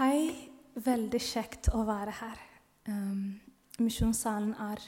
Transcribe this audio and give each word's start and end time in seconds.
Hei, 0.00 0.30
veldig 0.80 1.18
kjekt 1.20 1.66
å 1.76 1.82
være 1.84 2.12
her. 2.22 2.38
Um, 2.88 3.34
Misjonssalen 3.84 4.54
er 4.64 4.80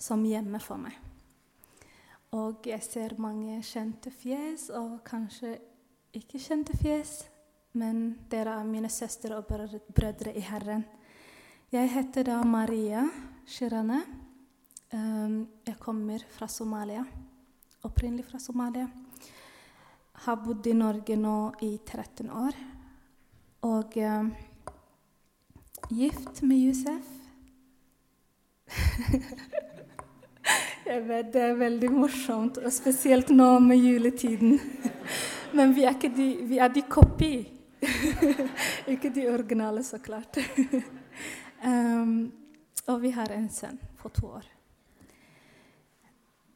som 0.00 0.22
hjemme 0.24 0.56
for 0.64 0.80
meg. 0.80 0.96
Og 2.40 2.64
jeg 2.64 2.80
ser 2.80 3.12
mange 3.20 3.58
kjente 3.60 4.08
fjes, 4.08 4.70
og 4.72 5.02
kanskje 5.04 5.52
ikke 6.16 6.40
kjente 6.40 6.78
fjes, 6.80 7.12
men 7.76 8.00
dere 8.32 8.56
er 8.56 8.72
mine 8.72 8.88
søstre 8.88 9.36
og 9.36 9.52
brødre 9.92 10.32
i 10.32 10.48
Herren. 10.48 10.88
Jeg 11.68 11.92
heter 11.92 12.30
da 12.32 12.40
Maria 12.48 13.04
Shirane. 13.44 14.00
Um, 14.96 15.42
jeg 15.68 15.76
kommer 15.76 16.24
fra 16.32 16.48
Somalia. 16.48 17.04
Opprinnelig 17.84 18.30
fra 18.32 18.40
Somalia. 18.40 18.88
Har 20.24 20.40
bodd 20.40 20.72
i 20.72 20.78
Norge 20.86 21.20
nå 21.20 21.40
i 21.68 21.74
13 21.84 22.32
år. 22.32 22.64
Og 23.62 23.96
uh, 23.96 24.26
gift 25.90 26.42
med 26.42 26.56
Josef. 26.56 27.06
Jeg 30.86 31.04
vet 31.06 31.28
det 31.32 31.42
er 31.42 31.54
veldig 31.54 31.90
morsomt, 31.94 32.58
og 32.58 32.72
spesielt 32.74 33.30
nå 33.30 33.58
med 33.62 33.78
juletiden. 33.78 34.58
Men 35.56 35.74
vi 35.76 35.84
er, 35.86 35.94
de, 36.16 36.28
vi 36.48 36.58
er 36.58 36.68
de 36.74 36.82
kopi. 36.82 37.48
ikke 38.92 39.10
de 39.14 39.28
originale, 39.30 39.82
så 39.86 39.98
klart. 39.98 40.38
Um, 41.64 42.32
og 42.86 43.02
vi 43.02 43.10
har 43.14 43.30
en 43.30 43.50
sønn 43.50 43.78
på 44.02 44.08
to 44.08 44.26
år. 44.26 44.46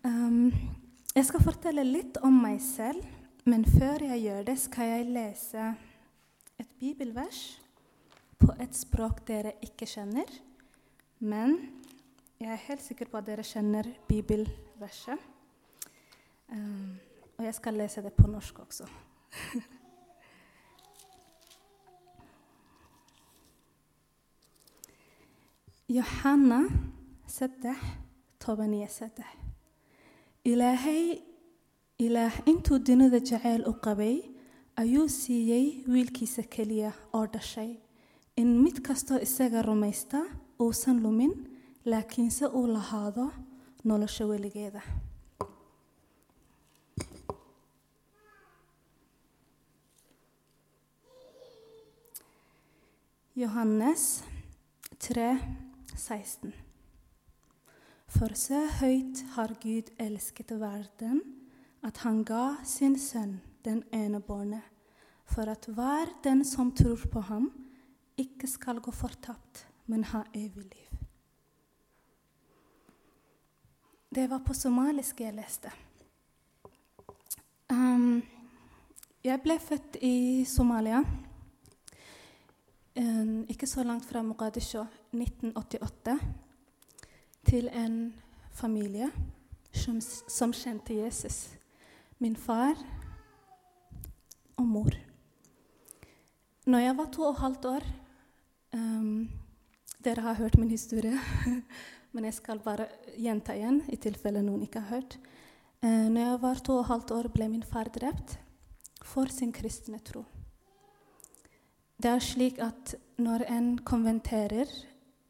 Um, 0.03 0.53
jeg 1.15 1.25
skal 1.29 1.45
fortelle 1.45 1.85
litt 1.87 2.19
om 2.25 2.35
meg 2.43 2.59
selv, 2.63 3.05
men 3.47 3.65
før 3.65 4.03
jeg 4.09 4.25
gjør 4.25 4.43
det, 4.51 4.59
skal 4.59 4.91
jeg 4.91 5.13
lese 5.15 5.75
et 6.60 6.70
bibelvers 6.80 7.62
på 8.40 8.54
et 8.62 8.76
språk 8.76 9.28
dere 9.28 9.54
ikke 9.62 9.86
kjenner. 9.90 10.30
Men 11.20 11.58
jeg 12.40 12.50
er 12.52 12.66
helt 12.68 12.84
sikker 12.84 13.10
på 13.12 13.18
at 13.20 13.28
dere 13.28 13.46
kjenner 13.46 13.90
bibelverset. 14.08 15.20
Um, 16.52 17.00
og 17.38 17.46
jeg 17.46 17.56
skal 17.56 17.74
lese 17.74 18.02
det 18.02 18.14
på 18.14 18.28
norsk 18.28 18.60
også. 18.60 18.88
يوحنا 25.92 26.70
سدح 27.28 28.00
طبنية 28.40 28.88
سدح 28.88 29.36
إلهي 30.48 31.32
ilaah 32.02 32.34
intuu 32.50 32.80
dunida 32.80 33.20
jacayl 33.20 33.64
u 33.68 33.74
qabay 33.86 34.16
ayuu 34.83 35.09
siiyey 35.21 35.67
wiilkiisa 35.93 36.43
keliya 36.55 36.91
oo 37.19 37.25
dhashay 37.35 37.71
in 38.41 38.49
mid 38.65 38.77
kastoo 38.89 39.19
isaga 39.27 39.61
rumaysta 39.69 40.19
uusan 40.65 40.97
lumin 41.05 41.33
laakiinse 41.91 42.45
uu 42.59 42.67
lahaado 42.77 43.27
nolosha 43.89 44.25
weligeeda 44.31 44.83
Johannes 53.35 54.23
3, 54.99 55.39
16. 55.97 56.53
For 58.09 58.33
så 58.35 58.61
høyt 58.81 59.21
har 59.35 59.53
Gud 59.63 59.91
elsket 60.01 60.51
verden, 60.61 61.21
at 61.85 61.99
han 62.05 62.23
ga 62.25 62.57
sin 62.65 62.97
sønn 62.99 63.37
den 63.67 63.83
ene 63.93 64.21
barnet, 64.23 64.63
for 65.27 65.51
at 65.51 65.67
hver 65.67 66.13
den 66.25 66.45
som 66.45 66.71
tror 66.75 67.03
på 67.13 67.21
ham, 67.21 67.51
ikke 68.17 68.47
skal 68.49 68.81
gå 68.81 68.91
fortapt, 68.95 69.67
men 69.87 70.05
ha 70.05 70.23
evig 70.35 70.65
liv. 70.65 70.99
Det 74.15 74.31
var 74.31 74.41
på 74.47 74.55
somalisk 74.55 75.21
jeg 75.21 75.35
leste. 75.35 75.71
Um, 77.69 78.23
jeg 79.25 79.43
ble 79.43 79.59
født 79.61 79.99
i 80.07 80.45
Somalia, 80.49 81.03
um, 82.97 83.45
ikke 83.51 83.67
så 83.67 83.83
langt 83.85 84.07
fra 84.07 84.23
Mogadishu, 84.23 84.87
1988, 85.13 86.19
til 87.47 87.69
en 87.69 88.15
familie 88.53 89.11
som, 89.73 90.01
som 90.01 90.53
kjente 90.53 90.95
Jesus. 90.95 91.49
Min 92.19 92.37
far 92.37 92.79
og 94.57 94.67
mor. 94.67 94.97
Når 96.67 96.83
jeg 96.83 96.97
var 96.99 97.11
to 97.15 97.23
og 97.23 97.35
et 97.35 97.43
halvt 97.45 97.69
år 97.71 97.85
um, 98.75 99.29
Dere 100.03 100.23
har 100.23 100.39
hørt 100.39 100.59
min 100.59 100.71
historie, 100.71 101.19
men 102.13 102.25
jeg 102.29 102.35
skal 102.35 102.61
bare 102.63 102.89
gjenta 103.19 103.55
igjen 103.55 103.81
i 103.91 103.99
tilfelle 103.99 104.43
noen 104.43 104.63
ikke 104.67 104.83
har 104.85 104.99
hørt. 105.01 105.17
Uh, 105.83 106.07
når 106.11 106.21
jeg 106.21 106.43
var 106.43 106.63
to 106.63 106.77
og 106.77 106.85
et 106.85 106.91
halvt 106.91 107.15
år, 107.17 107.29
ble 107.35 107.49
min 107.51 107.67
far 107.67 107.91
drept 107.95 108.37
for 109.03 109.31
sin 109.31 109.53
kristne 109.55 109.99
tro. 110.03 110.25
Det 111.97 112.11
er 112.13 112.23
slik 112.23 112.61
at 112.63 112.95
når 113.19 113.47
en 113.51 113.71
konventerer 113.79 114.71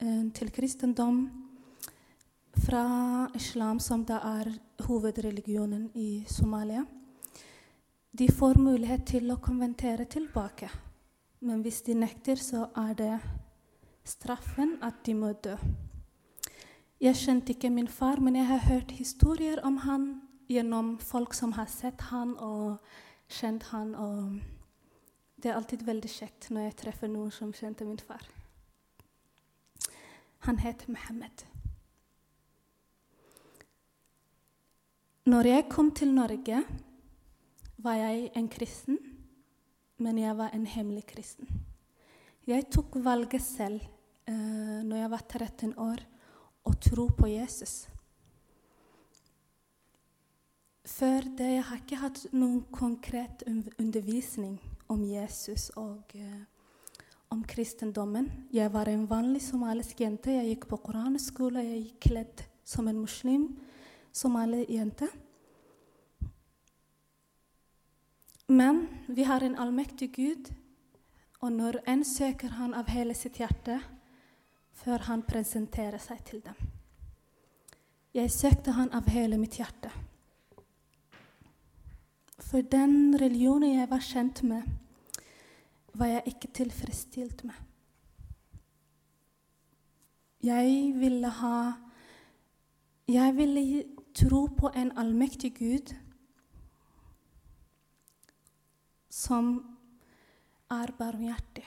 uh, 0.02 0.24
til 0.36 0.52
kristendom 0.52 1.24
fra 2.64 3.28
islam, 3.36 3.80
som 3.80 4.04
da 4.08 4.20
er 4.40 4.52
hovedreligionen 4.86 5.90
i 5.94 6.24
Somalia, 6.28 6.84
de 8.18 8.28
får 8.32 8.56
mulighet 8.56 9.02
til 9.10 9.28
å 9.28 9.40
konventere 9.42 10.06
tilbake. 10.08 10.70
Men 11.44 11.60
hvis 11.60 11.82
de 11.84 11.96
nekter, 11.98 12.40
så 12.40 12.70
er 12.78 12.94
det 12.96 13.16
straffen 14.08 14.76
at 14.84 15.02
de 15.04 15.12
må 15.18 15.34
dø. 15.44 15.56
Jeg 17.02 17.18
kjente 17.20 17.52
ikke 17.52 17.68
min 17.70 17.90
far, 17.92 18.22
men 18.24 18.38
jeg 18.38 18.48
har 18.48 18.62
hørt 18.70 18.94
historier 18.96 19.60
om 19.68 19.76
han 19.84 20.06
gjennom 20.48 20.94
folk 21.02 21.36
som 21.36 21.52
har 21.58 21.68
sett 21.68 22.06
han 22.08 22.32
og 22.40 22.78
kjent 23.28 23.68
han. 23.74 23.92
Og 23.94 24.38
det 25.36 25.52
er 25.52 25.58
alltid 25.58 25.84
veldig 25.84 26.12
kjekt 26.14 26.48
når 26.48 26.70
jeg 26.70 26.78
treffer 26.86 27.12
noen 27.12 27.34
som 27.34 27.52
kjente 27.52 27.84
min 27.84 28.00
far. 28.00 28.24
Han 30.48 30.62
het 30.64 30.88
Mohammed. 30.88 31.44
Når 35.26 35.52
jeg 35.52 35.68
kom 35.68 35.90
til 35.90 36.14
Norge, 36.14 36.64
var 37.76 37.98
jeg 38.00 38.30
en 38.36 38.48
kristen, 38.48 38.98
men 39.98 40.18
jeg 40.18 40.36
var 40.36 40.54
en 40.54 40.66
hemmelig 40.66 41.06
kristen. 41.06 41.48
Jeg 42.46 42.68
tok 42.70 42.98
valget 43.02 43.42
selv 43.42 43.80
uh, 44.28 44.82
når 44.86 44.96
jeg 44.96 45.10
var 45.10 45.26
13 45.28 45.74
år, 45.78 46.02
å 46.66 46.72
tro 46.82 47.06
på 47.14 47.28
Jesus. 47.30 47.86
Før 50.86 51.26
det 51.38 51.48
jeg 51.52 51.64
har 51.68 51.80
ikke 51.82 52.00
hatt 52.00 52.20
noen 52.34 52.64
konkret 52.74 53.44
undervisning 53.78 54.58
om 54.90 55.02
Jesus 55.06 55.68
og 55.78 56.14
uh, 56.18 56.42
om 57.34 57.42
kristendommen. 57.46 58.30
Jeg 58.54 58.70
var 58.74 58.90
en 58.90 59.06
vanlig 59.10 59.42
somalisk 59.46 60.00
jente. 60.00 60.34
Jeg 60.34 60.54
gikk 60.54 60.68
på 60.70 60.80
koranskole, 60.86 61.64
jeg 61.64 61.82
gikk 61.84 62.02
kledd 62.10 62.44
som 62.66 62.88
en 62.90 63.00
muslim 63.02 63.48
somaliejente. 64.14 65.08
Men 68.46 68.88
vi 69.06 69.22
har 69.22 69.40
en 69.40 69.58
allmektig 69.58 70.12
Gud, 70.14 70.52
og 71.40 71.52
når 71.52 71.80
en 71.88 72.04
søker 72.04 72.48
han 72.48 72.74
av 72.74 72.88
hele 72.88 73.14
sitt 73.14 73.40
hjerte 73.40 73.80
før 74.76 75.02
han 75.08 75.22
presenterer 75.26 75.98
seg 75.98 76.22
til 76.24 76.42
dem. 76.44 76.56
Jeg 78.14 78.30
søkte 78.30 78.72
han 78.72 78.92
av 78.94 79.08
hele 79.12 79.36
mitt 79.40 79.58
hjerte. 79.58 79.90
For 82.38 82.62
den 82.62 83.16
religionen 83.18 83.74
jeg 83.80 83.90
var 83.90 84.04
kjent 84.04 84.42
med, 84.46 84.62
var 85.96 86.06
jeg 86.06 86.32
ikke 86.32 86.52
tilfredsstilt 86.54 87.44
med. 87.44 87.56
Jeg 90.44 90.94
ville 91.00 91.28
ha 91.28 91.72
Jeg 93.08 93.36
ville 93.36 93.84
tro 94.14 94.46
på 94.46 94.70
en 94.74 94.90
allmektig 94.98 95.54
Gud 95.54 95.92
som 99.16 99.56
er 100.72 100.92
barmhjertig. 100.98 101.64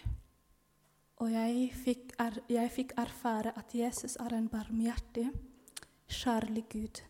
Og 1.19 1.31
jeg 1.34 1.69
fikk, 1.75 2.12
er, 2.22 2.38
jeg 2.50 2.72
fikk, 2.72 2.94
erfare 3.01 3.51
at 3.57 3.74
Jesus 3.75 4.16
er 4.22 4.36
en 4.38 4.48
barmhjertig, 4.51 5.25
kjærlig 6.07 6.63
Gud. 6.72 7.01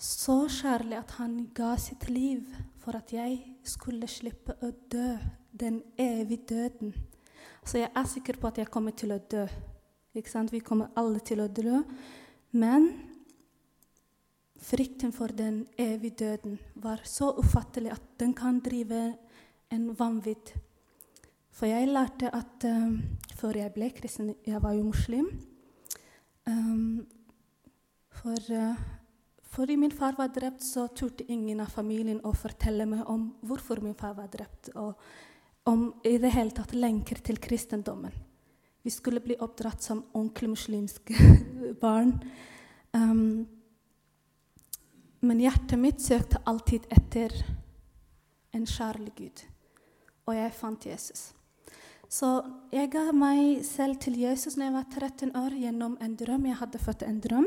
Så 0.00 0.36
kjærlig 0.48 0.98
at 0.98 1.14
han 1.20 1.38
ga 1.54 1.74
sitt 1.80 2.08
liv 2.10 2.48
for 2.80 2.96
at 2.96 3.12
jeg 3.12 3.38
skulle 3.64 4.08
slippe 4.08 4.56
å 4.64 4.72
dø 4.92 5.14
den 5.52 5.82
evige 6.00 6.46
døden. 6.50 6.94
Så 7.64 7.78
jeg 7.78 7.92
er 7.94 8.08
sikker 8.08 8.40
på 8.40 8.50
at 8.50 8.58
jeg 8.58 8.72
kommer 8.72 8.96
til 8.96 9.12
å 9.14 9.20
dø. 9.20 9.46
Vi 10.12 10.60
kommer 10.64 10.90
alle 10.98 11.20
til 11.22 11.40
å 11.44 11.48
dø. 11.48 11.82
Men 12.52 12.88
Frykten 14.60 15.12
for 15.12 15.32
den 15.32 15.64
evige 15.78 16.18
døden 16.24 16.58
var 16.74 17.00
så 17.04 17.32
ufattelig 17.38 17.92
at 17.94 18.02
den 18.20 18.34
kan 18.36 18.60
drive 18.60 19.14
en 19.72 19.86
vanvidd. 19.98 20.52
For 21.50 21.66
jeg 21.66 21.88
lærte 21.88 22.30
at 22.34 22.64
um, 22.68 23.00
før 23.36 23.56
jeg 23.56 23.72
ble 23.72 23.90
kristen 23.96 24.34
Jeg 24.46 24.62
var 24.62 24.72
jo 24.76 24.82
muslim. 24.82 25.30
Um, 26.46 27.06
for 28.10 28.52
uh, 28.52 28.76
fordi 29.50 29.76
min 29.76 29.90
far 29.90 30.14
var 30.18 30.30
drept, 30.30 30.62
så 30.62 30.86
turte 30.94 31.24
ingen 31.26 31.60
av 31.60 31.72
familien 31.74 32.20
å 32.22 32.30
fortelle 32.36 32.86
meg 32.86 33.08
om 33.10 33.32
hvorfor 33.42 33.80
min 33.82 33.96
far 33.98 34.14
var 34.14 34.28
drept, 34.30 34.70
og 34.78 34.94
om 35.66 35.88
i 36.06 36.16
det 36.22 36.30
hele 36.36 36.54
tatt 36.54 36.74
lenker 36.76 37.18
til 37.18 37.40
kristendommen. 37.42 38.14
Vi 38.82 38.92
skulle 38.94 39.20
bli 39.20 39.36
oppdratt 39.42 39.82
som 39.82 40.04
ordentlig 40.14 40.52
muslimske 40.54 41.16
barn. 41.82 42.14
Um, 42.94 43.48
men 45.20 45.40
hjertet 45.42 45.78
mitt 45.78 46.00
søkte 46.02 46.40
alltid 46.48 46.86
etter 46.90 47.34
en 48.56 48.64
kjærlig 48.66 49.12
Gud, 49.16 49.44
og 50.26 50.34
jeg 50.36 50.56
fant 50.56 50.86
Jesus. 50.86 51.30
Så 52.10 52.28
jeg 52.74 52.90
ga 52.90 53.04
meg 53.14 53.60
selv 53.62 54.00
til 54.02 54.16
Jesus 54.18 54.56
når 54.56 54.66
jeg 54.66 54.74
var 54.74 54.86
13 54.90 55.36
år, 55.38 55.54
gjennom 55.54 55.92
en 56.02 56.16
drøm. 56.18 56.48
Jeg 56.48 56.58
hadde 56.58 56.80
fått 56.82 57.04
en 57.06 57.20
drøm. 57.22 57.46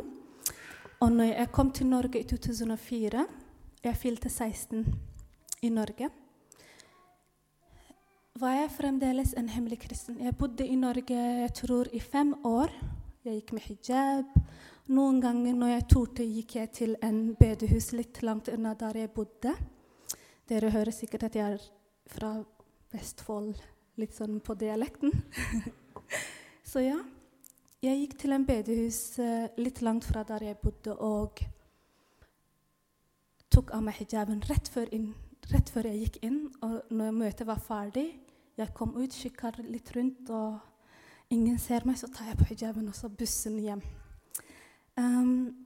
Og 1.04 1.12
når 1.12 1.34
jeg 1.34 1.52
kom 1.52 1.72
til 1.76 1.90
Norge 1.92 2.22
i 2.22 2.24
2004 2.24 3.26
Jeg 3.84 3.98
fylte 4.00 4.30
16 4.30 4.86
i 5.62 5.70
Norge. 5.70 6.08
Var 8.40 8.54
jeg 8.56 8.72
fremdeles 8.72 9.34
en 9.38 9.50
hemmelig 9.50 9.82
kristen? 9.82 10.22
Jeg 10.24 10.38
bodde 10.40 10.66
i 10.66 10.76
Norge 10.76 11.18
jeg 11.18 11.54
tror 11.54 11.90
i 11.92 12.00
fem 12.00 12.34
år. 12.46 12.72
Jeg 13.26 13.42
gikk 13.42 13.52
med 13.54 13.62
hijab. 13.68 14.40
Noen 14.92 15.22
ganger 15.24 15.56
når 15.56 15.70
jeg 15.78 15.84
torde, 15.94 16.24
gikk 16.28 16.58
jeg 16.58 16.70
til 16.76 16.98
en 17.08 17.20
bedehus 17.40 17.94
litt 17.96 18.20
langt 18.20 18.50
unna 18.52 18.74
der 18.76 18.98
jeg 19.00 19.14
bodde. 19.16 19.54
Dere 20.50 20.74
hører 20.74 20.92
sikkert 20.92 21.30
at 21.30 21.38
jeg 21.40 21.56
er 21.56 21.64
fra 22.12 22.34
Vestfold, 22.92 23.56
litt 23.96 24.18
sånn 24.18 24.42
på 24.44 24.58
dialekten. 24.60 25.16
Så 26.72 26.84
ja. 26.84 27.00
Jeg 27.84 28.00
gikk 28.00 28.18
til 28.20 28.36
en 28.36 28.46
bedehus 28.48 29.00
uh, 29.24 29.48
litt 29.60 29.82
langt 29.84 30.06
fra 30.08 30.26
der 30.28 30.50
jeg 30.50 30.60
bodde, 30.60 30.98
og 31.00 31.40
tok 33.52 33.74
av 33.76 33.84
meg 33.88 33.98
hijaben 34.02 34.44
rett 34.48 34.68
før, 34.72 34.92
inn, 34.96 35.10
rett 35.52 35.72
før, 35.72 35.88
jeg 35.92 36.06
gikk 36.06 36.22
inn. 36.28 36.40
Og 36.64 36.92
når 36.92 37.18
møtet 37.24 37.48
var 37.48 37.64
ferdig, 37.64 38.10
jeg 38.60 38.76
kom 38.76 38.96
ut, 39.00 39.16
kikka 39.16 39.56
litt 39.64 39.96
rundt, 39.96 40.32
og 40.32 41.36
ingen 41.36 41.60
ser 41.60 41.88
meg, 41.88 42.00
så 42.00 42.12
tar 42.12 42.34
jeg 42.34 42.40
på 42.40 42.52
hijaben 42.52 42.88
og 42.92 43.00
så 43.00 43.12
bussen 43.12 43.60
hjem. 43.64 43.84
Um, 44.98 45.66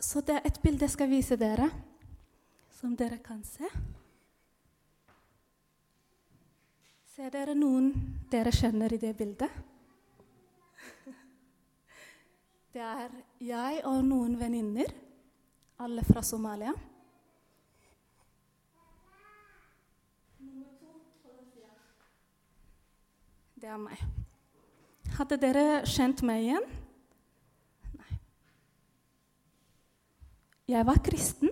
så 0.00 0.20
det 0.20 0.36
er 0.38 0.46
et 0.46 0.60
bilde 0.62 0.86
jeg 0.86 0.94
skal 0.94 1.10
vise 1.10 1.36
dere, 1.36 1.70
som 2.70 2.94
dere 2.96 3.18
kan 3.18 3.40
se. 3.44 3.66
Ser 7.16 7.32
dere 7.34 7.56
noen 7.58 7.90
dere 8.30 8.52
kjenner 8.54 8.94
i 8.94 9.00
det 9.02 9.16
bildet? 9.18 9.50
Det 12.72 12.84
er 12.84 13.10
jeg 13.42 13.80
og 13.88 14.04
noen 14.06 14.36
venninner, 14.38 14.92
alle 15.82 16.04
fra 16.06 16.22
Somalia. 16.22 16.74
Det 23.58 23.66
er 23.66 23.80
meg. 23.82 23.98
Hadde 25.16 25.40
dere 25.42 25.64
kjent 25.90 26.22
meg 26.22 26.44
igjen? 26.44 26.68
Jeg 30.68 30.84
var 30.84 30.98
kristen. 31.00 31.48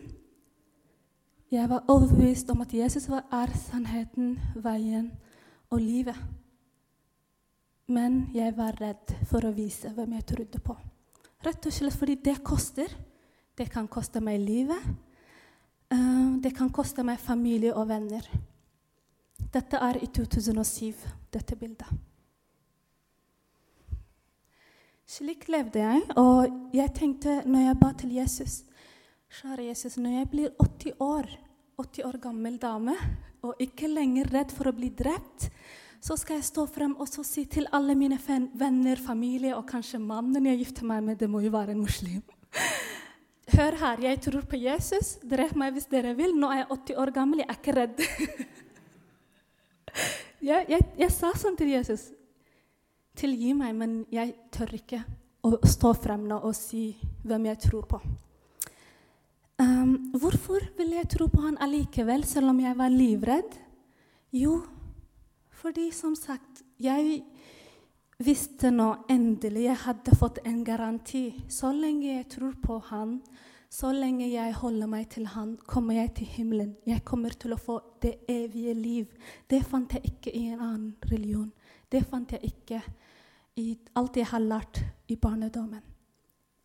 Jeg 1.51 1.69
var 1.71 1.87
overbevist 1.89 2.51
om 2.53 2.61
at 2.61 2.75
Jesus 2.75 3.07
er 3.09 3.53
sannheten, 3.57 4.35
veien 4.61 5.07
og 5.71 5.81
livet. 5.81 6.19
Men 7.89 8.27
jeg 8.35 8.53
var 8.59 8.77
redd 8.77 9.15
for 9.31 9.47
å 9.47 9.55
vise 9.57 9.89
hvem 9.97 10.19
jeg 10.19 10.27
trodde 10.35 10.61
på. 10.61 10.77
Rett 11.47 11.65
og 11.65 11.73
slett 11.73 11.97
fordi 11.97 12.19
det 12.21 12.43
koster. 12.45 12.93
Det 13.57 13.71
kan 13.73 13.89
koste 13.89 14.21
meg 14.21 14.37
livet. 14.43 14.85
Uh, 15.89 16.37
det 16.43 16.53
kan 16.53 16.69
koste 16.69 17.01
meg 17.07 17.17
familie 17.17 17.73
og 17.73 17.89
venner. 17.89 18.29
Dette 19.55 19.81
er 19.81 19.97
i 20.03 20.13
2007, 20.13 20.93
dette 21.33 21.57
bildet. 21.57 21.89
Slik 25.09 25.49
levde 25.49 25.81
jeg, 25.81 26.05
og 26.21 26.75
jeg 26.75 26.93
tenkte 26.93 27.41
når 27.47 27.71
jeg 27.71 27.81
ba 27.81 27.95
til 27.97 28.17
Jesus 28.19 28.65
Kjære 29.33 29.67
Jesus, 29.67 29.97
når 29.99 30.13
jeg 30.21 30.29
blir 30.31 30.53
80 30.63 31.01
år, 31.03 31.27
80 31.83 32.07
år 32.07 32.19
gammel 32.23 32.59
dame 32.63 32.95
og 33.45 33.59
ikke 33.61 33.89
lenger 33.91 34.31
redd 34.33 34.53
for 34.55 34.71
å 34.71 34.75
bli 34.77 34.89
drept, 34.95 35.49
så 36.01 36.15
skal 36.19 36.39
jeg 36.39 36.47
stå 36.47 36.67
frem 36.71 36.95
og 37.03 37.11
si 37.11 37.45
til 37.51 37.67
alle 37.75 37.97
mine 37.99 38.19
venner, 38.55 39.01
familie 39.03 39.57
og 39.57 39.67
kanskje 39.69 39.99
mannen 39.99 40.47
jeg 40.47 40.61
gifter 40.61 40.87
meg 40.87 41.03
med, 41.03 41.19
det 41.19 41.29
må 41.31 41.43
jo 41.43 41.51
være 41.51 41.75
en 41.75 41.83
muslim. 41.83 42.23
Hør 43.57 43.77
her, 43.79 44.03
jeg 44.03 44.21
tror 44.25 44.47
på 44.51 44.59
Jesus. 44.59 45.17
Drep 45.23 45.55
meg 45.59 45.75
hvis 45.77 45.87
dere 45.91 46.17
vil. 46.19 46.35
Nå 46.35 46.51
er 46.51 46.65
jeg 46.65 46.71
80 46.75 47.01
år 47.03 47.13
gammel, 47.15 47.43
jeg 47.43 47.49
er 47.49 47.59
ikke 47.61 47.75
redd. 47.77 48.03
jeg, 50.51 50.67
jeg, 50.73 50.87
jeg, 50.99 51.11
sa 51.15 51.31
sånn 51.39 51.59
til 51.59 51.71
Jesus. 51.71 52.09
Tilgi 53.17 53.55
meg, 53.59 53.75
men 53.79 53.99
jeg 54.13 54.35
tør 54.55 54.75
ikke 54.79 55.03
å 55.47 55.59
stå 55.63 55.95
frem 55.95 56.27
nå 56.27 56.41
og 56.43 56.57
si 56.59 56.89
hvem 57.27 57.51
jeg 57.53 57.63
tror 57.69 57.87
på. 57.91 58.03
Um, 59.57 60.13
hvorfor 60.13 60.61
ville 60.77 60.99
jeg 60.99 61.09
tro 61.15 61.27
på 61.33 61.41
han 61.41 61.57
allikevel, 61.65 62.25
selv 62.29 62.53
om 62.53 62.61
jeg 62.61 62.77
var 62.77 62.93
livredd? 62.93 63.57
Jo, 64.33 64.59
fordi 65.49 65.91
som 65.97 66.13
sagt, 66.15 66.61
jeg 66.77 67.23
visste 68.21 68.69
nå 68.71 68.91
endelig 69.09 69.65
jeg 69.65 69.81
hadde 69.87 70.17
fått 70.21 70.43
en 70.45 70.63
garanti. 70.65 71.31
Så 71.49 71.73
lenge 71.73 72.19
jeg 72.19 72.29
tror 72.37 72.53
på 72.63 72.79
Han, 72.91 73.19
så 73.73 73.93
lenge 73.93 74.29
jeg 74.29 74.55
holder 74.61 74.93
meg 74.93 75.09
til 75.17 75.27
Han, 75.33 75.57
kommer 75.67 75.95
jeg 76.03 76.15
til 76.21 76.33
himmelen. 76.37 76.77
Jeg 76.87 77.05
kommer 77.05 77.33
til 77.33 77.57
å 77.57 77.61
få 77.61 77.81
det 78.03 78.19
evige 78.29 78.75
liv. 78.75 79.13
Det 79.49 79.65
fant 79.65 79.93
jeg 79.93 80.05
ikke 80.13 80.37
i 80.37 80.47
en 80.53 80.61
annen 80.61 80.95
religion. 81.11 81.53
Det 81.89 82.05
fant 82.05 82.33
jeg 82.33 82.45
ikke 82.53 82.83
i 83.57 83.71
alt 83.97 84.17
jeg 84.17 84.29
har 84.29 84.45
lært 84.45 84.85
i 85.09 85.17
barnedommen. 85.17 85.83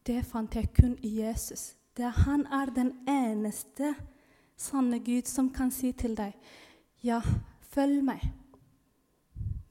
Det 0.04 0.26
fant 0.26 0.56
jeg 0.56 0.74
kun 0.76 0.98
i 1.04 1.22
Jesus. 1.22 1.72
Det 1.98 2.12
han 2.26 2.46
er 2.48 2.72
den 2.72 2.92
eneste 3.10 3.94
sanne 4.58 5.00
Gud 5.04 5.28
som 5.28 5.50
kan 5.54 5.72
si 5.74 5.92
til 5.98 6.16
deg, 6.16 6.36
ja, 7.04 7.20
følg 7.74 8.04
meg. 8.06 8.24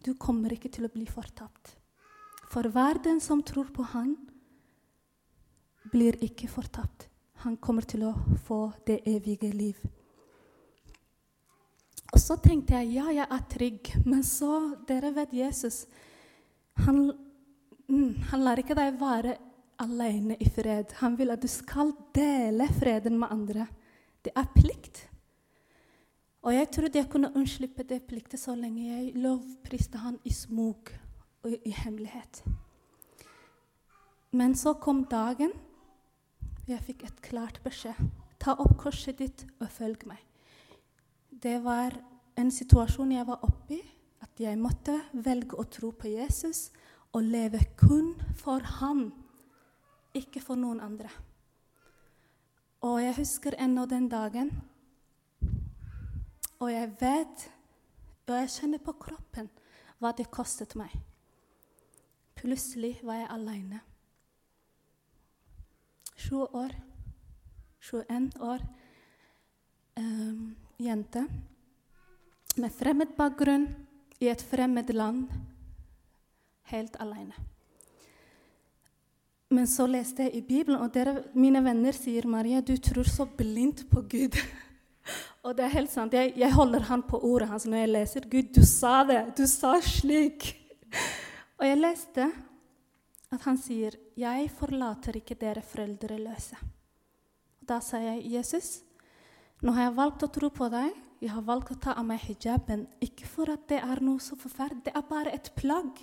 Du 0.04 0.14
kommer 0.18 0.52
ikke 0.52 0.70
til 0.72 0.88
å 0.88 0.92
bli 0.92 1.06
fortapt. 1.08 1.76
For 2.50 2.66
verden 2.74 3.20
som 3.22 3.44
tror 3.46 3.70
på 3.70 3.84
Han, 3.92 4.16
blir 5.90 6.18
ikke 6.24 6.48
fortapt. 6.50 7.06
Han 7.44 7.56
kommer 7.56 7.86
til 7.88 8.04
å 8.04 8.12
få 8.44 8.72
det 8.86 9.00
evige 9.08 9.48
liv. 9.54 9.78
Og 12.10 12.18
så 12.20 12.36
tenkte 12.42 12.76
jeg 12.76 12.96
ja, 12.98 13.06
jeg 13.14 13.26
er 13.26 13.46
trygg. 13.54 13.92
Men 14.04 14.24
så, 14.26 14.76
dere 14.88 15.12
vet 15.14 15.32
Jesus 15.32 15.84
Han, 16.84 17.10
mm, 17.88 18.30
han 18.30 18.44
lar 18.44 18.60
ikke 18.60 18.76
deg 18.78 18.98
være 19.00 19.36
alene 19.80 20.36
i 20.40 20.48
fred. 20.48 20.92
Han 21.00 21.16
vil 21.18 21.32
at 21.32 21.42
du 21.42 21.48
skal 21.48 21.92
dele 22.14 22.68
freden 22.78 23.18
med 23.18 23.32
andre. 23.32 23.66
Det 24.24 24.32
er 24.36 24.52
plikt. 24.54 25.06
Og 26.42 26.54
jeg 26.54 26.70
trodde 26.72 26.98
jeg 26.98 27.08
kunne 27.12 27.32
unnslippe 27.36 27.84
det 27.84 28.02
pliktet 28.08 28.40
så 28.40 28.54
lenge 28.56 28.86
jeg 28.86 29.16
lovpriste 29.20 30.00
han 30.00 30.16
i 30.24 30.32
smug 30.32 30.92
og 31.44 31.52
i 31.52 31.72
hemmelighet. 31.72 32.42
Men 34.32 34.54
så 34.54 34.72
kom 34.80 35.04
dagen. 35.10 35.52
Jeg 36.68 36.80
fikk 36.86 37.04
et 37.04 37.22
klart 37.24 37.60
beskjed. 37.64 37.96
Ta 38.40 38.54
opp 38.56 38.76
korset 38.80 39.18
ditt 39.18 39.44
og 39.60 39.68
følg 39.68 40.06
meg. 40.08 40.20
Det 41.30 41.58
var 41.64 41.96
en 42.38 42.50
situasjon 42.52 43.12
jeg 43.12 43.26
var 43.28 43.42
oppi, 43.44 43.80
at 44.20 44.40
jeg 44.40 44.58
måtte 44.60 44.94
velge 45.12 45.58
å 45.58 45.66
tro 45.68 45.90
på 45.96 46.12
Jesus 46.12 46.70
og 47.16 47.26
leve 47.26 47.60
kun 47.80 48.14
for 48.38 48.64
han, 48.80 49.10
ikke 50.14 50.42
for 50.42 50.58
noen 50.58 50.80
andre. 50.80 51.10
Og 52.86 53.00
jeg 53.02 53.16
husker 53.20 53.56
ennå 53.60 53.86
den 53.86 54.08
dagen 54.08 54.52
og 56.60 56.68
jeg 56.72 56.90
vet, 57.00 57.44
og 58.28 58.34
jeg 58.36 58.50
kjenner 58.52 58.82
på 58.84 58.92
kroppen, 59.00 59.48
hva 59.98 60.12
det 60.16 60.28
kostet 60.32 60.76
meg. 60.76 60.92
Plutselig 62.36 62.98
var 63.04 63.22
jeg 63.22 63.30
alene. 63.32 63.80
20 66.20 66.56
år, 66.60 66.74
21 67.80 68.28
år, 68.44 68.64
um, 69.96 70.42
jente 70.78 71.24
med 72.60 72.76
fremmed 72.76 73.16
bakgrunn 73.16 73.64
i 74.20 74.28
et 74.28 74.44
fremmed 74.44 74.92
land, 74.92 75.30
helt 76.68 77.00
alene. 77.00 77.48
Men 79.50 79.66
så 79.66 79.86
leste 79.90 80.28
jeg 80.28 80.36
i 80.38 80.44
Bibelen, 80.46 80.78
og 80.78 80.92
dere, 80.94 81.24
mine 81.34 81.62
venner 81.64 81.96
sier 81.96 82.26
Maria, 82.30 82.60
du 82.62 82.76
tror 82.78 83.08
så 83.10 83.26
blindt 83.26 83.88
på 83.90 84.04
Gud. 84.06 84.38
Og 85.44 85.56
det 85.56 85.64
er 85.64 85.72
helt 85.72 85.90
sant. 85.90 86.14
Jeg, 86.14 86.34
jeg 86.38 86.52
holder 86.54 86.84
han 86.86 87.02
på 87.08 87.18
ordet 87.26 87.48
hans 87.50 87.64
når 87.66 87.80
jeg 87.82 87.90
leser. 87.90 88.28
Gud, 88.30 88.52
du 88.54 88.60
sa 88.68 89.00
det! 89.08 89.22
Du 89.38 89.46
sa 89.50 89.72
slik! 89.82 90.52
Og 91.58 91.66
jeg 91.66 91.80
leste 91.80 92.28
at 93.30 93.46
han 93.46 93.58
sier, 93.58 93.94
'Jeg 94.18 94.50
forlater 94.50 95.16
ikke 95.16 95.36
dere 95.38 95.62
foreldreløse'. 95.62 96.58
Da 97.62 97.78
sa 97.80 97.98
jeg, 98.02 98.24
'Jesus, 98.26 98.82
nå 99.62 99.72
har 99.72 99.88
jeg 99.88 99.96
valgt 99.96 100.24
å 100.26 100.32
tro 100.34 100.50
på 100.50 100.68
deg. 100.72 100.90
Jeg 101.20 101.30
har 101.30 101.44
valgt 101.44 101.70
å 101.70 101.78
ta 101.78 101.94
av 102.00 102.06
meg 102.08 102.20
hijaben. 102.24 102.86
Ikke 103.00 103.26
for 103.28 103.50
at 103.52 103.68
det 103.68 103.82
er 103.82 104.00
noe 104.00 104.20
så 104.20 104.36
forferdelig. 104.36 104.84
Det 104.84 104.94
er 104.96 105.06
bare 105.08 105.34
et 105.34 105.52
plagg. 105.54 106.00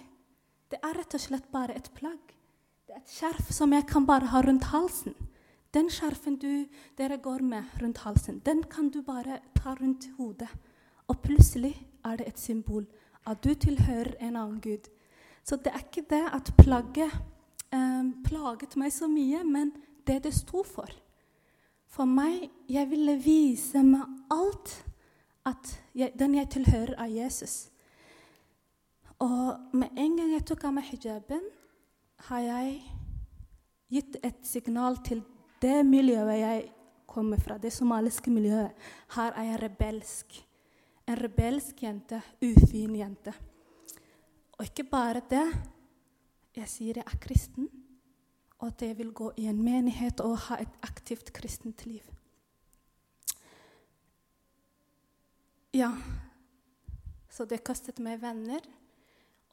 Det 0.69 0.79
er 0.83 0.97
rett 0.97 1.13
og 1.13 1.23
slett 1.23 1.51
bare 1.51 1.75
et 1.75 1.89
plagg. 1.95 2.36
Et 2.97 3.11
skjerf 3.13 3.51
som 3.53 3.73
jeg 3.75 3.85
kan 3.85 4.07
bare 4.09 4.31
ha 4.31 4.39
rundt 4.41 4.71
halsen. 4.71 5.13
Den 5.75 5.89
skjerfen 5.93 6.39
du, 6.41 6.65
dere 6.97 7.19
går 7.21 7.43
med 7.45 7.65
rundt 7.81 7.99
halsen, 8.01 8.39
den 8.45 8.63
kan 8.63 8.89
du 8.89 9.03
bare 9.05 9.37
ta 9.53 9.75
rundt 9.77 10.07
hodet. 10.17 10.49
Og 11.07 11.19
plutselig 11.21 11.75
er 12.05 12.17
det 12.17 12.27
et 12.27 12.39
symbol 12.39 12.87
at 13.27 13.43
du 13.43 13.53
tilhører 13.53 14.15
en 14.19 14.35
annen 14.35 14.61
gud. 14.63 14.87
Så 15.43 15.59
det 15.61 15.73
er 15.75 15.83
ikke 15.83 16.07
det 16.09 16.23
at 16.33 16.49
plagget 16.57 17.13
eh, 17.69 18.07
plaget 18.25 18.73
meg 18.81 18.91
så 18.95 19.07
mye, 19.11 19.43
men 19.45 19.75
det 20.07 20.23
det 20.23 20.33
sto 20.33 20.63
for. 20.65 20.89
For 21.87 22.05
meg 22.05 22.49
Jeg 22.69 22.89
ville 22.89 23.15
vise 23.21 23.83
med 23.83 24.01
alt 24.31 24.73
at 25.45 25.77
jeg, 25.93 26.11
den 26.19 26.35
jeg 26.35 26.49
tilhører, 26.49 26.95
er 26.97 27.05
Jesus. 27.05 27.69
Og 29.19 29.59
med 29.73 29.87
en 29.97 30.17
gang 30.17 30.33
jeg 30.33 30.45
tok 30.45 30.63
av 30.63 30.73
meg 30.73 30.89
hijaben, 30.89 31.45
har 32.17 32.39
jeg 32.39 32.81
gitt 33.91 34.17
et 34.25 34.39
signal 34.45 34.97
til 35.05 35.21
det 35.61 35.85
miljøet 35.85 36.39
jeg 36.39 36.65
kommer 37.07 37.39
fra, 37.41 37.57
det 37.57 37.71
somaliske 37.73 38.31
miljøet. 38.31 38.75
Her 39.15 39.33
er 39.33 39.51
jeg 39.51 39.61
rebelsk. 39.63 40.37
En 41.07 41.17
rebelsk 41.21 41.83
jente, 41.83 42.21
ufin 42.43 42.95
jente. 42.95 43.33
Og 44.57 44.65
ikke 44.65 44.83
bare 44.83 45.21
det. 45.29 45.45
Jeg 46.57 46.69
sier 46.69 46.97
jeg 46.97 47.05
er 47.05 47.19
kristen, 47.21 47.67
og 48.57 48.71
at 48.71 48.81
jeg 48.81 48.97
vil 48.97 49.11
gå 49.13 49.31
i 49.37 49.45
en 49.45 49.59
menighet 49.61 50.19
og 50.25 50.37
ha 50.47 50.57
et 50.61 50.79
aktivt 50.81 51.29
kristent 51.33 51.85
liv. 51.85 52.01
Ja, 55.73 55.91
så 57.29 57.45
det 57.45 57.61
kostet 57.63 57.99
meg 58.01 58.17
venner 58.23 58.65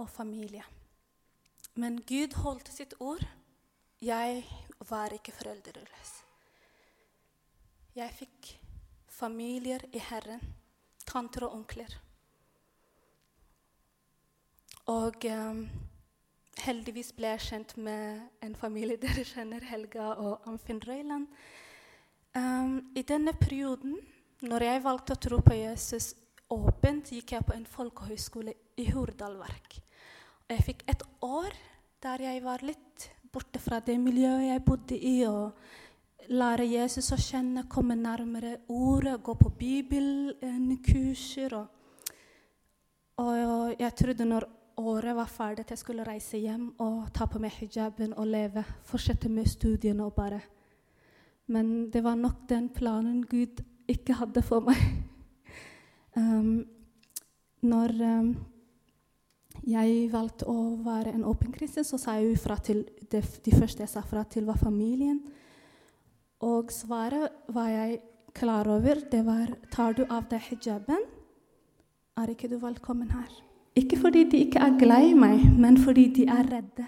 og 0.00 0.08
familie. 0.08 0.64
Men 1.74 1.98
Gud 2.06 2.36
holdt 2.44 2.70
sitt 2.70 2.94
ord. 3.02 3.24
Jeg 4.02 4.44
var 4.88 5.14
ikke 5.14 5.32
foreldreløs. 5.34 6.12
Jeg 7.94 8.10
fikk 8.14 8.50
familier 9.10 9.82
i 9.94 10.02
Herren, 10.02 10.42
tanter 11.06 11.46
og 11.46 11.54
onkler. 11.60 11.96
Og 14.90 15.26
um, 15.30 15.62
heldigvis 16.62 17.12
ble 17.16 17.34
jeg 17.34 17.44
kjent 17.48 17.76
med 17.76 18.20
en 18.44 18.56
familie 18.58 18.98
dere 19.04 19.24
kjenner, 19.26 19.64
Helga 19.66 20.12
og 20.14 20.46
Amfinn 20.50 20.82
Røyland. 20.84 21.26
Um, 22.34 22.92
I 22.94 23.02
denne 23.02 23.32
perioden, 23.38 23.96
når 24.42 24.68
jeg 24.68 24.84
valgte 24.84 25.14
å 25.14 25.22
tro 25.26 25.40
på 25.42 25.56
Jesus 25.58 26.12
åpent, 26.50 27.14
gikk 27.14 27.34
jeg 27.34 27.46
på 27.46 27.56
en 27.56 27.66
folkehøyskole 27.66 28.54
i 28.78 28.90
Hurdalverk. 28.90 29.83
Jeg 30.52 30.60
fikk 30.60 30.82
et 30.92 31.00
år 31.24 31.54
der 32.04 32.20
jeg 32.20 32.42
var 32.44 32.60
litt 32.60 33.06
borte 33.32 33.56
fra 33.58 33.78
det 33.80 33.96
miljøet 33.96 34.50
jeg 34.50 34.64
bodde 34.64 34.98
i. 34.98 35.24
og 35.24 35.52
Lære 36.28 36.64
Jesus 36.68 37.12
å 37.12 37.16
kjenne, 37.20 37.64
komme 37.68 37.96
nærmere 37.96 38.58
ordet, 38.68 39.22
gå 39.24 39.34
på 39.40 39.48
bibelkurser. 39.58 41.54
Og, 41.56 41.66
og 43.24 43.74
jeg 43.80 43.94
trodde 43.96 44.24
når 44.28 44.44
året 44.84 45.16
var 45.16 45.32
ferdig, 45.32 45.60
at 45.64 45.70
jeg 45.72 45.78
skulle 45.80 46.04
reise 46.04 46.38
hjem 46.38 46.74
og 46.82 47.12
ta 47.14 47.24
på 47.30 47.38
meg 47.40 47.52
hijaben 47.56 48.12
og 48.12 48.26
leve. 48.28 48.64
Fortsette 48.84 49.28
med 49.32 49.48
studiene 49.48 50.04
og 50.04 50.14
bare 50.14 50.40
Men 51.46 51.90
det 51.92 52.04
var 52.04 52.14
nok 52.16 52.48
den 52.48 52.68
planen 52.68 53.26
Gud 53.26 53.60
ikke 53.88 54.14
hadde 54.16 54.42
for 54.42 54.60
meg. 54.60 54.76
um, 56.16 56.66
når 57.60 57.88
um, 58.00 58.36
jeg 59.62 60.08
valgte 60.12 60.48
å 60.50 60.76
være 60.84 61.14
en 61.14 61.24
åpen 61.24 61.52
kristen, 61.54 61.84
så 61.84 61.98
sa 62.00 62.18
jeg 62.18 62.38
fra 62.38 62.56
til 62.56 62.84
det, 63.10 63.22
De 63.44 63.52
første 63.54 63.82
jeg 63.82 63.88
sa 63.88 64.02
fra 64.02 64.24
til, 64.24 64.44
var 64.44 64.58
familien. 64.58 65.20
Og 66.40 66.72
svaret 66.72 67.30
var 67.48 67.68
jeg 67.68 68.00
klar 68.34 68.68
over. 68.68 69.00
Det 69.10 69.24
var 69.24 69.54
Tar 69.70 69.94
du 69.94 70.04
av 70.10 70.28
deg 70.28 70.40
hijaben, 70.50 71.06
er 72.16 72.30
ikke 72.30 72.48
du 72.48 72.58
velkommen 72.58 73.10
her. 73.10 73.30
Ikke 73.74 73.96
fordi 73.98 74.24
de 74.30 74.44
ikke 74.44 74.60
er 74.62 74.78
glad 74.78 75.08
i 75.08 75.14
meg, 75.14 75.40
men 75.58 75.78
fordi 75.78 76.08
de 76.14 76.26
er 76.30 76.46
redde. 76.46 76.86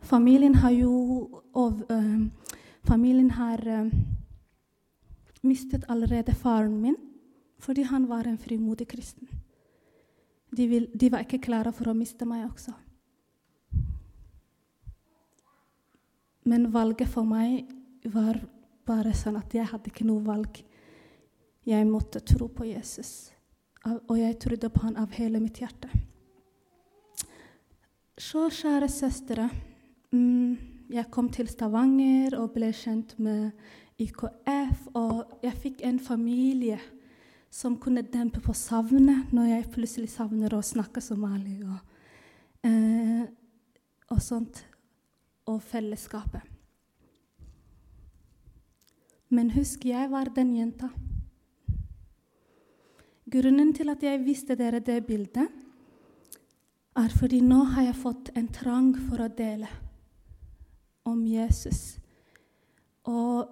Familien 0.00 0.54
har 0.54 0.70
jo 0.70 1.42
og, 1.52 1.82
uh, 1.90 2.28
Familien 2.84 3.30
har 3.30 3.60
uh, 3.66 3.90
mistet 5.42 5.84
allerede 5.88 6.34
faren 6.34 6.80
min 6.80 6.96
fordi 7.58 7.82
han 7.82 8.08
var 8.08 8.22
en 8.22 8.38
frimodig 8.38 8.86
kristen. 8.88 9.28
De, 10.58 10.66
vil, 10.66 10.90
de 10.90 11.10
var 11.14 11.22
ikke 11.22 11.42
klare 11.44 11.70
for 11.74 11.90
å 11.90 11.96
miste 11.96 12.26
meg 12.26 12.48
også. 12.48 12.74
Men 16.48 16.70
valget 16.74 17.10
for 17.12 17.28
meg 17.28 17.70
var 18.10 18.40
bare 18.88 19.14
sånn 19.14 19.38
at 19.38 19.54
jeg 19.54 19.68
hadde 19.70 19.92
ikke 19.92 20.06
noe 20.08 20.24
valg. 20.26 20.62
Jeg 21.68 21.86
måtte 21.86 22.24
tro 22.24 22.48
på 22.50 22.66
Jesus 22.66 23.28
og 23.86 24.16
jeg 24.18 24.38
trodde 24.40 24.70
på 24.72 24.82
han 24.86 24.96
av 25.00 25.12
hele 25.16 25.40
mitt 25.42 25.60
hjerte. 25.62 25.88
Så, 28.18 28.48
kjære 28.50 28.88
søstre, 28.90 29.48
mm, 30.10 30.58
jeg 30.90 31.10
kom 31.10 31.28
til 31.30 31.48
Stavanger 31.48 32.34
og 32.40 32.52
ble 32.56 32.72
kjent 32.74 33.14
med 33.18 33.52
IKF. 33.98 34.88
Og 34.98 35.38
jeg 35.42 35.54
fikk 35.62 35.84
en 35.86 36.00
familie 36.02 36.80
som 37.50 37.78
kunne 37.80 38.02
dempe 38.02 38.40
på 38.44 38.54
savnet 38.56 39.32
når 39.32 39.50
jeg 39.52 39.70
plutselig 39.72 40.10
savner 40.12 40.54
å 40.54 40.62
snakke 40.64 41.00
somali 41.00 41.58
og, 41.64 41.78
eh, 42.64 43.24
og 44.10 44.22
sånt. 44.22 44.64
Og 45.48 45.62
fellesskapet. 45.64 46.42
Men 49.32 49.50
husk, 49.54 49.84
jeg 49.84 50.10
var 50.10 50.28
den 50.36 50.54
jenta. 50.56 50.90
Grunnen 53.28 53.74
til 53.76 53.88
at 53.92 54.02
jeg 54.04 54.24
viste 54.24 54.56
dere 54.56 54.80
det 54.80 55.02
bildet, 55.06 55.48
er 56.98 57.12
fordi 57.14 57.40
nå 57.44 57.62
har 57.74 57.88
jeg 57.90 58.00
fått 58.00 58.30
en 58.36 58.48
trang 58.52 58.90
for 58.96 59.22
å 59.24 59.28
dele 59.32 59.68
om 61.08 61.20
Jesus. 61.28 61.98
Og 63.08 63.48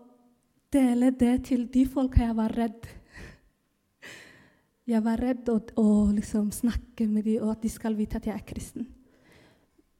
dele 0.73 1.12
det 1.12 1.35
til 1.50 1.67
de 1.73 1.85
folka 1.88 2.25
jeg 2.25 2.37
var 2.37 2.57
redd. 2.57 2.88
Jeg 4.87 5.02
var 5.02 5.19
redd 5.19 5.49
å, 5.50 5.59
å 5.83 5.88
liksom 6.14 6.52
snakke 6.55 7.09
med 7.11 7.26
dem, 7.26 7.43
og 7.43 7.57
at 7.57 7.64
de 7.64 7.71
skal 7.73 7.97
vite 7.99 8.21
at 8.21 8.28
jeg 8.28 8.37
er 8.37 8.47
kristen. 8.47 8.87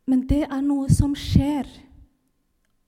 Men 0.07 0.23
det 0.31 0.45
er 0.47 0.63
noe 0.63 0.87
som 0.95 1.17
skjer 1.19 1.67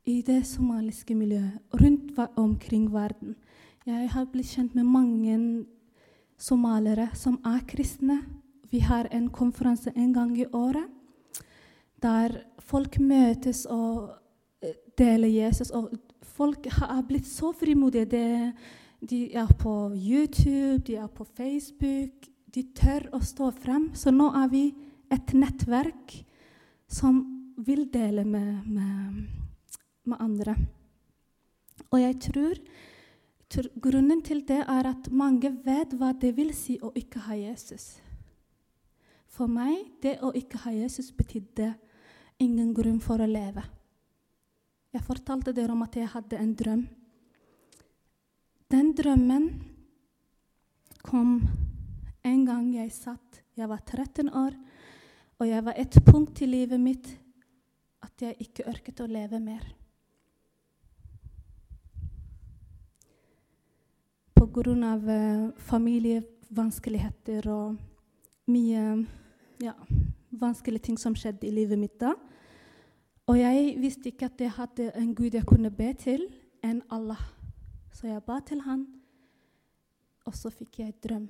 i 0.09 0.21
det 0.23 0.45
somaliske 0.47 1.17
miljøet 1.19 1.81
rundt 1.81 2.21
omkring 2.39 2.87
verden. 2.93 3.35
Jeg 3.89 4.13
har 4.13 4.29
blitt 4.31 4.53
kjent 4.55 4.77
med 4.79 4.87
mange 4.87 5.35
somaliere 6.39 7.09
som 7.19 7.41
er 7.45 7.65
kristne. 7.67 8.21
Vi 8.71 8.81
har 8.85 9.09
en 9.11 9.27
konferanse 9.35 9.91
en 9.97 10.13
gang 10.15 10.37
i 10.39 10.47
året 10.53 10.87
der 12.03 12.45
folk 12.63 13.01
møtes 13.03 13.65
og 13.67 14.13
eh, 14.63 14.77
deler 14.99 15.29
Jesus. 15.29 15.73
Og 15.75 15.91
folk 16.23 16.69
har 16.79 17.03
blitt 17.09 17.27
så 17.27 17.53
frimodige. 17.57 18.07
De, 18.13 18.53
de 19.01 19.29
er 19.35 19.51
på 19.59 19.93
YouTube, 19.95 20.83
de 20.87 20.97
er 20.97 21.07
på 21.07 21.25
Facebook. 21.25 22.29
De 22.55 22.65
tør 22.75 23.09
å 23.15 23.21
stå 23.23 23.51
frem. 23.55 23.91
Så 23.95 24.11
nå 24.11 24.31
er 24.43 24.49
vi 24.51 24.65
et 25.15 25.35
nettverk 25.35 26.17
som 26.89 27.21
vil 27.59 27.87
dele 27.93 28.25
med, 28.25 28.67
med, 28.67 29.25
med 30.09 30.23
andre. 30.23 30.57
Og 31.89 32.01
jeg 32.03 32.21
tror 32.23 32.63
Grunnen 33.81 34.21
til 34.21 34.43
det 34.45 34.61
er 34.61 34.87
at 34.91 35.07
mange 35.09 35.49
vet 35.65 35.95
hva 35.97 36.11
det 36.13 36.35
vil 36.37 36.51
si 36.53 36.75
å 36.85 36.91
ikke 36.93 37.23
ha 37.25 37.37
Jesus. 37.39 37.95
For 39.33 39.49
meg, 39.49 39.87
det 40.05 40.19
å 40.21 40.35
ikke 40.37 40.61
ha 40.67 40.73
Jesus 40.75 41.09
betydde 41.17 41.71
ingen 42.45 42.75
grunn 42.77 43.01
for 43.01 43.25
å 43.25 43.29
leve. 43.29 43.65
Jeg 44.93 45.05
fortalte 45.05 45.55
dere 45.57 45.73
om 45.73 45.85
at 45.87 45.97
jeg 45.97 46.11
hadde 46.13 46.41
en 46.43 46.53
drøm. 46.61 46.85
Den 48.69 48.93
drømmen 48.93 49.49
kom 51.03 51.41
en 52.25 52.45
gang 52.45 52.67
jeg 52.75 52.93
satt 52.93 53.43
Jeg 53.57 53.69
var 53.69 53.81
13 53.81 54.29
år, 54.29 54.55
og 55.39 55.49
jeg 55.49 55.65
var 55.65 55.75
et 55.77 55.97
punkt 56.07 56.43
i 56.43 56.47
livet 56.47 56.79
mitt 56.81 57.09
at 58.05 58.23
jeg 58.23 58.37
ikke 58.45 58.69
orket 58.71 59.01
å 59.01 59.09
leve 59.11 59.41
mer. 59.41 59.65
pga. 64.39 64.93
av 64.93 65.03
familievanskeligheter 65.57 67.49
og 67.51 67.77
mye 68.49 69.07
ja, 69.63 69.75
vanskelige 70.31 70.89
ting 70.89 70.99
som 70.99 71.17
skjedde 71.17 71.47
i 71.49 71.55
livet 71.55 71.79
mitt 71.79 71.99
da. 72.01 72.15
Og 73.29 73.39
jeg 73.39 73.75
visste 73.83 74.09
ikke 74.09 74.27
at 74.31 74.41
jeg 74.41 74.55
hadde 74.57 74.93
en 74.95 75.15
Gud 75.15 75.35
jeg 75.35 75.47
kunne 75.47 75.71
be 75.71 75.93
til, 75.99 76.29
enn 76.65 76.83
Allah. 76.91 77.38
Så 77.99 78.07
jeg 78.07 78.23
ba 78.23 78.37
til 78.47 78.61
han, 78.63 78.85
og 80.23 80.35
så 80.39 80.53
fikk 80.55 80.77
jeg 80.79 80.95
drøm. 81.03 81.25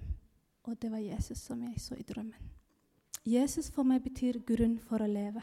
Og 0.69 0.75
det 0.77 0.91
var 0.93 1.01
Jesus 1.01 1.41
som 1.41 1.63
jeg 1.65 1.81
så 1.81 1.97
i 1.97 2.05
drømmen. 2.05 2.51
Jesus 3.25 3.71
for 3.73 3.89
meg 3.89 4.03
betyr 4.05 4.43
grunn 4.45 4.75
for 4.85 5.01
å 5.01 5.09
leve. 5.09 5.41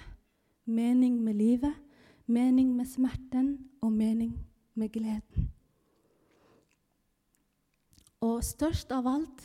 Mening 0.70 1.18
med 1.26 1.40
livet, 1.40 1.74
mening 2.30 2.76
med 2.78 2.86
smerten 2.90 3.50
og 3.82 3.90
mening 3.94 4.36
med 4.78 4.94
gleden. 4.94 5.50
Og 8.22 8.46
størst 8.46 8.94
av 8.94 9.10
alt 9.10 9.42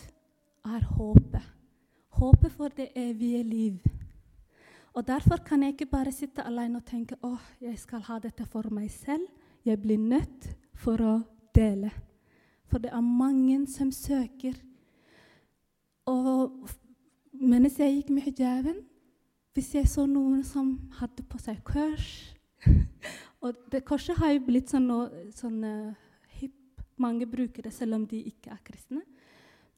er 0.68 0.84
håpet. 0.84 1.48
Håpet 2.20 2.56
for 2.60 2.76
det 2.76 2.90
evige 2.92 3.42
liv. 3.44 3.80
Og 4.92 5.06
Derfor 5.08 5.40
kan 5.46 5.62
jeg 5.64 5.78
ikke 5.78 5.92
bare 5.96 6.12
sitte 6.12 6.44
alene 6.44 6.84
og 6.84 6.84
tenke 6.84 7.16
«Åh, 7.24 7.52
jeg 7.60 7.78
skal 7.80 8.04
ha 8.04 8.20
dette 8.20 8.44
for 8.44 8.68
meg 8.68 8.90
selv. 8.92 9.24
Jeg 9.64 9.80
blir 9.80 10.00
nødt 10.00 10.52
for 10.76 11.00
å 11.00 11.20
dele. 11.56 11.90
For 12.70 12.78
det 12.78 12.92
er 12.94 13.00
mange 13.04 13.66
som 13.70 13.90
søker. 13.92 14.54
Og 16.06 16.68
mens 17.32 17.78
jeg 17.78 17.96
gikk 17.96 18.10
med 18.14 18.28
hijaben, 18.28 18.84
hvis 19.54 19.74
jeg 19.74 19.88
så 19.90 20.06
noen 20.06 20.44
som 20.46 20.76
hadde 21.00 21.24
på 21.26 21.38
seg 21.42 21.58
kors 21.66 22.10
Og 23.40 23.56
det 23.72 23.86
korset 23.88 24.18
har 24.20 24.34
jo 24.34 24.42
blitt 24.44 24.68
sånn, 24.68 24.90
sånn 25.32 25.62
uh, 25.64 26.08
hipp. 26.36 26.82
Mange 27.00 27.24
bruker 27.24 27.64
det 27.64 27.72
selv 27.72 27.96
om 27.96 28.02
de 28.08 28.20
ikke 28.28 28.52
er 28.52 28.60
kristne. 28.66 29.00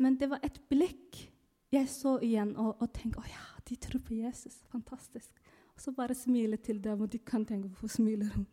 Men 0.03 0.17
det 0.19 0.27
var 0.33 0.43
et 0.43 0.59
blikk 0.71 1.21
jeg 1.73 1.89
så 1.89 2.17
igjen 2.21 2.57
og, 2.59 2.75
og 2.83 2.91
tenkte 2.93 3.23
å 3.23 3.29
ja, 3.31 3.45
de 3.69 3.79
tror 3.81 4.03
på 4.03 4.19
Jesus. 4.19 4.59
Fantastisk. 4.73 5.31
Og 5.73 5.85
så 5.85 5.95
bare 5.95 6.17
smile 6.19 6.59
til 6.59 6.83
dem, 6.83 7.01
og 7.01 7.13
de 7.13 7.23
kan 7.23 7.47
tenke 7.47 7.71
hvorfor 7.71 7.95
smiler 7.95 8.35
hun? 8.35 8.49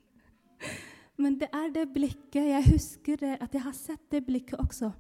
Men 1.19 1.35
det 1.39 1.49
er 1.51 1.71
det 1.75 1.89
blikket 1.93 2.47
Jeg 2.47 2.65
husker 2.71 3.19
det, 3.19 3.37
at 3.43 3.53
jeg 3.53 3.63
har 3.65 3.75
sett 3.75 4.05
det 4.11 4.23
blikket 4.25 4.59
også 4.59 4.91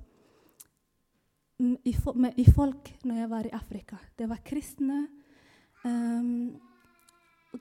i, 1.59 1.93
med, 2.15 2.33
i 2.39 2.45
folk 2.51 2.91
når 3.03 3.21
jeg 3.21 3.29
var 3.29 3.47
i 3.47 3.53
Afrika. 3.55 3.97
Det 4.17 4.29
var 4.29 4.43
kristne. 4.45 5.07
Um, 5.83 6.59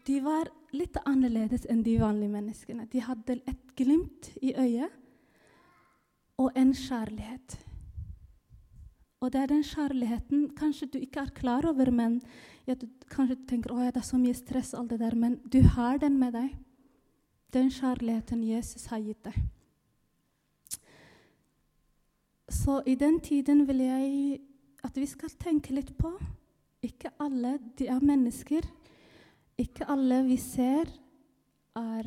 de 0.06 0.18
var 0.22 0.50
litt 0.76 0.98
annerledes 1.06 1.66
enn 1.70 1.82
de 1.82 1.96
vanlige 2.00 2.34
menneskene. 2.34 2.86
De 2.90 3.02
hadde 3.02 3.38
et 3.48 3.74
glimt 3.78 4.30
i 4.42 4.52
øyet 4.54 4.92
og 6.38 6.54
en 6.58 6.74
kjærlighet. 6.74 7.58
Og 9.18 9.32
det 9.34 9.40
er 9.40 9.50
den 9.50 9.64
kjærligheten 9.66 10.44
kanskje 10.58 10.90
du 10.92 10.98
ikke 11.00 11.24
er 11.24 11.34
klar 11.34 11.66
over, 11.66 11.90
men 11.90 12.20
ja, 12.68 12.76
du, 12.78 12.86
kanskje 13.10 13.34
du 13.40 13.46
tenker 13.50 13.74
at 13.74 13.96
det 13.96 14.04
er 14.04 14.06
så 14.06 14.20
mye 14.20 14.36
stress, 14.36 14.74
alt 14.78 14.92
det 14.92 15.00
der, 15.00 15.16
men 15.18 15.40
du 15.42 15.58
har 15.74 15.98
den 15.98 16.20
med 16.20 16.36
deg. 16.36 16.54
Den 17.52 17.70
kjærligheten 17.72 18.42
Jesus 18.44 18.86
har 18.90 19.00
gitt 19.00 19.24
deg. 19.24 19.36
Så 22.48 22.82
i 22.86 22.94
den 22.94 23.20
tiden 23.20 23.66
vil 23.68 23.80
jeg 23.84 24.40
at 24.84 24.96
vi 24.96 25.06
skal 25.08 25.32
tenke 25.40 25.74
litt 25.74 25.94
på 25.98 26.12
Ikke 26.84 27.10
alle 27.18 27.56
de 27.78 27.88
er 27.90 28.04
mennesker. 28.04 28.62
Ikke 29.58 29.88
alle 29.90 30.20
vi 30.28 30.36
ser, 30.38 30.86
er 31.74 32.06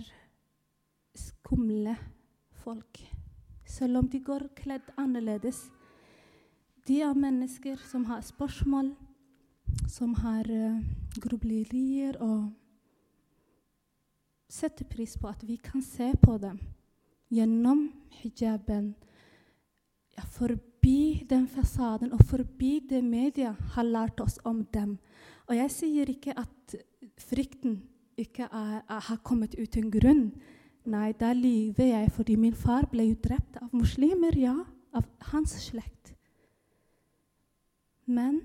skumle 1.17 1.97
folk. 2.63 3.01
Selv 3.67 3.99
om 3.99 4.07
de 4.07 4.21
går 4.23 4.47
kledd 4.55 4.93
annerledes. 4.95 5.65
De 6.87 7.01
er 7.03 7.13
mennesker 7.13 7.75
som 7.91 8.05
har 8.07 8.23
spørsmål, 8.23 8.93
som 9.91 10.15
har 10.23 10.47
uh, 10.47 10.79
grublerier 11.19 12.15
og 12.23 12.47
setter 14.51 14.85
pris 14.85 15.15
på 15.17 15.29
at 15.31 15.43
vi 15.47 15.57
kan 15.57 15.81
se 15.81 16.11
på 16.21 16.35
dem 16.41 16.59
gjennom 17.31 17.87
hijaben. 18.21 18.93
Ja, 20.17 20.25
forbi 20.27 21.23
den 21.29 21.47
fasaden 21.47 22.11
og 22.11 22.25
forbi 22.27 22.81
det 22.89 23.03
media 23.03 23.53
har 23.75 23.87
lært 23.87 24.19
oss 24.19 24.39
om 24.43 24.65
dem. 24.73 24.97
Og 25.47 25.55
jeg 25.55 25.71
sier 25.71 26.11
ikke 26.11 26.35
at 26.37 26.75
frykten 27.19 27.79
ikke 28.19 28.43
er, 28.43 28.81
er, 28.83 28.99
har 29.07 29.21
kommet 29.23 29.55
uten 29.55 29.87
grunn. 29.91 30.27
Nei, 30.91 31.11
da 31.13 31.31
lyver 31.37 31.93
jeg 31.93 32.11
fordi 32.11 32.35
min 32.35 32.57
far 32.57 32.89
ble 32.91 33.11
jo 33.11 33.19
drept 33.23 33.59
av 33.61 33.71
muslimer, 33.71 34.35
ja. 34.37 34.57
Av 34.91 35.05
hans 35.31 35.53
slekt. 35.69 36.11
Men 38.03 38.41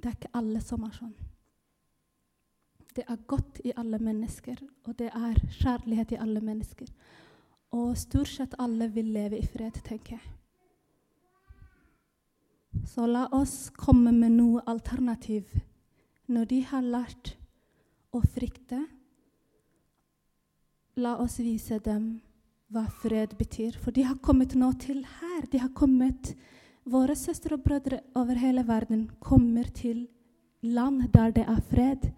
det 0.00 0.08
er 0.08 0.16
ikke 0.16 0.38
alle 0.40 0.62
som 0.64 0.86
er 0.86 0.94
sånn. 0.96 1.12
Det 2.94 3.04
er 3.08 3.26
godt 3.26 3.60
i 3.64 3.72
alle 3.76 3.98
mennesker, 4.02 4.58
og 4.84 4.98
det 4.98 5.10
er 5.14 5.38
kjærlighet 5.60 6.12
i 6.12 6.20
alle 6.20 6.40
mennesker. 6.40 6.86
Og 7.70 7.96
stort 7.98 8.28
sett 8.28 8.54
alle 8.58 8.88
vil 8.90 9.12
leve 9.14 9.38
i 9.38 9.46
fred, 9.46 9.78
tenker 9.86 10.16
jeg. 10.16 10.24
Så 12.86 13.06
la 13.06 13.26
oss 13.34 13.70
komme 13.76 14.12
med 14.14 14.34
noe 14.38 14.62
alternativ. 14.66 15.46
Når 16.26 16.44
de 16.50 16.60
har 16.70 16.82
lært 16.82 17.34
å 18.14 18.22
frykte, 18.22 18.80
la 20.96 21.16
oss 21.22 21.38
vise 21.42 21.78
dem 21.82 22.20
hva 22.70 22.86
fred 23.02 23.34
betyr. 23.38 23.78
For 23.78 23.94
de 23.94 24.06
har 24.06 24.18
kommet 24.22 24.54
nå 24.58 24.72
til 24.82 25.02
her. 25.20 25.46
De 25.50 25.58
har 25.62 25.74
kommet, 25.74 26.34
Våre 26.90 27.14
søstre 27.14 27.54
og 27.54 27.62
brødre 27.62 28.00
over 28.16 28.38
hele 28.40 28.62
verden 28.66 29.10
kommer 29.20 29.68
til 29.76 30.08
land 30.62 31.10
der 31.12 31.30
det 31.30 31.44
er 31.44 31.60
fred. 31.70 32.08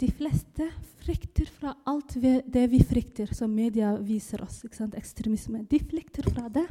De 0.00 0.10
fleste 0.10 0.66
frykter 1.04 1.46
fra 1.46 1.74
alt 1.86 2.16
det 2.52 2.64
vi 2.70 2.80
frykter, 2.82 3.30
som 3.34 3.54
media 3.54 3.92
viser 4.02 4.42
oss. 4.42 4.64
Ekstremisme. 4.64 5.62
De 5.70 5.78
flykter 5.78 6.26
fra 6.30 6.48
det. 6.48 6.66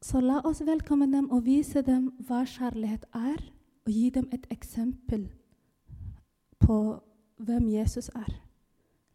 Så 0.00 0.20
la 0.20 0.40
oss 0.44 0.60
velkomme 0.64 1.06
dem 1.12 1.30
og 1.30 1.44
vise 1.44 1.82
dem 1.84 2.10
hva 2.28 2.42
kjærlighet 2.48 3.04
er, 3.12 3.40
og 3.86 3.92
gi 3.92 4.10
dem 4.12 4.28
et 4.32 4.46
eksempel 4.52 5.26
på 6.60 6.78
hvem 7.40 7.68
Jesus 7.72 8.10
er. 8.14 8.32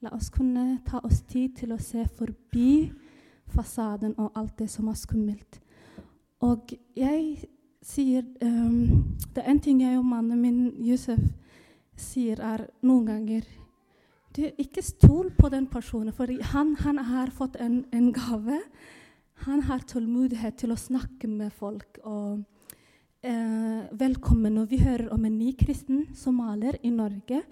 La 0.01 0.11
oss 0.13 0.29
kunne 0.33 0.79
ta 0.85 1.01
oss 1.05 1.21
tid 1.29 1.55
til 1.61 1.73
å 1.73 1.81
se 1.81 2.05
forbi 2.17 2.91
fasaden 3.53 4.15
og 4.17 4.33
alt 4.37 4.57
det 4.59 4.69
som 4.73 4.89
er 4.89 4.97
skummelt. 4.97 5.59
Og 6.45 6.73
jeg 6.97 7.45
sier 7.85 8.25
um, 8.41 9.15
Det 9.33 9.43
er 9.43 9.51
en 9.51 9.61
ting 9.61 9.81
jeg 9.83 9.99
og 9.99 10.07
mannen 10.07 10.41
min, 10.41 10.59
Josef, 10.85 11.21
sier 11.95 12.41
er 12.43 12.65
noen 12.83 13.05
ganger 13.07 13.45
du, 14.35 14.43
Ikke 14.59 14.83
stol 14.83 15.31
på 15.37 15.49
den 15.53 15.67
personen, 15.71 16.13
for 16.13 16.31
han, 16.51 16.75
han 16.81 16.97
har 16.97 17.31
fått 17.31 17.55
en, 17.61 17.85
en, 17.95 18.09
gave. 18.11 18.57
Han 19.45 19.61
har 19.69 19.85
tålmodighet 19.87 20.57
til 20.59 20.73
å 20.73 20.79
snakke 20.79 21.29
med 21.31 21.53
folk. 21.55 22.01
og 22.03 22.41
eh, 23.23 23.85
Velkommen 23.95 24.57
når 24.57 24.67
vi 24.71 24.81
hører 24.83 25.13
om 25.15 25.23
en 25.23 25.37
ny 25.39 25.53
kristen 25.55 26.09
somalier 26.15 26.75
i 26.83 26.91
Norge. 26.91 27.45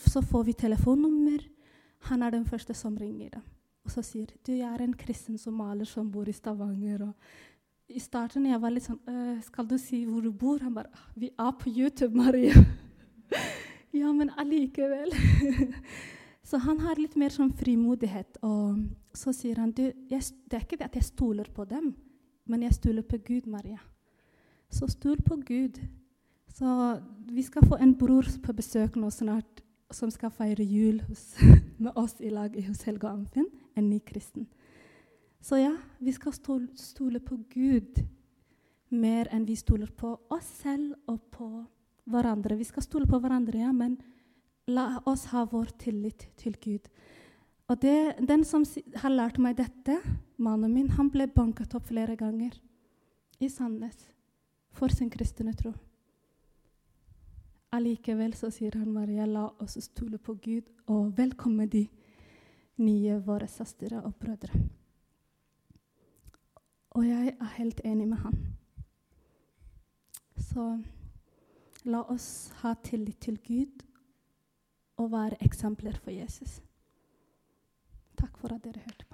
Så 0.00 0.22
får 0.24 0.46
vi 0.48 0.56
telefonnummer. 0.56 1.44
Han 2.08 2.22
er 2.22 2.32
den 2.32 2.48
første 2.48 2.72
som 2.72 2.96
ringer. 2.96 3.36
Og 3.84 3.92
så 3.92 4.02
sier 4.02 4.32
du, 4.40 4.54
jeg 4.54 4.66
er 4.66 4.82
en 4.82 4.96
kristen 4.96 5.36
somalier 5.38 5.88
som 5.88 6.08
bor 6.10 6.28
i 6.28 6.34
Stavanger. 6.34 7.10
og 7.10 7.12
i 7.88 8.00
starten 8.02 8.46
jeg 8.48 8.60
var 8.60 8.72
litt 8.74 8.86
sånn 8.86 8.98
øh, 9.08 9.42
'Skal 9.42 9.66
du 9.68 9.76
si 9.78 10.04
hvor 10.04 10.22
du 10.22 10.32
bor?' 10.32 10.62
Han 10.62 10.74
bare 10.74 10.90
«Ah, 10.92 11.06
'Vi 11.16 11.30
er 11.38 11.52
på 11.52 11.70
YouTube, 11.70 12.16
Maria.' 12.16 12.64
ja, 14.00 14.12
men 14.12 14.30
allikevel. 14.36 15.12
så 16.48 16.58
han 16.58 16.80
har 16.80 16.98
litt 16.98 17.16
mer 17.16 17.30
sånn 17.30 17.52
frimodighet. 17.52 18.38
Og 18.42 18.88
så 19.14 19.32
sier 19.32 19.58
han 19.58 19.70
du, 19.70 19.92
jeg, 20.10 20.22
'Det 20.22 20.54
er 20.54 20.64
ikke 20.64 20.78
det 20.78 20.90
at 20.90 20.94
jeg 20.94 21.04
stoler 21.04 21.46
på 21.54 21.64
dem, 21.64 21.94
men 22.46 22.62
jeg 22.62 22.74
stoler 22.74 23.02
på 23.02 23.18
Gud, 23.18 23.46
Maria.' 23.46 23.82
Så 24.70 24.88
stol 24.88 25.22
på 25.22 25.36
Gud. 25.36 25.78
Så 26.52 27.00
vi 27.30 27.42
skal 27.42 27.62
få 27.68 27.76
en 27.80 27.94
bror 27.94 28.26
på 28.42 28.52
besøk 28.52 28.96
nå 28.96 29.10
snart 29.10 29.62
som 29.90 30.10
skal 30.10 30.30
feire 30.30 30.64
jul 30.64 31.00
hos, 31.08 31.36
med 31.78 31.92
oss 31.94 32.16
i 32.20 32.30
lag 32.30 32.56
hos 32.66 32.82
Helga 32.82 33.12
Amfinn, 33.12 33.46
en 33.76 33.90
ny 33.90 34.00
kristen. 34.00 34.48
Så 35.46 35.58
ja, 35.58 35.76
vi 35.98 36.12
skal 36.12 36.32
stole 36.74 37.20
på 37.20 37.36
Gud 37.54 38.00
mer 38.88 39.28
enn 39.30 39.44
vi 39.46 39.54
stoler 39.54 39.92
på 39.94 40.08
oss 40.34 40.46
selv 40.62 40.96
og 41.06 41.20
på 41.30 41.46
hverandre. 42.10 42.56
Vi 42.58 42.64
skal 42.66 42.82
stole 42.82 43.06
på 43.06 43.20
hverandre, 43.22 43.60
ja, 43.62 43.70
men 43.70 43.94
la 44.66 44.88
oss 45.06 45.28
ha 45.30 45.44
vår 45.46 45.70
tillit 45.78 46.24
til 46.34 46.56
Gud. 46.58 46.88
Og 47.70 47.78
det, 47.78 48.16
Den 48.26 48.42
som 48.42 48.64
har 48.96 49.14
lært 49.14 49.38
meg 49.38 49.54
dette, 49.60 50.00
mannen 50.36 50.72
min, 50.74 50.88
han 50.98 51.12
ble 51.14 51.28
banket 51.30 51.76
opp 51.78 51.86
flere 51.92 52.16
ganger 52.18 52.56
i 53.38 53.46
Sandnes 53.46 54.08
for 54.74 54.90
sin 54.90 55.12
kristne 55.14 55.54
tro. 55.54 55.76
Allikevel 57.70 58.34
så 58.34 58.50
sier 58.50 58.74
han 58.80 58.90
Maria, 58.90 59.28
la 59.30 59.46
oss 59.62 59.78
stole 59.78 60.18
på 60.18 60.34
Gud, 60.42 60.66
og 60.90 61.14
velkommen 61.14 61.70
de 61.70 61.84
nye 62.82 63.20
våre 63.22 63.46
søstre 63.46 64.02
og 64.02 64.18
brødre. 64.18 64.85
Og 66.96 67.04
jeg 67.08 67.34
er 67.40 67.56
helt 67.58 67.80
enig 67.84 68.06
med 68.08 68.16
han. 68.16 68.36
Så 70.40 70.64
la 71.84 72.00
oss 72.08 72.28
ha 72.62 72.72
tillit 72.84 73.18
til 73.20 73.36
Gud 73.44 73.82
og 74.96 75.10
være 75.12 75.36
eksempler 75.44 75.98
for 76.00 76.10
Jesus. 76.10 76.62
Takk 78.16 78.38
for 78.40 78.54
at 78.54 78.64
dere 78.64 78.80
hørte 78.86 79.05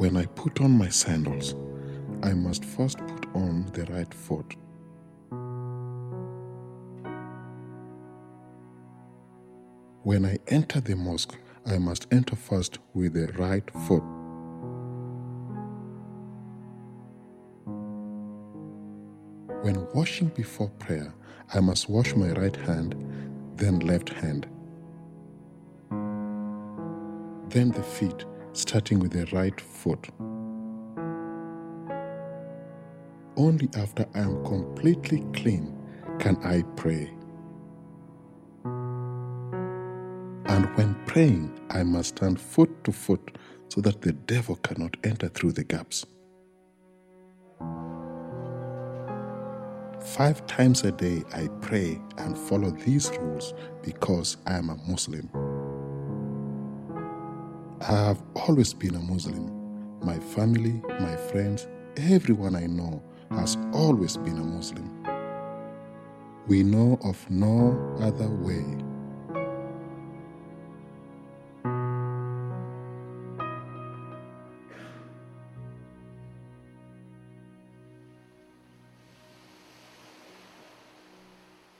When 0.00 0.16
I 0.16 0.24
put 0.24 0.62
on 0.62 0.70
my 0.70 0.88
sandals, 0.88 1.54
I 2.22 2.32
must 2.32 2.64
first 2.64 2.96
put 2.96 3.26
on 3.34 3.66
the 3.74 3.84
right 3.92 4.14
foot. 4.14 4.56
When 10.02 10.24
I 10.24 10.38
enter 10.48 10.80
the 10.80 10.96
mosque, 10.96 11.36
I 11.66 11.76
must 11.76 12.06
enter 12.10 12.34
first 12.34 12.78
with 12.94 13.12
the 13.12 13.26
right 13.34 13.70
foot. 13.86 14.02
When 19.62 19.86
washing 19.92 20.28
before 20.28 20.70
prayer, 20.78 21.12
I 21.52 21.60
must 21.60 21.90
wash 21.90 22.14
my 22.14 22.30
right 22.30 22.56
hand, 22.56 22.94
then 23.56 23.80
left 23.80 24.08
hand. 24.08 24.46
Then 27.50 27.72
the 27.72 27.82
feet, 27.82 28.24
starting 28.60 28.98
with 29.00 29.12
the 29.12 29.26
right 29.32 29.60
foot. 29.60 30.08
Only 33.36 33.68
after 33.76 34.06
I 34.14 34.20
am 34.20 34.44
completely 34.44 35.24
clean 35.32 35.76
can 36.18 36.36
I 36.44 36.62
pray. 36.76 37.10
And 40.46 40.76
when 40.76 40.94
praying, 41.06 41.58
I 41.70 41.82
must 41.82 42.16
stand 42.16 42.40
foot 42.40 42.84
to 42.84 42.92
foot 42.92 43.38
so 43.68 43.80
that 43.80 44.02
the 44.02 44.12
devil 44.12 44.56
cannot 44.56 44.96
enter 45.04 45.28
through 45.28 45.52
the 45.52 45.64
gaps. 45.64 46.04
Five 50.04 50.46
times 50.46 50.82
a 50.82 50.92
day, 50.92 51.22
I 51.32 51.48
pray 51.60 52.00
and 52.18 52.36
follow 52.36 52.70
these 52.70 53.10
rules 53.18 53.54
because 53.82 54.38
I 54.46 54.54
am 54.54 54.70
a 54.70 54.76
Muslim. 54.88 55.30
I 57.90 57.94
have 57.94 58.22
always 58.36 58.72
been 58.72 58.94
a 58.94 59.00
Muslim. 59.00 59.50
My 60.04 60.16
family, 60.16 60.80
my 61.00 61.16
friends, 61.16 61.66
everyone 61.96 62.54
I 62.54 62.66
know 62.66 63.02
has 63.32 63.58
always 63.72 64.16
been 64.16 64.38
a 64.38 64.44
Muslim. 64.44 64.88
We 66.46 66.62
know 66.62 67.00
of 67.02 67.18
no 67.28 67.76
other 67.98 68.28
way. 68.28 68.64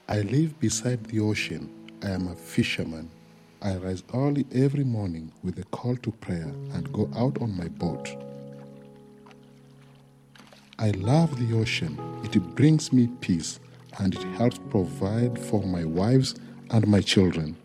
I 0.09 0.23
live 0.23 0.59
beside 0.59 1.05
the 1.05 1.21
ocean. 1.21 1.69
I 2.03 2.09
am 2.09 2.27
a 2.27 2.35
fisherman. 2.35 3.09
I 3.63 3.75
rise 3.75 4.01
early 4.15 4.47
every 4.51 4.83
morning 4.83 5.31
with 5.43 5.59
a 5.59 5.63
call 5.65 5.95
to 5.97 6.11
prayer 6.13 6.51
and 6.73 6.91
go 6.91 7.07
out 7.15 7.39
on 7.43 7.55
my 7.55 7.67
boat. 7.67 8.09
I 10.79 10.89
love 10.91 11.37
the 11.37 11.55
ocean. 11.55 11.95
It 12.23 12.39
brings 12.55 12.91
me 12.91 13.07
peace 13.21 13.59
and 13.99 14.15
it 14.15 14.23
helps 14.35 14.57
provide 14.71 15.37
for 15.37 15.61
my 15.61 15.85
wives 15.85 16.33
and 16.71 16.87
my 16.87 17.01
children. 17.01 17.55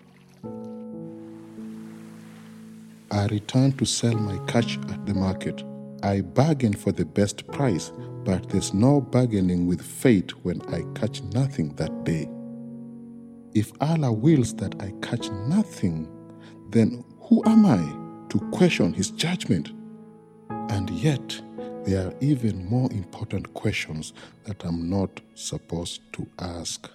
I 3.10 3.26
return 3.28 3.72
to 3.78 3.86
sell 3.86 4.16
my 4.16 4.36
catch 4.46 4.76
at 4.90 5.06
the 5.06 5.14
market. 5.14 5.62
I 6.02 6.20
bargain 6.20 6.74
for 6.74 6.92
the 6.92 7.06
best 7.06 7.46
price, 7.46 7.90
but 8.22 8.50
there's 8.50 8.74
no 8.74 9.00
bargaining 9.00 9.66
with 9.66 9.80
fate 9.80 10.32
when 10.44 10.60
I 10.74 10.82
catch 10.98 11.22
nothing 11.22 11.74
that 11.76 12.04
day. 12.04 12.28
If 13.56 13.72
Allah 13.80 14.12
wills 14.12 14.52
that 14.56 14.74
I 14.82 14.92
catch 15.00 15.30
nothing, 15.30 16.06
then 16.68 17.02
who 17.22 17.42
am 17.46 17.64
I 17.64 17.78
to 18.28 18.38
question 18.50 18.92
His 18.92 19.10
judgment? 19.10 19.70
And 20.50 20.90
yet, 20.90 21.40
there 21.86 22.08
are 22.08 22.14
even 22.20 22.68
more 22.68 22.92
important 22.92 23.54
questions 23.54 24.12
that 24.44 24.62
I'm 24.62 24.90
not 24.90 25.22
supposed 25.34 26.02
to 26.12 26.26
ask. 26.38 26.86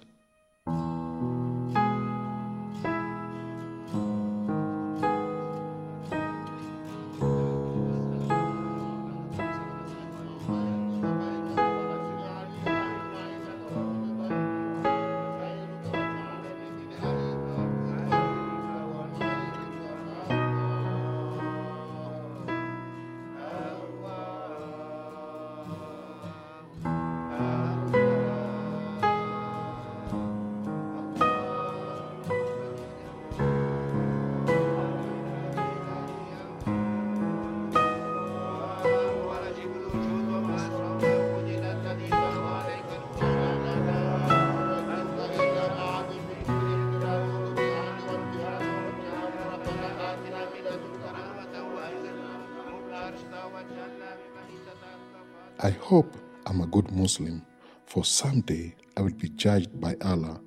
Muslim, 57.02 57.44
for 57.84 58.04
someday 58.04 58.76
I 58.96 59.00
will 59.00 59.14
be 59.14 59.28
judged 59.30 59.80
by 59.80 59.96
Allah. 60.04 60.40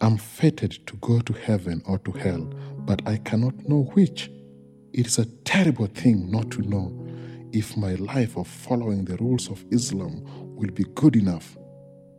I'm 0.00 0.16
fated 0.16 0.84
to 0.88 0.96
go 0.96 1.20
to 1.20 1.32
heaven 1.32 1.80
or 1.86 1.98
to 1.98 2.10
hell, 2.10 2.50
but 2.78 3.06
I 3.06 3.18
cannot 3.18 3.68
know 3.68 3.84
which. 3.94 4.32
It 4.92 5.06
is 5.06 5.18
a 5.20 5.26
terrible 5.44 5.86
thing 5.86 6.28
not 6.28 6.50
to 6.50 6.62
know 6.62 6.86
if 7.52 7.76
my 7.76 7.94
life 7.94 8.36
of 8.36 8.48
following 8.48 9.04
the 9.04 9.16
rules 9.18 9.48
of 9.48 9.64
Islam 9.70 10.24
will 10.56 10.72
be 10.72 10.86
good 10.96 11.14
enough. 11.14 11.56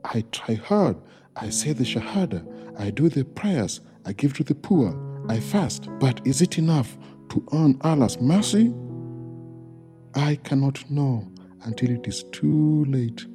I 0.05 0.21
try 0.31 0.53
hard. 0.53 0.95
I 1.35 1.49
say 1.49 1.73
the 1.73 1.83
Shahada. 1.83 2.41
I 2.79 2.89
do 2.89 3.09
the 3.09 3.25
prayers. 3.25 3.81
I 4.05 4.13
give 4.13 4.33
to 4.35 4.45
the 4.45 4.55
poor. 4.55 4.87
I 5.27 5.41
fast. 5.41 5.89
But 5.99 6.25
is 6.25 6.41
it 6.41 6.57
enough 6.57 6.97
to 7.31 7.45
earn 7.51 7.77
Allah's 7.81 8.21
mercy? 8.21 8.73
I 10.15 10.35
cannot 10.35 10.89
know 10.89 11.32
until 11.65 11.91
it 11.91 12.07
is 12.07 12.23
too 12.31 12.85
late. 12.85 13.25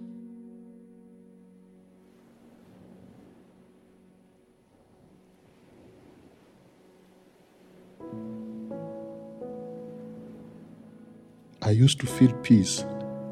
I 11.60 11.72
used 11.72 12.00
to 12.00 12.06
feel 12.06 12.32
peace 12.42 12.84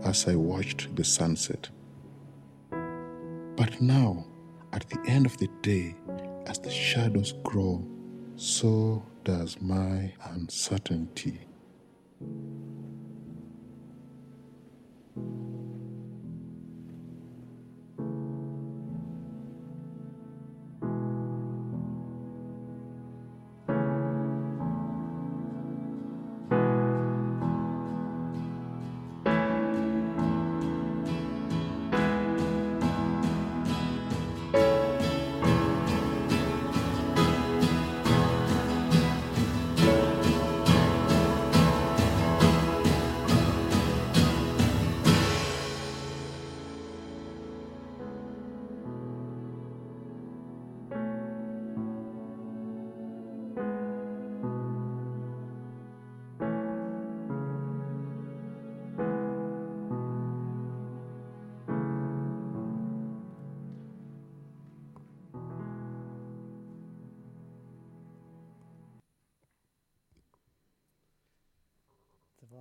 as 0.05 0.29
I 0.29 0.35
watched 0.37 0.95
the 0.95 1.05
sunset. 1.05 1.71
But 2.71 3.81
now, 3.81 4.27
at 4.75 4.87
the 4.91 4.99
end 5.09 5.25
of 5.25 5.37
the 5.39 5.49
day, 5.63 5.95
as 6.47 6.59
the 6.59 6.71
shadows 6.71 7.33
grow, 7.43 7.83
so 8.37 9.03
does 9.25 9.59
my 9.63 10.13
uncertainty. 10.25 11.41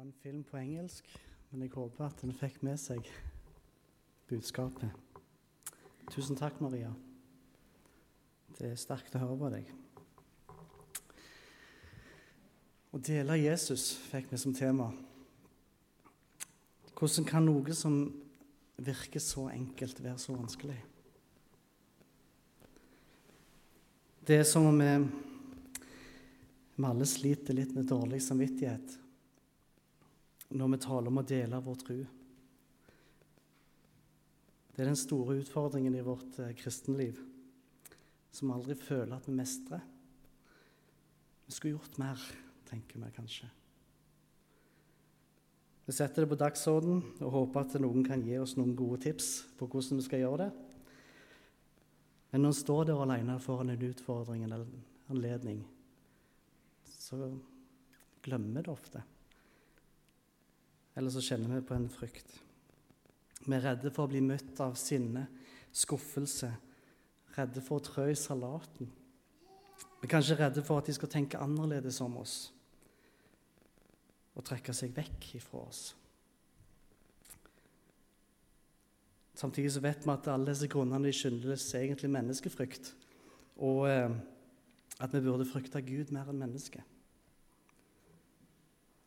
En 0.05 0.13
film 0.13 0.43
på 0.43 0.57
engelsk, 0.57 1.07
men 1.49 1.63
jeg 1.63 1.71
håper 1.73 2.05
at 2.05 2.19
den 2.21 2.33
fikk 2.37 2.59
med 2.61 2.77
seg 2.77 3.07
budskapet. 4.29 4.91
Tusen 6.13 6.37
takk, 6.37 6.59
Maria. 6.61 6.91
Det 8.53 8.67
er 8.69 8.77
sterkt 8.77 9.15
å 9.17 9.21
høre 9.23 9.37
på 9.39 9.49
deg. 9.49 9.71
Å 12.93 13.01
dele 13.01 13.39
Jesus 13.41 13.87
fikk 14.11 14.29
vi 14.29 14.39
som 14.43 14.53
tema. 14.53 14.91
Hvordan 16.93 17.25
kan 17.25 17.47
noe 17.47 17.73
som 17.73 17.97
virker 18.77 19.23
så 19.23 19.47
enkelt, 19.55 20.03
være 20.05 20.21
så 20.21 20.35
vanskelig? 20.35 20.77
Det 24.21 24.37
er 24.43 24.45
som 24.45 24.69
om 24.69 24.77
vi, 24.85 24.93
vi 26.77 26.87
alle 26.91 27.09
sliter 27.09 27.57
litt 27.57 27.73
med 27.73 27.89
dårlig 27.89 28.21
samvittighet 28.21 28.99
når 30.49 30.71
vi 30.75 30.81
taler 30.85 31.09
om 31.09 31.21
å 31.21 31.25
dele 31.25 31.63
vår 31.63 31.81
tro. 31.81 31.97
Det 34.75 34.83
er 34.83 34.89
den 34.91 34.99
store 34.99 35.37
utfordringen 35.39 35.95
i 35.95 36.03
vårt 36.03 36.39
eh, 36.43 36.53
kristenliv, 36.59 37.19
som 38.35 38.49
vi 38.49 38.55
aldri 38.57 38.75
føler 38.75 39.15
at 39.15 39.29
vi 39.29 39.35
mestrer. 39.37 39.83
Vi 41.45 41.55
skulle 41.55 41.77
gjort 41.77 41.99
mer, 42.01 42.19
tenker 42.67 42.99
vi 42.99 43.13
kanskje. 43.15 43.47
Vi 45.85 45.93
setter 45.93 46.25
det 46.25 46.31
på 46.31 46.37
dagsorden 46.41 47.03
og 47.21 47.33
håper 47.35 47.61
at 47.61 47.75
noen 47.79 48.03
kan 48.05 48.23
gi 48.25 48.39
oss 48.41 48.55
noen 48.57 48.73
gode 48.77 49.03
tips 49.05 49.45
på 49.55 49.67
hvordan 49.69 50.01
vi 50.01 50.05
skal 50.07 50.23
gjøre 50.23 50.47
det. 50.47 50.51
Men 52.33 52.41
når 52.43 52.51
en 52.51 52.57
står 52.57 52.87
der 52.89 53.01
alene 53.03 53.35
foran 53.39 53.69
en 53.71 53.83
utfordring 53.85 54.43
eller 54.43 54.65
anledning, 55.13 55.61
så 56.89 57.29
glemmer 58.25 58.57
vi 58.57 58.65
det 58.65 58.73
ofte. 58.73 59.03
Eller 60.95 61.11
så 61.11 61.23
kjenner 61.23 61.57
vi 61.57 61.67
på 61.67 61.75
en 61.75 61.89
frykt. 61.91 62.37
Vi 63.45 63.53
er 63.53 63.65
redde 63.67 63.91
for 63.93 64.07
å 64.07 64.11
bli 64.13 64.21
møtt 64.23 64.59
av 64.63 64.77
sinne, 64.79 65.27
skuffelse, 65.75 66.49
redde 67.35 67.61
for 67.63 67.81
å 67.81 67.85
trø 67.85 68.07
i 68.09 68.17
salaten. 68.17 68.89
Vi 69.99 70.07
er 70.07 70.11
kanskje 70.11 70.39
redde 70.39 70.63
for 70.65 70.79
at 70.79 70.89
de 70.89 70.95
skal 70.95 71.11
tenke 71.11 71.41
annerledes 71.41 71.99
om 72.03 72.17
oss 72.21 72.37
og 74.35 74.43
trekke 74.43 74.73
seg 74.75 74.91
vekk 74.95 75.29
ifra 75.37 75.61
oss. 75.63 75.83
Samtidig 79.35 79.71
så 79.75 79.83
vet 79.83 80.03
vi 80.03 80.11
at 80.11 80.27
alle 80.31 80.51
disse 80.51 80.67
grunnene 80.71 81.07
de 81.07 81.15
skyldes 81.15 81.67
egentlig 81.79 82.11
menneskefrykt, 82.11 82.93
og 83.63 83.85
eh, 83.89 84.11
at 84.99 85.15
vi 85.15 85.23
burde 85.23 85.47
frykte 85.47 85.83
Gud 85.83 86.11
mer 86.15 86.31
enn 86.31 86.39
mennesket. 86.39 86.83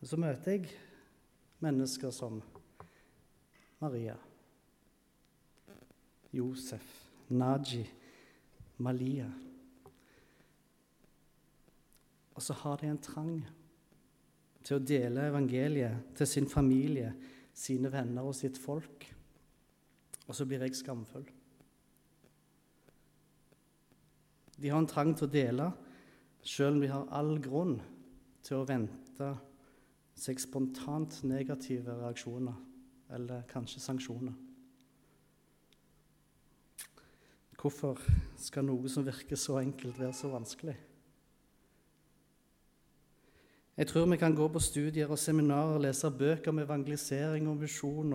Så 0.05 0.17
møter 0.21 0.55
jeg 0.55 0.69
mennesker 1.65 2.11
som 2.15 2.41
Maria, 3.81 4.17
Josef, 6.33 7.11
Naji, 7.29 7.85
Malia. 8.79 9.29
Og 12.35 12.43
så 12.43 12.55
har 12.55 12.77
de 12.77 12.91
en 12.93 13.01
trang 13.03 13.41
til 14.63 14.77
å 14.77 14.85
dele 14.85 15.27
evangeliet 15.31 16.13
til 16.19 16.29
sin 16.29 16.49
familie, 16.51 17.11
sine 17.55 17.91
venner 17.91 18.29
og 18.29 18.37
sitt 18.37 18.59
folk. 18.61 19.09
Og 20.29 20.37
så 20.37 20.47
blir 20.47 20.63
jeg 20.63 20.77
skamfull. 20.79 21.27
De 24.59 24.71
har 24.71 24.79
en 24.79 24.91
trang 24.91 25.15
til 25.17 25.29
å 25.29 25.33
dele, 25.33 25.69
selv 26.43 26.77
om 26.77 26.83
de 26.83 26.91
har 26.91 27.11
all 27.15 27.37
grunn 27.43 27.79
til 28.47 28.61
å 28.61 28.67
vente 28.69 29.33
seg 30.19 30.41
spontant 30.43 31.21
negative 31.27 31.95
reaksjoner, 32.01 32.57
eller 33.15 33.47
kanskje 33.51 33.83
sanksjoner. 33.83 34.35
Hvorfor 37.59 37.99
skal 38.39 38.69
noe 38.69 38.91
som 38.91 39.07
virker 39.07 39.39
så 39.39 39.59
enkelt, 39.59 39.99
være 39.99 40.15
så 40.15 40.31
vanskelig? 40.31 40.77
Jeg 43.79 43.87
tror 43.87 44.07
vi 44.11 44.19
kan 44.19 44.35
gå 44.35 44.47
på 44.51 44.63
studier 44.63 45.11
og 45.11 45.19
seminarer, 45.19 45.79
lese 45.83 46.11
bøker 46.11 46.51
om 46.51 46.59
evangelisering 46.63 47.47
og 47.51 47.61
misjon, 47.61 48.15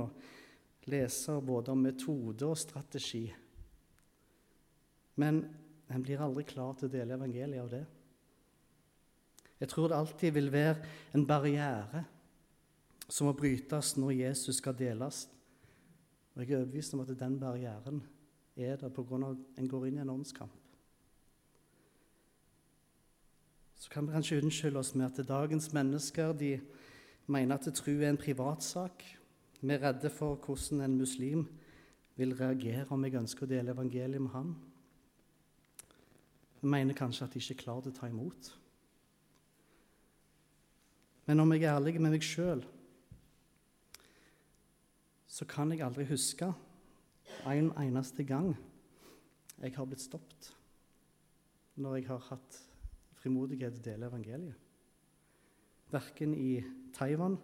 lese 0.92 1.36
både 1.40 1.72
om 1.72 1.84
metode 1.84 2.48
og 2.48 2.60
strategi. 2.60 3.26
Men 5.16 5.44
en 5.88 6.04
blir 6.04 6.24
aldri 6.24 6.44
klar 6.48 6.76
til 6.76 6.90
å 6.90 6.96
dele 6.96 7.16
evangeliet 7.16 7.64
av 7.64 7.70
det. 7.72 7.84
Jeg 9.64 9.70
tror 9.72 9.88
det 9.88 9.96
alltid 9.96 10.32
vil 10.36 10.52
være 10.52 10.76
en 11.16 11.24
barriere 11.28 12.02
som 13.08 13.30
må 13.30 13.32
brytes 13.34 13.94
når 13.96 14.12
Jesus 14.12 14.58
skal 14.60 14.76
deles. 14.76 15.30
Og 16.36 16.42
Jeg 16.42 16.52
er 16.52 16.58
overbevist 16.58 16.94
om 16.94 17.00
at 17.00 17.14
den 17.20 17.40
barrieren 17.40 18.02
er 18.58 18.76
der 18.76 18.90
pga. 18.90 19.30
at 19.30 19.38
en 19.58 19.68
går 19.68 19.86
inn 19.86 19.98
i 19.98 20.02
en 20.02 20.10
åndskamp. 20.10 20.52
Så 23.76 23.90
kan 23.90 24.08
vi 24.08 24.12
kanskje 24.12 24.42
unnskylde 24.42 24.80
oss 24.80 24.96
med 24.96 25.06
at 25.06 25.28
dagens 25.28 25.74
mennesker 25.74 26.34
de 26.34 26.60
mener 27.28 27.56
at 27.56 27.74
tro 27.74 27.92
er 27.92 28.10
en 28.10 28.18
privatsak. 28.18 29.04
Vi 29.62 29.74
er 29.74 29.82
redde 29.84 30.10
for 30.10 30.36
hvordan 30.36 30.82
en 30.82 30.98
muslim 30.98 31.48
vil 32.16 32.36
reagere 32.36 32.86
om 32.90 33.04
jeg 33.04 33.16
ønsker 33.16 33.46
å 33.46 33.50
dele 33.50 33.72
evangeliet 33.72 34.22
med 34.22 34.32
ham. 34.32 34.56
Vi 36.62 36.68
mener 36.68 36.94
kanskje 36.94 37.26
at 37.26 37.34
de 37.34 37.40
ikke 37.40 37.54
er 37.54 37.64
klare 37.64 37.82
til 37.82 37.92
å 37.92 38.00
ta 38.00 38.08
imot. 38.08 38.63
Men 41.26 41.40
om 41.40 41.54
jeg 41.54 41.64
er 41.64 41.76
ærlig 41.76 42.02
med 42.02 42.12
meg 42.16 42.26
sjøl, 42.26 42.64
så 45.34 45.48
kan 45.50 45.72
jeg 45.72 45.82
aldri 45.86 46.06
huske 46.10 46.52
en 47.50 47.72
eneste 47.80 48.26
gang 48.28 48.52
jeg 49.64 49.74
har 49.76 49.88
blitt 49.88 50.04
stoppet 50.04 50.52
når 51.82 51.96
jeg 51.98 52.08
har 52.12 52.28
hatt 52.28 52.60
frimodighet 53.18 53.74
til 53.74 53.82
å 53.82 53.86
dele 53.88 54.10
evangeliet. 54.12 54.60
Verken 55.94 56.36
i 56.38 56.60
Taiwan, 56.94 57.38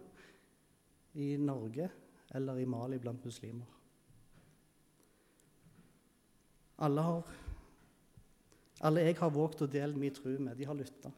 i 1.18 1.34
Norge 1.40 1.88
eller 2.36 2.60
i 2.60 2.68
Mali 2.68 2.98
blant 3.02 3.24
muslimer. 3.26 3.66
Alle, 6.80 7.02
har, 7.04 7.32
alle 8.86 9.02
jeg 9.04 9.18
har 9.18 9.32
våget 9.34 9.64
å 9.66 9.70
dele 9.70 9.98
min 9.98 10.14
tro 10.14 10.36
med, 10.38 10.54
de 10.56 10.68
har 10.68 10.78
lytta. 10.78 11.10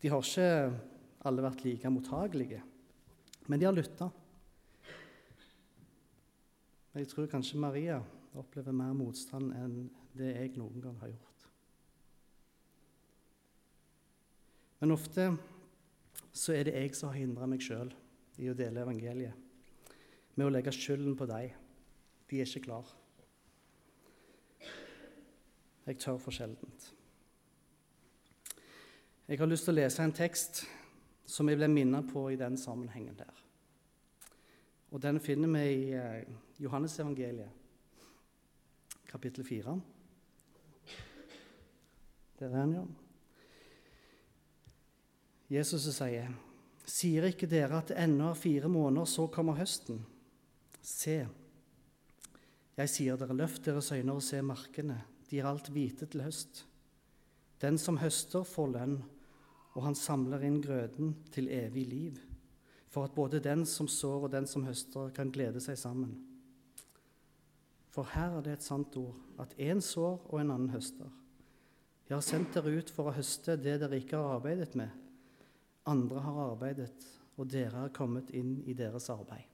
De 0.00 0.10
har 0.10 0.24
ikke 0.24 0.48
alle 1.26 1.42
vært 1.42 1.64
like 1.66 1.90
mottagelige, 1.90 2.62
men 3.48 3.60
de 3.60 3.66
har 3.66 3.74
lytta. 3.74 4.10
Jeg 6.98 7.08
tror 7.10 7.30
kanskje 7.30 7.60
Maria 7.62 7.98
opplever 8.38 8.74
mer 8.74 8.94
motstand 8.96 9.52
enn 9.54 9.88
det 10.18 10.32
jeg 10.34 10.56
noen 10.58 10.82
gang 10.82 10.96
har 11.02 11.12
gjort. 11.12 11.46
Men 14.78 14.94
ofte 14.94 15.30
så 16.32 16.54
er 16.54 16.68
det 16.68 16.76
jeg 16.76 16.94
som 16.94 17.10
har 17.10 17.18
hindra 17.18 17.48
meg 17.50 17.62
sjøl 17.64 17.90
i 18.38 18.50
å 18.50 18.56
dele 18.58 18.84
evangeliet, 18.84 19.34
med 20.38 20.46
å 20.46 20.52
legge 20.54 20.74
skylden 20.74 21.16
på 21.18 21.26
dem. 21.26 21.50
De 22.30 22.38
er 22.38 22.46
ikke 22.46 22.66
klar. 22.68 22.90
Jeg 25.88 25.98
tør 26.02 26.18
for 26.20 26.34
sjeldent. 26.34 26.90
Jeg 29.28 29.40
har 29.40 29.48
lyst 29.48 29.66
til 29.66 29.74
å 29.74 29.78
lese 29.80 30.04
en 30.04 30.14
tekst 30.14 30.62
som 31.28 31.48
jeg 31.50 31.60
ble 31.60 31.68
minnet 31.68 32.08
på 32.08 32.24
i 32.32 32.38
den 32.40 32.56
sammenhengen 32.56 33.16
der. 33.18 33.44
Og 34.90 35.02
Den 35.02 35.20
finner 35.20 35.48
vi 35.52 35.64
i 35.68 35.92
eh, 35.92 36.24
Johannesevangeliet, 36.58 37.50
kapittel 39.08 39.44
4. 39.44 39.80
Der 42.38 42.48
er 42.48 42.60
han, 42.60 42.72
ja. 42.72 42.84
Jesus 45.50 45.82
sier, 45.96 46.28
'Sier 46.88 47.24
ikke 47.24 47.46
dere 47.46 47.78
at 47.78 47.88
det 47.88 47.98
ennå 48.00 48.30
er 48.30 48.34
fire 48.34 48.68
måneder, 48.68 49.04
så 49.04 49.26
kommer 49.26 49.56
høsten?' 49.56 50.04
Se, 50.82 51.28
jeg 52.76 52.88
sier 52.88 53.16
dere, 53.16 53.36
løft 53.36 53.64
deres 53.66 53.92
øyne 53.92 54.12
og 54.12 54.22
se 54.22 54.40
markene, 54.42 55.02
de 55.30 55.38
er 55.38 55.48
alt 55.50 55.68
hvite 55.68 56.06
til 56.06 56.22
høst. 56.22 56.66
Den 57.60 57.78
som 57.78 57.98
høster, 57.98 58.42
får 58.42 58.68
lønn, 58.72 59.02
og 59.78 59.84
han 59.86 59.94
samler 59.94 60.42
inn 60.42 60.58
grøden 60.58 61.12
til 61.30 61.46
evig 61.54 61.84
liv, 61.86 62.16
for 62.90 63.06
at 63.06 63.14
både 63.14 63.38
den 63.38 63.62
som 63.68 63.86
sår 63.86 64.26
og 64.26 64.32
den 64.32 64.46
som 64.50 64.64
høster, 64.66 65.12
kan 65.14 65.30
glede 65.30 65.62
seg 65.62 65.78
sammen. 65.78 66.16
For 67.94 68.08
her 68.10 68.34
er 68.38 68.42
det 68.42 68.56
et 68.56 68.66
sant 68.66 68.96
ord, 68.98 69.14
at 69.38 69.54
én 69.54 69.78
sår 69.84 70.24
og 70.32 70.40
en 70.40 70.50
annen 70.50 70.72
høster. 70.74 71.12
Jeg 72.08 72.16
har 72.16 72.24
sendt 72.26 72.56
dere 72.56 72.72
ut 72.80 72.90
for 72.90 73.06
å 73.06 73.14
høste 73.14 73.54
det 73.60 73.76
dere 73.84 74.00
ikke 74.00 74.18
har 74.18 74.40
arbeidet 74.40 74.74
med. 74.80 74.90
Andre 75.86 76.24
har 76.24 76.40
arbeidet, 76.48 77.06
og 77.38 77.46
dere 77.52 77.84
er 77.84 77.94
kommet 77.94 78.32
inn 78.34 78.56
i 78.66 78.74
deres 78.74 79.06
arbeid. 79.14 79.46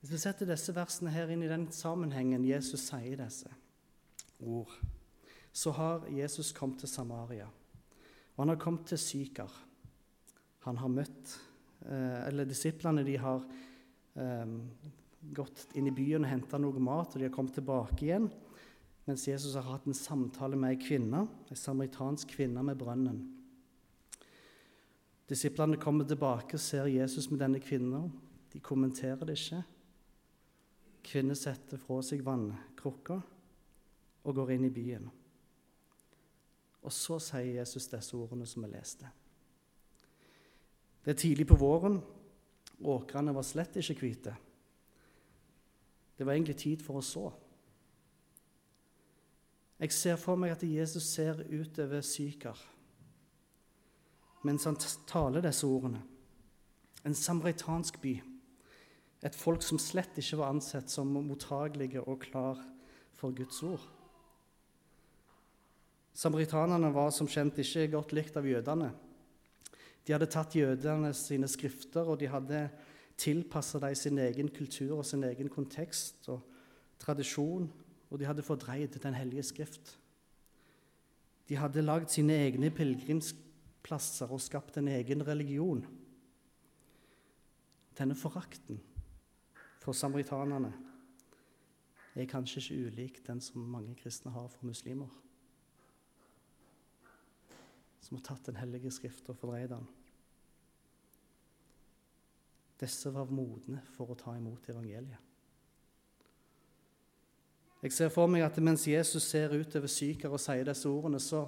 Hvis 0.00 0.14
vi 0.14 0.22
setter 0.22 0.48
disse 0.48 0.72
versene 0.72 1.12
her 1.12 1.28
inn 1.28 1.44
i 1.44 1.50
den 1.50 1.68
sammenhengen 1.76 2.46
Jesus 2.48 2.86
sier 2.88 3.20
disse 3.20 3.52
ord, 4.40 4.72
så 5.52 5.72
har 5.74 6.06
Jesus 6.14 6.52
kommet 6.52 6.82
til 6.82 6.88
Samaria. 6.88 7.48
Og 8.34 8.44
han 8.44 8.52
har 8.54 8.60
kommet 8.60 8.86
til 8.88 8.98
Sykar. 8.98 9.50
Han 10.64 10.78
har 10.78 10.92
møtt 10.92 11.34
eh, 11.88 12.28
Eller 12.28 12.48
disiplene 12.48 13.04
de 13.04 13.16
har 13.20 13.42
eh, 14.14 14.54
gått 15.36 15.66
inn 15.76 15.90
i 15.90 15.94
byen 15.94 16.24
og 16.24 16.30
henta 16.30 16.60
noe 16.60 16.80
mat, 16.80 17.12
og 17.12 17.20
de 17.20 17.28
har 17.28 17.34
kommet 17.34 17.56
tilbake 17.58 18.06
igjen. 18.06 18.30
Mens 19.08 19.26
Jesus 19.28 19.56
har 19.58 19.66
hatt 19.66 19.88
en 19.88 19.96
samtale 19.96 20.56
med 20.60 20.76
ei 20.76 20.80
kvinne, 20.80 21.26
ei 21.50 21.58
samaritansk 21.58 22.36
kvinne 22.36 22.62
med 22.64 22.78
brønnen. 22.78 23.20
Disiplene 25.30 25.78
kommer 25.80 26.08
tilbake 26.08 26.56
og 26.58 26.62
ser 26.62 26.88
Jesus 26.90 27.28
med 27.30 27.40
denne 27.42 27.60
kvinnen. 27.62 28.10
De 28.50 28.58
kommenterer 28.62 29.22
det 29.26 29.36
ikke. 29.38 29.62
Kvinnen 31.06 31.38
setter 31.38 31.80
fra 31.80 32.00
seg 32.04 32.24
vannkrukka 32.26 33.20
og 34.26 34.36
går 34.36 34.56
inn 34.56 34.66
i 34.68 34.74
byen. 34.74 35.06
Og 36.80 36.92
så 36.94 37.18
sier 37.20 37.58
Jesus 37.60 37.88
disse 37.90 38.16
ordene 38.16 38.46
som 38.48 38.64
vi 38.64 38.70
leste. 38.72 39.08
Det 41.04 41.14
er 41.14 41.20
tidlig 41.20 41.46
på 41.48 41.58
våren. 41.60 42.00
Åkrene 42.80 43.34
var 43.36 43.44
slett 43.44 43.76
ikke 43.80 43.98
hvite. 44.00 44.34
Det 46.16 46.26
var 46.26 46.36
egentlig 46.36 46.58
tid 46.60 46.82
for 46.84 47.00
å 47.00 47.04
så. 47.04 47.28
Jeg 49.80 49.96
ser 49.96 50.18
for 50.20 50.36
meg 50.36 50.52
at 50.52 50.64
Jesus 50.64 51.06
ser 51.08 51.40
utover 51.48 52.04
Sykar 52.04 52.58
mens 54.46 54.64
han 54.64 54.78
taler 55.08 55.44
disse 55.44 55.68
ordene. 55.68 56.00
En 57.04 57.16
samaritansk 57.16 57.98
by. 58.00 58.14
Et 59.20 59.36
folk 59.36 59.60
som 59.64 59.80
slett 59.80 60.16
ikke 60.20 60.38
var 60.40 60.54
ansett 60.54 60.88
som 60.92 61.10
mottagelige 61.12 62.00
og 62.00 62.22
klar 62.24 62.60
for 63.16 63.36
Guds 63.36 63.60
ord. 63.66 63.84
Samaritanene 66.20 66.90
var 66.92 67.12
som 67.16 67.28
kjent 67.30 67.62
ikke 67.62 67.86
godt 67.94 68.10
likt 68.12 68.34
av 68.36 68.44
jødene. 68.44 68.90
De 70.04 70.12
hadde 70.12 70.28
tatt 70.28 70.56
jødene 70.58 71.14
sine 71.16 71.48
skrifter, 71.48 72.04
og 72.04 72.18
de 72.20 72.28
hadde 72.28 72.66
tilpassa 73.20 73.80
dem 73.80 73.94
sin 73.96 74.18
egen 74.20 74.50
kultur 74.52 74.98
og 74.98 75.06
sin 75.08 75.24
egen 75.24 75.48
kontekst 75.52 76.28
og 76.32 76.42
tradisjon, 77.00 77.70
og 78.10 78.20
de 78.20 78.26
hadde 78.28 78.44
fordreid 78.44 78.98
Den 79.00 79.14
hellige 79.14 79.46
skrift. 79.48 79.94
De 81.48 81.56
hadde 81.56 81.82
lagd 81.82 82.12
sine 82.12 82.36
egne 82.46 82.70
pilegrimsplasser 82.70 84.28
og 84.30 84.40
skapt 84.40 84.76
en 84.76 84.88
egen 84.88 85.24
religion. 85.26 85.86
Denne 87.96 88.14
forakten 88.14 88.80
for 89.80 89.96
samaritanerne 89.96 90.72
er 92.14 92.28
kanskje 92.28 92.60
ikke 92.60 92.86
ulik 92.86 93.26
den 93.26 93.40
som 93.40 93.64
mange 93.64 93.96
kristne 93.96 94.32
har 94.32 94.48
for 94.48 94.66
muslimer, 94.66 95.08
som 98.00 98.16
har 98.16 98.24
tatt 98.24 98.46
Den 98.46 98.56
hellige 98.56 98.90
skrift 98.90 99.28
og 99.28 99.36
fordreid 99.36 99.70
den. 99.72 99.88
Disse 102.80 103.12
var 103.12 103.28
modne 103.28 103.82
for 103.94 104.10
å 104.10 104.16
ta 104.18 104.36
imot 104.38 104.68
evangeliet. 104.72 105.26
Jeg 107.80 107.92
ser 107.96 108.10
for 108.12 108.28
meg 108.28 108.44
at 108.44 108.58
mens 108.60 108.86
Jesus 108.88 109.24
ser 109.24 109.52
utover 109.56 109.88
syker 109.88 110.32
og 110.32 110.40
sier 110.40 110.66
disse 110.68 110.88
ordene, 110.88 111.20
så, 111.20 111.46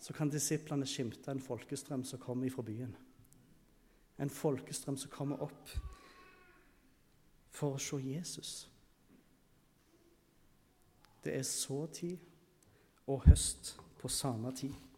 så 0.00 0.16
kan 0.16 0.32
disiplene 0.32 0.88
skimte 0.88 1.32
en 1.32 1.42
folkestrøm 1.44 2.04
som 2.08 2.20
kommer 2.20 2.48
ifra 2.48 2.64
byen. 2.64 2.94
En 4.20 4.32
folkestrøm 4.32 4.96
som 5.00 5.12
kommer 5.12 5.40
opp 5.44 5.74
for 7.52 7.76
å 7.76 7.82
se 7.82 8.00
Jesus. 8.04 8.52
Det 11.20 11.36
er 11.36 11.44
såtid 11.44 12.16
og 13.04 13.26
høst 13.28 13.74
på 14.00 14.08
samme 14.08 14.52
tid. 14.56 14.89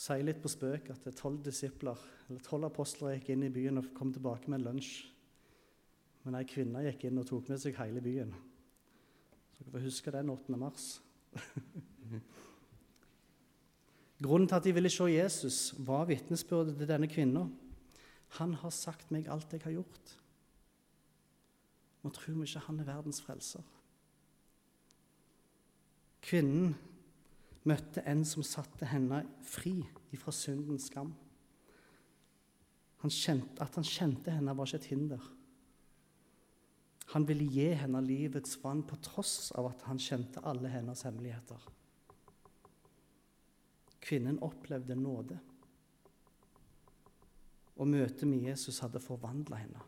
Sier 0.00 0.24
litt 0.24 0.40
på 0.40 0.48
spøk 0.48 0.86
at 0.94 1.08
tolv 1.18 1.42
disipler, 1.44 1.98
eller 2.28 2.40
tolv 2.44 2.70
apostler 2.70 3.18
gikk 3.18 3.34
inn 3.34 3.44
i 3.44 3.52
byen 3.52 3.82
og 3.82 3.90
kom 3.96 4.12
tilbake 4.14 4.48
med 4.48 4.62
en 4.62 4.68
lunsj. 4.70 4.94
Men 6.24 6.38
ei 6.38 6.46
kvinne 6.48 6.84
gikk 6.86 7.04
inn 7.08 7.20
og 7.20 7.26
tok 7.28 7.50
med 7.52 7.60
seg 7.60 7.76
hele 7.80 8.00
byen. 8.04 8.32
Så 9.52 9.64
dere 9.64 9.74
får 9.74 9.84
huske 9.84 10.14
den 10.14 10.32
8. 10.32 10.56
mars. 10.60 10.86
Grunnen 14.24 14.48
til 14.48 14.56
at 14.56 14.64
de 14.64 14.74
ville 14.76 14.92
se 14.92 15.04
Jesus, 15.12 15.58
var 15.78 16.08
vitnesbyrdet 16.08 16.76
til 16.80 16.88
denne 16.88 17.08
kvinna. 17.08 17.46
Han 18.40 18.56
har 18.60 18.72
sagt 18.72 19.12
meg 19.12 19.28
alt 19.32 19.52
jeg 19.52 19.64
har 19.64 19.78
gjort. 19.78 20.16
Nå 22.00 22.12
tror 22.16 22.36
vi 22.38 22.48
ikke 22.48 22.66
han 22.70 22.80
er 22.80 22.88
verdens 22.88 23.20
frelser. 23.24 23.64
Kvinnen 26.24 26.76
møtte 27.68 28.04
en 28.08 28.22
som 28.24 28.44
satte 28.46 28.88
henne 28.88 29.24
fri 29.44 29.74
ifra 30.14 30.32
syndens 30.32 30.88
skam. 30.90 31.12
Han 33.00 33.12
kjente, 33.12 33.60
at 33.64 33.76
han 33.78 33.86
kjente 33.86 34.32
henne, 34.32 34.54
var 34.56 34.68
ikke 34.68 34.80
et 34.82 34.88
hinder. 34.92 35.28
Han 37.10 37.26
ville 37.26 37.48
gi 37.50 37.70
henne 37.74 38.02
livets 38.04 38.58
vann 38.62 38.84
på 38.86 38.98
tross 39.02 39.50
av 39.58 39.70
at 39.72 39.84
han 39.88 39.98
kjente 39.98 40.42
alle 40.46 40.70
hennes 40.70 41.02
hemmeligheter. 41.06 41.64
Kvinnen 44.00 44.38
opplevde 44.44 44.96
nåde, 44.96 45.38
og 47.80 47.88
møtet 47.88 48.28
med 48.28 48.44
Jesus 48.50 48.78
hadde 48.84 49.00
forvandla 49.00 49.58
henne. 49.62 49.84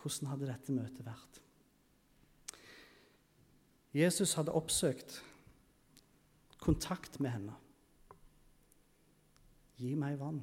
Hvordan 0.00 0.30
hadde 0.32 0.48
dette 0.48 0.74
møtet 0.76 1.04
vært? 1.04 1.40
Jesus 3.94 4.34
hadde 4.38 4.54
oppsøkt 4.54 5.18
kontakt 6.60 7.20
med 7.20 7.30
henne. 7.34 7.56
Gi 9.80 9.94
meg 9.98 10.18
vann. 10.20 10.42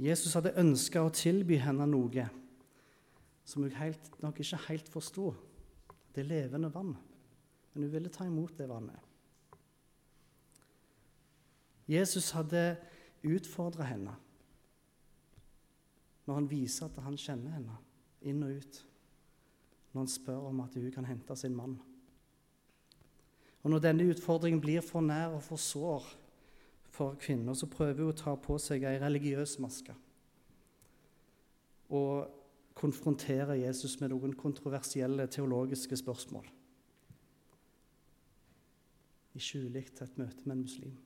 Jesus 0.00 0.32
hadde 0.34 0.56
ønska 0.58 1.02
å 1.04 1.12
tilby 1.12 1.58
henne 1.60 1.84
noe 1.86 2.26
som 3.44 3.64
hun 3.66 3.74
helt, 3.76 4.08
nok 4.22 4.40
ikke 4.40 4.64
helt 4.68 4.88
forsto. 4.88 5.34
Det 6.14 6.24
levende 6.26 6.70
vann. 6.72 6.94
Men 7.72 7.84
hun 7.84 7.92
ville 7.92 8.10
ta 8.12 8.24
imot 8.26 8.56
det 8.58 8.68
vannet. 8.70 8.98
Jesus 11.90 12.30
hadde 12.30 12.78
utfordra 13.26 13.84
henne 13.88 14.14
når 16.26 16.36
han 16.38 16.50
viser 16.50 16.86
at 16.86 17.00
han 17.02 17.18
kjenner 17.18 17.56
henne 17.56 17.76
inn 18.30 18.44
og 18.46 18.60
ut. 18.62 18.78
Når 19.92 20.00
han 20.00 20.08
spør 20.08 20.50
om 20.50 20.60
at 20.60 20.74
hun 20.74 20.90
kan 20.94 21.04
hente 21.04 21.36
sin 21.36 21.56
mann. 21.56 21.80
Og 23.62 23.70
Når 23.70 23.78
denne 23.78 24.06
utfordringen 24.10 24.60
blir 24.60 24.80
for 24.80 25.00
nær 25.00 25.36
og 25.36 25.42
for 25.42 25.56
sår 25.56 26.06
for 26.90 27.14
kvinner, 27.20 27.54
så 27.54 27.66
prøver 27.66 28.02
hun 28.02 28.12
å 28.12 28.16
ta 28.16 28.34
på 28.36 28.58
seg 28.58 28.84
ei 28.84 28.98
religiøs 29.00 29.58
maske 29.62 29.94
og 31.90 32.30
konfrontere 32.78 33.58
Jesus 33.58 33.96
med 34.00 34.12
noen 34.12 34.32
kontroversielle 34.38 35.26
teologiske 35.26 35.96
spørsmål. 35.98 36.46
Ikke 39.34 39.64
ulikt 39.66 40.02
et 40.02 40.18
møte 40.18 40.46
med 40.46 40.54
en 40.56 40.62
muslim. 40.62 40.96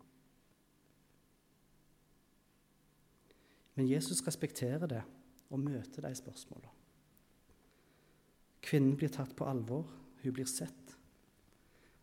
Men 3.74 3.88
Jesus 3.90 4.22
respekterer 4.26 4.86
det 4.86 5.02
og 5.50 5.60
møter 5.60 6.04
de 6.04 6.14
spørsmålene. 6.14 6.83
Kvinnen 8.64 8.96
blir 8.96 9.12
tatt 9.12 9.34
på 9.36 9.46
alvor, 9.48 9.90
hun 10.22 10.32
blir 10.32 10.48
sett, 10.48 10.94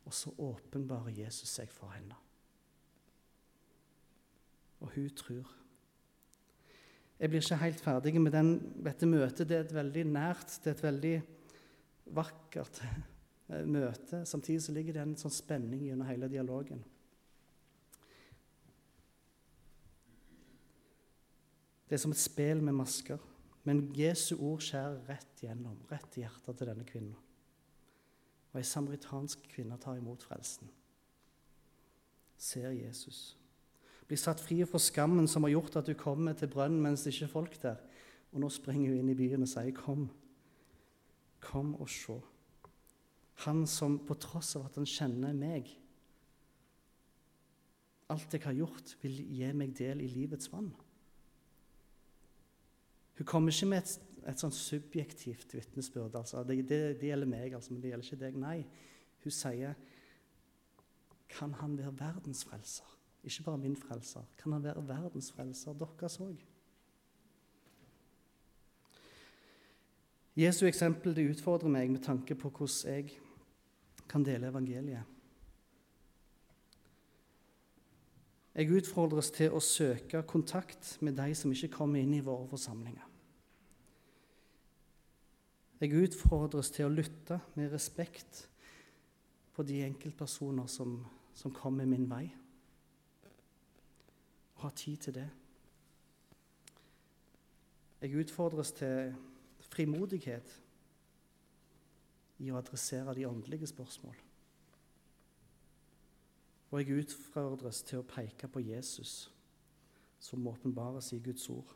og 0.05 0.13
så 0.13 0.33
åpenbarer 0.37 1.23
Jesus 1.23 1.49
seg 1.57 1.71
for 1.73 1.93
henne. 1.95 2.17
Og 4.81 4.93
hun 4.95 5.09
tror. 5.17 5.49
Jeg 7.21 7.29
blir 7.29 7.43
ikke 7.43 7.61
helt 7.61 7.81
ferdig 7.81 8.21
med 8.21 8.33
den, 8.33 8.55
dette 8.81 9.05
møtet. 9.05 9.45
Det 9.49 9.57
er 9.57 9.65
et 9.67 9.75
veldig 9.75 10.05
nært, 10.09 10.55
det 10.63 10.71
er 10.71 10.77
et 10.77 10.87
veldig 10.87 11.15
vakkert 12.17 12.81
eh, 12.81 13.65
møte. 13.65 14.23
Samtidig 14.25 14.63
så 14.65 14.73
ligger 14.73 14.97
det 14.97 15.03
en 15.03 15.19
sånn 15.19 15.33
spenning 15.33 15.85
gjennom 15.85 16.09
hele 16.09 16.29
dialogen. 16.31 16.81
Det 21.85 21.97
er 21.97 22.01
som 22.01 22.13
et 22.15 22.23
spel 22.23 22.63
med 22.63 22.77
masker. 22.77 23.21
Men 23.63 23.83
Jesu 23.93 24.35
ord 24.39 24.63
skjærer 24.65 25.01
rett 25.09 25.43
gjennom, 25.43 25.77
rett 25.91 26.17
i 26.17 26.23
hjertet 26.23 26.57
til 26.57 26.69
denne 26.69 26.85
kvinnen. 26.87 27.17
Og 28.51 28.59
ei 28.59 28.67
samaritansk 28.67 29.45
kvinne 29.51 29.77
tar 29.79 29.99
imot 29.99 30.23
frelsen. 30.25 30.71
Ser 32.41 32.73
Jesus. 32.73 33.37
Blir 34.09 34.19
satt 34.19 34.41
fri 34.43 34.57
fra 34.67 34.81
skammen 34.81 35.29
som 35.29 35.45
har 35.45 35.53
gjort 35.53 35.77
at 35.79 35.87
du 35.87 35.93
kommer 35.95 36.33
til 36.35 36.49
brønnen 36.51 36.81
mens 36.83 37.05
det 37.05 37.13
ikke 37.13 37.29
er 37.29 37.35
folk 37.35 37.59
der. 37.61 37.77
Og 38.33 38.41
nå 38.43 38.49
springer 38.51 38.91
hun 38.91 39.03
inn 39.03 39.13
i 39.13 39.15
byen 39.15 39.45
og 39.45 39.51
sier, 39.51 39.71
'Kom, 39.71 40.09
kom 41.39 41.75
og 41.75 41.87
se'. 41.87 42.21
Han 43.45 43.67
som 43.67 43.99
på 43.99 44.13
tross 44.13 44.55
av 44.55 44.65
at 44.65 44.75
han 44.75 44.85
kjenner 44.85 45.33
meg, 45.33 45.69
alt 48.09 48.33
jeg 48.33 48.43
har 48.43 48.53
gjort, 48.53 48.97
vil 49.01 49.21
gi 49.23 49.53
meg 49.53 49.77
del 49.77 50.01
i 50.01 50.07
livets 50.07 50.51
vann. 50.51 50.73
Hun 53.17 53.27
kommer 53.27 53.51
ikke 53.51 53.69
med 53.69 53.83
et, 53.83 54.21
et 54.31 54.41
sånn 54.41 54.53
subjektivt 54.55 55.55
vitnesbyrd. 55.55 56.15
Altså, 56.19 56.43
det, 56.47 56.61
det, 56.69 56.81
det, 57.01 57.11
gjelder 57.11 57.29
meg, 57.29 57.55
altså, 57.57 57.73
men 57.73 57.83
det 57.83 57.91
gjelder 57.91 58.07
ikke 58.07 58.23
deg. 58.23 58.39
Nei. 58.41 58.57
Hun 59.21 59.35
sier 59.35 59.75
Kan 61.31 61.53
han 61.61 61.77
være 61.77 61.93
verdens 61.99 62.43
frelser? 62.43 62.87
Ikke 63.23 63.45
bare 63.45 63.61
min 63.61 63.75
frelser. 63.77 64.25
Kan 64.37 64.51
han 64.51 64.63
være 64.63 64.81
verdens 64.87 65.31
frelser, 65.31 65.77
deres 65.77 66.17
òg? 66.19 66.41
Jesu 70.35 70.65
eksempel 70.65 71.15
det 71.15 71.27
utfordrer 71.29 71.71
meg 71.71 71.91
med 71.91 72.03
tanke 72.03 72.35
på 72.39 72.49
hvordan 72.49 72.95
jeg 72.95 73.11
kan 74.09 74.23
dele 74.23 74.47
evangeliet. 74.47 75.03
Jeg 78.51 78.71
utfordres 78.75 79.31
til 79.31 79.53
å 79.55 79.61
søke 79.63 80.23
kontakt 80.27 80.97
med 80.99 81.15
de 81.15 81.31
som 81.37 81.53
ikke 81.55 81.71
kommer 81.77 82.01
inn 82.01 82.13
i 82.17 82.23
våre 82.23 82.49
forsamlinger. 82.51 83.07
Jeg 85.81 85.97
utfordres 85.97 86.69
til 86.75 86.85
å 86.85 86.93
lytte 86.93 87.39
med 87.55 87.71
respekt 87.71 88.43
på 89.55 89.63
de 89.65 89.79
enkeltpersoner 89.87 90.67
som, 90.69 90.99
som 91.33 91.53
kommer 91.55 91.87
min 91.89 92.05
vei, 92.11 92.25
og 94.57 94.67
ha 94.67 94.73
tid 94.77 95.07
til 95.07 95.15
det. 95.15 95.29
Jeg 98.01 98.19
utfordres 98.21 98.75
til 98.77 99.15
frimodighet 99.71 100.53
i 102.41 102.51
å 102.51 102.59
adressere 102.59 103.15
de 103.17 103.25
åndelige 103.29 103.69
spørsmål. 103.69 104.19
Og 106.71 106.79
jeg 106.79 107.03
utfordres 107.03 107.81
til 107.83 107.99
å 107.99 108.07
peke 108.07 108.47
på 108.47 108.63
Jesus, 108.63 109.29
som 110.21 110.47
åpenbares 110.47 111.11
i 111.13 111.19
Guds 111.23 111.49
ord. 111.51 111.73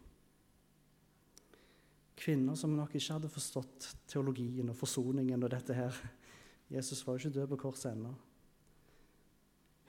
Kvinner 2.16 2.56
som 2.56 2.78
nok 2.78 2.96
ikke 2.96 3.18
hadde 3.18 3.32
forstått 3.32 3.90
teologien 4.08 4.72
og 4.72 4.78
forsoningen 4.80 5.44
og 5.44 5.52
dette 5.52 5.76
her. 5.76 5.98
Jesus 6.72 7.04
var 7.06 7.18
jo 7.18 7.26
ikke 7.26 7.36
død 7.42 7.52
på 7.52 7.62
korset 7.66 7.92
ennå. 7.92 8.14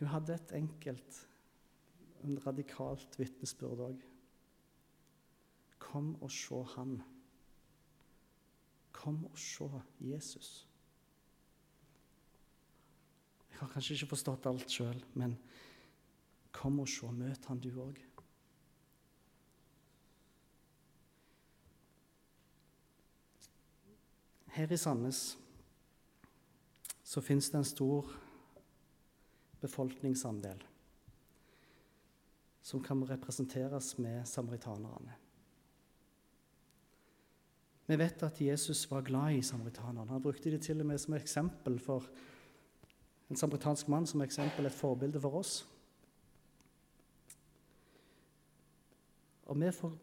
Hun 0.01 0.11
hadde 0.13 0.35
et 0.35 0.53
enkelt, 0.59 1.21
en 2.27 2.41
radikalt 2.43 3.17
vitnesbyrd 3.17 3.85
òg. 3.87 4.03
Kom 5.81 6.17
og 6.21 6.33
se 6.35 6.59
Han. 6.75 6.99
Kom 8.93 9.23
og 9.31 9.39
se 9.39 9.69
Jesus. 10.01 10.67
Jeg 13.57 13.63
har 13.65 13.71
kanskje 13.73 13.95
ikke 13.97 14.11
forstått 14.11 14.47
alt 14.51 14.69
sjøl, 14.69 14.99
men 15.17 15.33
kom 16.53 16.77
og 16.83 16.91
se. 16.93 17.09
Møt 17.09 17.47
han 17.49 17.61
du 17.65 17.71
òg. 17.81 17.97
Her 24.53 24.73
i 24.73 24.77
Sandnes 24.77 25.23
så 27.01 27.25
fins 27.25 27.49
det 27.49 27.63
en 27.63 27.69
stor 27.73 28.13
befolkningsandel 29.65 30.61
som 32.61 32.85
kan 32.85 33.09
representeres 33.09 33.95
med 33.97 34.29
samaritanerne. 34.29 35.17
Vi 37.89 37.97
vet 37.97 38.23
at 38.27 38.41
Jesus 38.43 38.85
var 38.91 39.05
glad 39.07 39.41
i 39.41 39.43
samaritanerne. 39.43 40.11
Han 40.13 40.23
brukte 40.23 40.51
det 40.51 40.65
til 40.67 40.85
og 40.85 40.93
med 40.93 41.01
som 41.01 41.17
eksempel 41.17 41.79
for 41.81 42.05
en 43.29 43.37
samaritansk 43.37 43.89
mann 43.89 44.07
som 44.07 44.23
eksempel, 44.23 44.67
et 44.67 44.75
forbilde 44.75 45.21
for 45.21 45.41
oss. 45.41 45.57
Og 49.47 49.59
vi 49.61 49.71
får 49.73 49.97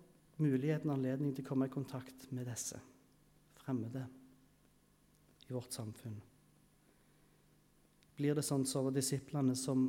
muligheten 0.44 0.90
og 0.90 0.98
anledning 0.98 1.34
til 1.36 1.46
å 1.46 1.50
komme 1.52 1.68
i 1.68 1.74
kontakt 1.74 2.30
med 2.32 2.48
disse 2.48 2.80
fremmede 3.60 4.06
i 5.48 5.54
vårt 5.54 5.76
samfunn? 5.76 6.20
Blir 8.18 8.38
det 8.38 8.46
sånn 8.46 8.66
som 8.70 8.92
disiplene 8.94 9.56
som, 9.58 9.88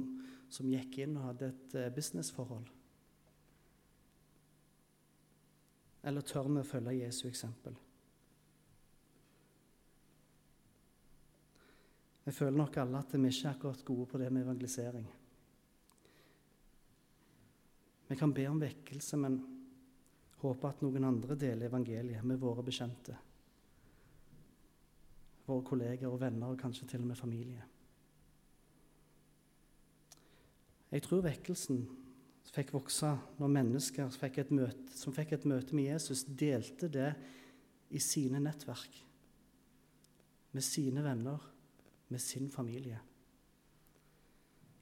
som 0.48 0.70
gikk 0.70 1.02
inn 1.04 1.18
og 1.18 1.28
hadde 1.28 1.50
et 1.52 1.76
uh, 1.76 1.90
businessforhold? 1.94 2.70
Eller 6.04 6.24
tør 6.26 6.50
vi 6.50 6.60
å 6.60 6.68
følge 6.68 6.98
Jesu 6.98 7.26
eksempel? 7.28 7.76
Vi 12.24 12.32
føler 12.32 12.56
nok 12.56 12.76
alle 12.80 13.02
at 13.02 13.12
vi 13.12 13.20
ikke 13.28 13.48
er 13.48 13.52
akkurat 13.52 13.84
gode 13.84 14.06
på 14.08 14.18
det 14.18 14.30
med 14.32 14.46
evangelisering. 14.46 15.04
Vi 18.08 18.16
kan 18.16 18.32
be 18.32 18.46
om 18.48 18.60
vekkelse, 18.60 19.16
men 19.20 19.38
håpe 20.40 20.68
at 20.68 20.82
noen 20.84 21.04
andre 21.08 21.36
deler 21.36 21.68
evangeliet 21.68 22.24
med 22.24 22.40
våre 22.40 22.64
bekjente 22.64 23.16
våre 25.46 25.64
kolleger 25.66 26.08
og 26.08 26.20
venner 26.22 26.52
og 26.52 26.60
kanskje 26.60 26.88
til 26.88 27.04
og 27.04 27.10
med 27.10 27.18
familie. 27.18 27.64
Jeg 30.94 31.02
tror 31.04 31.24
vekkelsen 31.24 31.82
fikk 32.54 32.74
vokse 32.76 33.10
når 33.40 33.50
mennesker 33.50 34.12
fikk 34.14 34.52
møte, 34.54 34.94
som 34.94 35.14
fikk 35.16 35.34
et 35.34 35.48
møte 35.48 35.74
med 35.76 35.90
Jesus, 35.90 36.22
delte 36.24 36.88
det 36.88 37.10
i 37.90 38.00
sine 38.02 38.40
nettverk, 38.42 39.00
med 40.54 40.64
sine 40.64 41.02
venner, 41.04 41.42
med 42.08 42.20
sin 42.20 42.50
familie, 42.50 42.98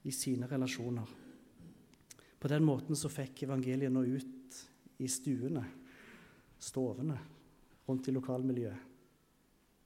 i 0.03 0.11
sine 0.11 0.47
relasjoner. 0.47 1.09
På 2.39 2.47
den 2.51 2.65
måten 2.67 2.95
så 2.99 3.09
fikk 3.09 3.45
evangeliet 3.45 3.91
nå 3.93 4.03
ut 4.03 4.57
i 4.99 5.07
stuene, 5.07 5.63
stovene, 6.59 7.19
rundt 7.87 8.07
i 8.07 8.15
lokalmiljøet 8.15 8.89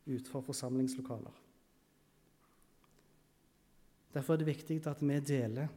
utenfor 0.07 0.41
forsamlingslokaler. 0.41 1.35
Derfor 4.13 4.33
er 4.33 4.41
det 4.41 4.47
viktig 4.47 4.79
at 4.87 5.01
vi 5.03 5.19
deler 5.19 5.67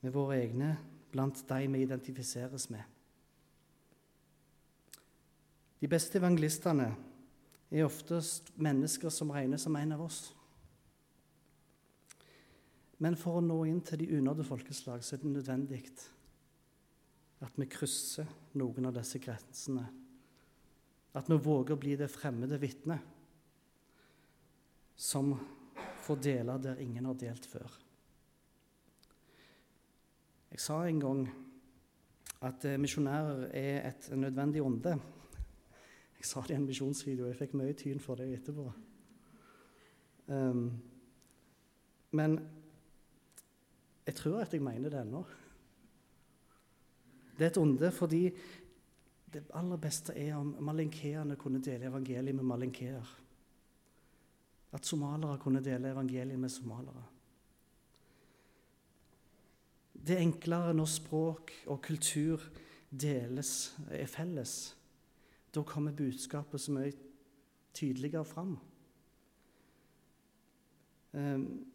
med 0.00 0.14
våre 0.14 0.38
egne 0.38 0.70
blant 1.10 1.42
de 1.48 1.66
vi 1.68 1.82
identifiseres 1.82 2.68
med. 2.70 2.82
De 5.80 5.88
beste 5.88 6.20
evangelistene 6.20 6.90
er 7.70 7.86
oftest 7.86 8.52
mennesker 8.56 9.10
som 9.10 9.32
regnes 9.34 9.64
som 9.66 9.76
en 9.76 9.96
av 9.96 10.04
oss. 10.04 10.30
Men 13.00 13.16
for 13.16 13.38
å 13.38 13.44
nå 13.44 13.62
inn 13.68 13.80
til 13.84 14.02
de 14.02 14.10
unådde 14.18 14.44
folkeslag 14.44 15.04
så 15.04 15.16
er 15.16 15.22
det 15.22 15.32
nødvendig 15.32 15.84
at 17.40 17.56
vi 17.56 17.68
krysser 17.72 18.28
noen 18.60 18.90
av 18.90 18.96
disse 18.98 19.20
grensene. 19.22 19.86
At 21.16 21.30
vi 21.30 21.38
våger 21.40 21.74
å 21.74 21.80
bli 21.80 21.96
det 21.98 22.10
fremmede 22.12 22.60
vitnet 22.60 23.16
som 25.00 25.32
får 26.04 26.20
dele 26.20 26.58
der 26.60 26.82
ingen 26.84 27.08
har 27.08 27.16
delt 27.16 27.48
før. 27.48 27.72
Jeg 30.50 30.60
sa 30.60 30.82
en 30.84 31.00
gang 31.00 31.24
at 32.44 32.64
eh, 32.68 32.78
misjonærer 32.80 33.48
er 33.56 33.88
et 33.88 34.10
nødvendig 34.12 34.62
ånde. 34.64 34.92
Jeg 36.20 36.28
sa 36.28 36.42
det 36.44 36.52
i 36.52 36.58
en 36.58 36.66
misjonsvideo, 36.68 37.30
jeg 37.30 37.38
fikk 37.38 37.56
mye 37.56 37.76
tyn 37.78 38.00
for 38.02 38.20
det 38.20 38.28
etterpå. 38.34 38.66
Um, 40.28 40.66
men 42.12 42.36
jeg 44.10 44.18
tror 44.18 44.40
at 44.42 44.54
jeg 44.54 44.62
mener 44.62 44.90
det 44.90 45.00
ennå. 45.04 45.22
Det 47.38 47.46
er 47.46 47.52
et 47.52 47.62
onde 47.62 47.92
fordi 47.94 48.24
Det 49.30 49.44
aller 49.54 49.78
beste 49.78 50.10
er 50.18 50.34
om 50.34 50.56
malinkeerne 50.58 51.36
kunne 51.38 51.60
dele 51.62 51.86
evangeliet 51.86 52.34
med 52.34 52.44
malinkeer. 52.44 53.10
At 54.72 54.86
somalere 54.86 55.38
kunne 55.38 55.62
dele 55.62 55.92
evangeliet 55.92 56.38
med 56.38 56.48
somalere. 56.48 57.04
Det 59.94 60.16
er 60.16 60.24
enklere 60.24 60.74
når 60.74 60.90
språk 60.90 61.52
og 61.66 61.82
kultur 61.82 62.42
deles, 62.90 63.76
er 63.90 64.06
felles. 64.06 64.76
Da 65.54 65.62
kommer 65.62 65.92
budskapet 65.92 66.60
så 66.60 66.72
mye 66.72 66.92
tydeligere 67.74 68.24
fram. 68.24 68.58
Um, 71.12 71.66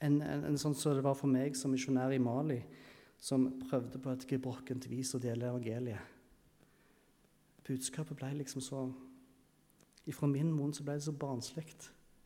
en, 0.00 0.20
en, 0.22 0.44
en, 0.48 0.58
sånn 0.58 0.74
som 0.76 0.96
det 0.96 1.04
var 1.04 1.16
for 1.18 1.30
meg 1.30 1.56
som 1.58 1.72
misjonær 1.72 2.14
i 2.16 2.22
Mali, 2.22 2.60
som 3.20 3.46
prøvde 3.68 4.00
på 4.00 4.14
et 4.14 4.26
gebrokkent 4.28 4.88
vis 4.88 5.12
å 5.14 5.20
dele 5.20 5.50
evangeliet. 5.50 6.16
Budskapet 7.66 8.18
ble 8.18 8.32
liksom 8.40 8.64
så 8.64 8.88
Ifra 10.08 10.26
min 10.26 10.48
munn 10.50 10.72
så 10.74 10.82
ble 10.82 10.94
det 10.96 11.04
så 11.04 11.12
barnslig, 11.14 11.66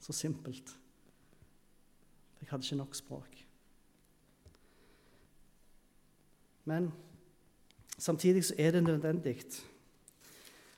så 0.01 0.15
simpelt. 0.15 0.71
Jeg 2.39 2.49
hadde 2.49 2.65
ikke 2.65 2.79
nok 2.79 2.95
språk. 2.97 3.41
Men 6.71 6.93
samtidig 7.99 8.45
så 8.47 8.55
er 8.59 8.79
det 8.79 8.85
nødvendig. 8.87 9.43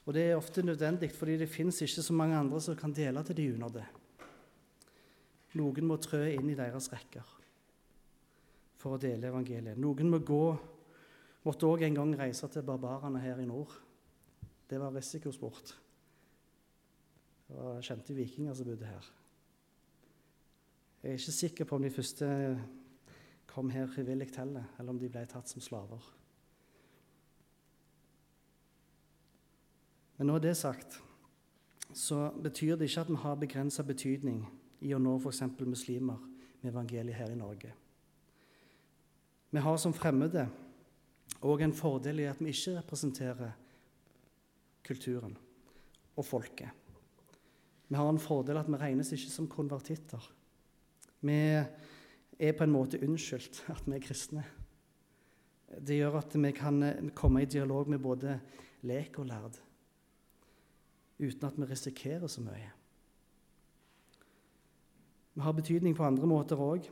Og 0.06 0.14
det 0.14 0.24
er 0.24 0.40
ofte 0.40 0.62
nødvendig 0.62 1.12
fordi 1.14 1.36
det 1.36 1.50
fins 1.52 1.82
ikke 1.82 2.02
så 2.02 2.16
mange 2.16 2.38
andre 2.38 2.60
som 2.60 2.76
kan 2.76 2.94
dele 2.96 3.22
til 3.24 3.36
de 3.36 3.52
unådde. 3.54 3.84
Noen 5.56 5.88
må 5.88 5.96
trø 6.02 6.22
inn 6.34 6.50
i 6.52 6.58
deres 6.58 6.90
rekker 6.92 7.34
for 8.76 8.96
å 8.96 9.00
dele 9.00 9.30
evangeliet. 9.30 9.78
Noen 9.80 10.10
må 10.12 10.20
gå, 10.20 10.44
måtte 11.46 11.68
òg 11.68 11.86
en 11.86 11.96
gang 11.96 12.14
reise 12.18 12.48
til 12.52 12.66
barbarene 12.66 13.22
her 13.22 13.40
i 13.40 13.48
nord. 13.48 13.72
Det 14.68 14.80
var 14.82 14.94
risikosport. 14.94 15.72
Det 17.46 17.56
var 17.56 17.84
kjente 17.86 18.16
vikinger 18.16 18.56
som 18.58 18.68
bodde 18.68 18.90
her. 18.90 19.08
Jeg 21.02 21.12
er 21.12 21.20
ikke 21.20 21.32
sikker 21.32 21.68
på 21.68 21.78
om 21.78 21.86
de 21.86 21.94
første 21.94 22.28
kom 23.46 23.70
her 23.70 23.86
frivillig 23.86 24.28
heller, 24.36 24.64
eller 24.78 24.92
om 24.92 24.98
de 25.00 25.08
ble 25.08 25.22
tatt 25.30 25.48
som 25.48 25.62
slaver. 25.62 26.02
Men 30.18 30.32
når 30.32 30.42
det 30.42 30.50
er 30.50 30.58
sagt, 30.58 30.98
så 31.94 32.30
betyr 32.42 32.76
det 32.76 32.88
ikke 32.90 33.04
at 33.06 33.10
vi 33.12 33.18
har 33.22 33.40
begrensa 33.40 33.84
betydning 33.86 34.42
i 34.86 34.94
å 34.94 35.02
nå 35.02 35.16
f.eks. 35.18 35.42
muslimer 35.66 36.22
med 36.62 36.70
evangeliet 36.70 37.18
her 37.18 37.32
i 37.32 37.38
Norge. 37.38 37.72
Vi 39.50 39.62
har 39.62 39.78
som 39.80 39.94
fremmede 39.94 40.46
òg 41.46 41.62
en 41.64 41.74
fordel 41.76 42.22
i 42.22 42.28
at 42.30 42.40
vi 42.42 42.52
ikke 42.54 42.78
representerer 42.78 43.54
kulturen 44.86 45.36
og 46.16 46.24
folket. 46.26 46.70
Vi 47.86 47.98
har 47.98 48.08
en 48.10 48.22
fordel 48.22 48.58
at 48.58 48.70
vi 48.70 48.80
regnes 48.80 49.12
ikke 49.14 49.30
som 49.30 49.50
konvertitter. 49.50 50.22
Vi 51.22 51.36
er 51.36 52.56
på 52.56 52.66
en 52.66 52.74
måte 52.74 53.00
unnskyldt 53.02 53.62
at 53.72 53.86
vi 53.86 53.96
er 53.96 54.04
kristne. 54.04 54.44
Det 55.66 55.98
gjør 55.98 56.20
at 56.20 56.34
vi 56.38 56.52
kan 56.54 56.82
komme 57.14 57.42
i 57.42 57.50
dialog 57.50 57.88
med 57.90 58.02
både 58.02 58.38
lek 58.86 59.18
og 59.22 59.30
lærd 59.30 59.62
uten 61.16 61.46
at 61.48 61.56
vi 61.56 61.68
risikerer 61.70 62.28
så 62.28 62.42
mye. 62.44 62.72
Vi 65.36 65.42
har 65.44 65.52
betydning 65.52 65.92
på 65.92 66.04
andre 66.06 66.26
måter 66.26 66.56
òg. 66.56 66.86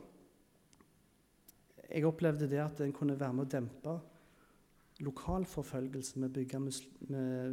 Jeg 1.89 2.05
opplevde 2.05 2.45
det 2.49 2.59
at 2.61 2.81
en 2.85 2.91
kunne 2.93 3.17
være 3.17 3.33
med 3.33 3.47
å 3.47 3.49
dempe 3.49 3.95
lokal 5.01 5.47
forfølgelse 5.49 6.21
med 6.21 6.29
å 6.29 6.35
bygge, 6.35 6.59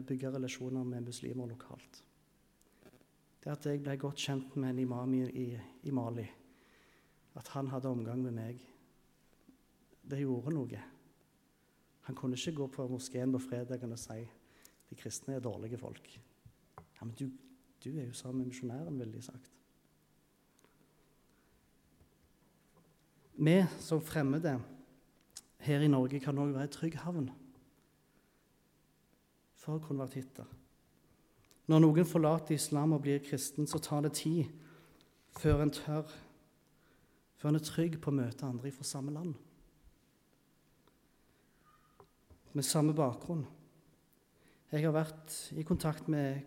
bygge, 0.07 0.33
relasjoner 0.35 0.85
med 0.85 1.07
muslimer 1.09 1.49
lokalt. 1.49 2.03
Det 3.43 3.51
at 3.51 3.71
jeg 3.71 3.81
ble 3.83 3.97
godt 4.05 4.21
kjent 4.21 4.53
med 4.61 4.75
en 4.75 4.83
imam 4.85 5.17
i, 5.17 5.47
i, 5.81 5.95
Mali, 5.97 6.27
at 7.41 7.49
han 7.57 7.73
hadde 7.73 7.89
omgang 7.89 8.21
med 8.23 8.37
meg, 8.37 8.61
det 10.05 10.21
gjorde 10.21 10.53
noe. 10.53 10.85
Han 12.05 12.19
kunne 12.19 12.37
ikke 12.37 12.59
gå 12.61 12.69
på 12.77 12.89
moskeen 12.93 13.33
på 13.33 13.41
fredagen 13.47 13.97
og 13.97 14.03
si 14.03 14.21
de 14.91 15.01
kristne 15.01 15.39
er 15.39 15.49
dårlige 15.49 15.81
folk. 15.81 16.13
Ja, 16.77 17.01
Men 17.01 17.17
du, 17.17 17.31
du 17.81 17.91
er 17.97 18.11
jo 18.11 18.13
sammen 18.13 18.45
med 18.45 18.53
misjonæren, 18.53 19.01
ville 19.01 19.17
de 19.17 19.25
sagt. 19.25 19.62
Vi 23.43 23.65
som 23.83 24.03
fremmede 24.03 24.61
her 25.59 25.81
i 25.83 25.91
Norge 25.91 26.21
kan 26.23 26.39
òg 26.39 26.53
være 26.55 26.69
en 26.69 26.75
trygg 26.77 26.99
havn 27.03 27.31
for 29.59 29.83
konvertitter. 29.83 30.47
Når 31.67 31.83
noen 31.83 32.07
forlater 32.07 32.55
islam 32.55 32.95
og 32.95 33.03
blir 33.03 33.23
kristen, 33.23 33.67
så 33.67 33.81
tar 33.83 34.05
det 34.07 34.15
tid 34.21 34.51
før 35.39 35.65
en 35.65 35.75
tør, 35.75 36.07
før 37.39 37.51
en 37.51 37.59
er 37.59 37.67
trygg 37.67 37.99
på 38.03 38.13
å 38.13 38.19
møte 38.21 38.47
andre 38.47 38.71
fra 38.75 38.87
samme 38.87 39.15
land. 39.15 39.35
Med 42.53 42.69
samme 42.69 42.95
bakgrunn. 42.95 43.47
Jeg 44.71 44.87
har 44.87 44.95
vært 44.95 45.39
i 45.59 45.67
kontakt 45.67 46.07
med 46.07 46.47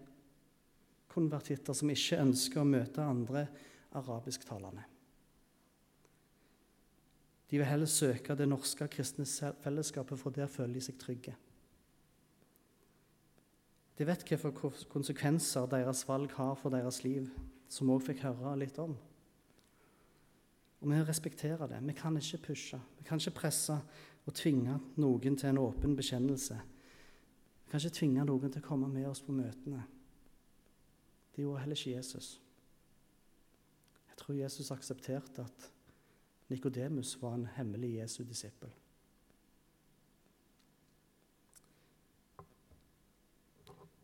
konvertitter 1.12 1.76
som 1.76 1.92
ikke 1.92 2.24
ønsker 2.24 2.64
å 2.64 2.70
møte 2.70 3.04
andre 3.04 3.48
arabisktalende. 3.96 4.95
De 7.56 7.60
vil 7.60 7.68
heller 7.68 7.88
søke 7.88 8.36
det 8.36 8.50
norske 8.50 8.84
kristne 8.92 9.54
fellesskapet, 9.64 10.20
for 10.20 10.30
der 10.30 10.48
føler 10.52 10.74
de 10.76 10.82
seg 10.84 10.98
trygge. 11.00 11.32
De 13.96 14.04
vet 14.04 14.26
hvilke 14.28 14.72
konsekvenser 14.92 15.70
deres 15.72 16.02
valg 16.10 16.34
har 16.36 16.58
for 16.60 16.74
deres 16.74 16.98
liv, 17.06 17.30
som 17.72 17.88
vi 17.88 17.94
òg 17.96 18.02
fikk 18.04 18.26
høre 18.26 18.58
litt 18.60 18.76
om. 18.84 18.98
Og 20.82 20.90
Vi 20.92 21.00
respekterer 21.08 21.72
det. 21.72 21.80
Vi 21.88 21.94
kan 21.96 22.18
ikke 22.18 22.42
pushe, 22.48 22.80
vi 22.98 23.08
kan 23.08 23.24
ikke 23.24 23.40
presse 23.40 23.78
og 24.26 24.34
tvinge 24.36 24.76
noen 24.98 25.38
til 25.38 25.50
en 25.50 25.62
åpen 25.64 25.96
bekjennelse. 25.96 26.58
Vi 26.60 27.72
kan 27.72 27.80
ikke 27.80 28.00
tvinge 28.02 28.26
noen 28.26 28.52
til 28.52 28.66
å 28.66 28.68
komme 28.68 28.90
med 28.92 29.08
oss 29.08 29.22
på 29.22 29.32
møtene. 29.32 29.86
Det 31.32 31.48
gjorde 31.48 31.64
heller 31.64 31.80
ikke 31.80 31.96
Jesus. 31.96 32.42
Jeg 34.10 34.18
tror 34.18 34.42
Jesus 34.44 34.72
aksepterte 34.72 35.48
at 35.48 35.72
Nikodemus 36.50 37.22
var 37.22 37.34
en 37.34 37.46
hemmelig 37.56 37.96
Jesu 37.96 38.24
disippel. 38.24 38.70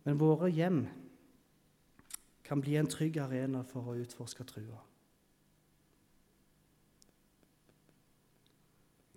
Men 0.03 0.17
våre 0.17 0.49
hjem 0.49 0.87
kan 2.43 2.61
bli 2.61 2.75
en 2.75 2.89
trygg 2.89 3.19
arena 3.21 3.61
for 3.63 3.91
å 3.91 3.97
utforske 4.01 4.43
trua. 4.49 4.79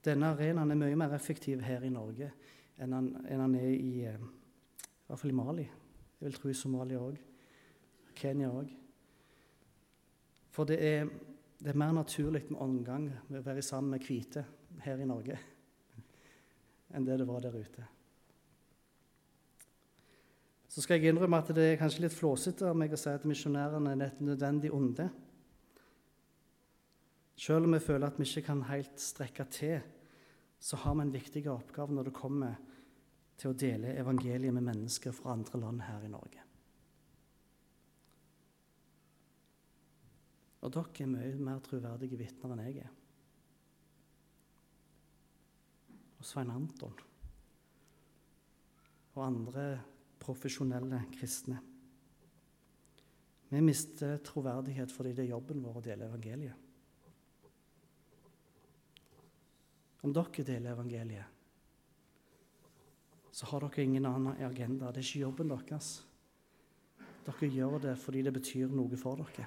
Denne 0.04 0.34
arenaen 0.34 0.70
er 0.70 0.78
mye 0.78 0.96
mer 1.00 1.14
effektiv 1.16 1.62
her 1.64 1.84
i 1.86 1.92
Norge 1.92 2.28
enn 2.76 2.92
han, 2.92 3.54
er 3.56 3.70
i, 3.70 4.04
eh, 4.04 4.18
i 4.18 5.06
hvert 5.08 5.20
fall 5.20 5.32
i 5.32 5.38
Mali. 5.38 5.64
Jeg 5.64 6.26
vil 6.28 6.36
tro 6.36 6.50
i 6.50 6.54
Somalia 6.54 7.00
òg. 7.00 7.16
Kenya 8.14 8.50
òg. 8.50 8.68
For 10.50 10.64
det 10.68 10.78
er 10.84 11.08
det 11.64 11.72
er 11.72 11.80
mer 11.80 11.94
naturlig 11.96 12.42
med 12.50 12.60
omgang 12.60 13.06
med 13.08 13.40
å 13.40 13.44
være 13.46 13.62
sammen 13.64 13.94
med 13.94 14.04
hvite 14.04 14.42
her 14.84 15.00
i 15.00 15.08
Norge 15.08 15.38
enn 16.94 17.06
det 17.06 17.16
det 17.18 17.26
var 17.26 17.40
der 17.42 17.56
ute. 17.56 17.84
Så 20.68 20.82
skal 20.84 21.00
jeg 21.00 21.14
innrømme 21.14 21.40
at 21.40 21.50
det 21.56 21.64
er 21.70 21.80
kanskje 21.80 22.04
litt 22.04 22.14
flåsete 22.14 22.68
av 22.68 22.76
meg 22.76 22.92
å 22.92 22.98
si 23.00 23.08
at 23.10 23.24
misjonærene 23.26 23.94
er 23.94 24.04
et 24.06 24.20
nødvendig 24.22 24.70
onde. 24.74 25.08
Selv 27.40 27.66
om 27.66 27.74
vi 27.74 27.82
føler 27.82 28.12
at 28.12 28.20
vi 28.20 28.28
ikke 28.28 28.44
kan 28.50 28.62
helt 28.68 29.00
strekke 29.00 29.48
til, 29.50 29.80
så 30.60 30.78
har 30.84 30.98
vi 30.98 31.06
en 31.08 31.16
viktig 31.16 31.46
oppgave 31.50 31.96
når 31.96 32.10
det 32.10 32.18
kommer 32.20 32.60
til 33.40 33.50
å 33.50 33.58
dele 33.58 33.96
evangeliet 33.98 34.54
med 34.54 34.68
mennesker 34.68 35.16
fra 35.16 35.34
andre 35.34 35.64
land 35.64 35.86
her 35.88 36.04
i 36.04 36.12
Norge. 36.12 36.43
Og 40.64 40.72
dere 40.72 41.04
er 41.04 41.10
mye 41.10 41.40
mer 41.44 41.60
troverdige 41.64 42.16
vitner 42.16 42.54
enn 42.54 42.62
jeg 42.64 42.84
er. 42.86 42.92
Og 46.18 46.24
Svein 46.24 46.52
Anton 46.54 46.94
og 49.14 49.22
andre 49.22 49.64
profesjonelle 50.18 51.04
kristne. 51.14 51.60
Vi 53.52 53.60
mister 53.62 54.16
troverdighet 54.24 54.90
fordi 54.90 55.12
det 55.14 55.26
er 55.26 55.34
jobben 55.36 55.62
vår 55.62 55.78
å 55.78 55.84
dele 55.84 56.08
evangeliet. 56.08 56.60
Om 60.04 60.12
dere 60.12 60.44
deler 60.44 60.74
evangeliet, 60.74 61.30
så 63.34 63.46
har 63.50 63.64
dere 63.64 63.84
ingen 63.84 64.08
annen 64.08 64.42
agenda. 64.46 64.90
Det 64.90 65.00
er 65.00 65.06
ikke 65.06 65.22
jobben 65.22 65.52
deres. 65.52 65.92
Dere 67.24 67.50
gjør 67.50 67.78
det 67.86 67.94
fordi 67.98 68.24
det 68.26 68.34
betyr 68.34 68.74
noe 68.74 68.98
for 69.00 69.22
dere. 69.22 69.46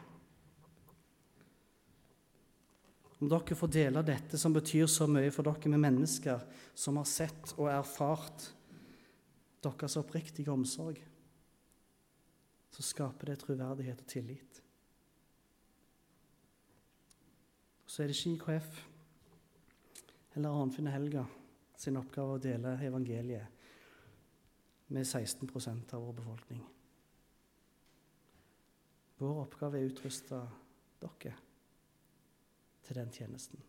Om 3.18 3.30
dere 3.32 3.56
får 3.58 3.72
dele 3.74 4.04
dette 4.06 4.38
som 4.38 4.54
betyr 4.54 4.86
så 4.92 5.08
mye 5.10 5.32
for 5.34 5.48
dere 5.48 5.72
med 5.74 5.82
mennesker 5.82 6.44
som 6.78 7.00
har 7.00 7.08
sett 7.10 7.56
og 7.58 7.72
erfart 7.74 8.52
deres 9.68 9.98
oppriktige 10.00 10.54
omsorg, 10.54 11.00
så 12.72 12.86
skaper 12.86 13.32
det 13.32 13.40
troverdighet 13.42 14.04
og 14.04 14.08
tillit. 14.08 14.62
Så 17.88 18.04
er 18.04 18.12
det 18.12 18.16
ikke 18.16 18.36
IKF 18.36 18.80
eller 20.38 20.54
Arnfinn 20.54 20.92
Helga 20.94 21.26
sin 21.78 21.98
oppgave 21.98 22.38
å 22.38 22.42
dele 22.42 22.76
evangeliet 22.86 23.48
med 24.94 25.04
16% 25.04 25.94
av 25.98 26.06
vår 26.06 26.16
befolkning. 26.22 26.62
Vår 29.18 29.42
oppgave 29.42 29.82
er 29.82 29.88
å 29.88 29.92
utruste 29.92 30.40
dere 31.02 31.34
til 32.88 32.96
den 32.96 33.12
tjenesten. 33.12 33.60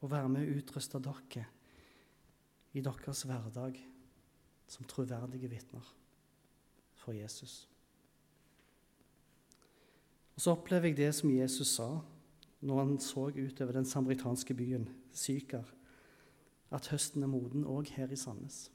Og 0.00 0.10
være 0.10 0.28
med 0.32 0.46
å 0.46 0.58
utruste 0.58 1.00
dere 1.02 1.44
i 2.72 2.82
deres 2.84 3.24
hverdag 3.28 3.80
som 4.68 4.86
troverdige 4.88 5.50
vitner 5.50 5.94
for 6.96 7.16
Jesus. 7.16 7.66
Og 10.36 10.40
Så 10.40 10.54
opplever 10.54 10.88
jeg 10.88 10.96
det 10.96 11.14
som 11.14 11.30
Jesus 11.30 11.74
sa 11.74 11.88
når 12.60 12.78
han 12.78 12.98
så 13.02 13.28
utover 13.30 13.72
den 13.72 13.86
samaritanske 13.86 14.54
byen, 14.54 14.88
Sykar, 15.12 15.66
at 16.70 16.88
høsten 16.92 17.22
er 17.22 17.30
moden 17.30 17.64
òg 17.66 17.90
her 17.96 18.10
i 18.12 18.16
Sandnes. 18.16 18.68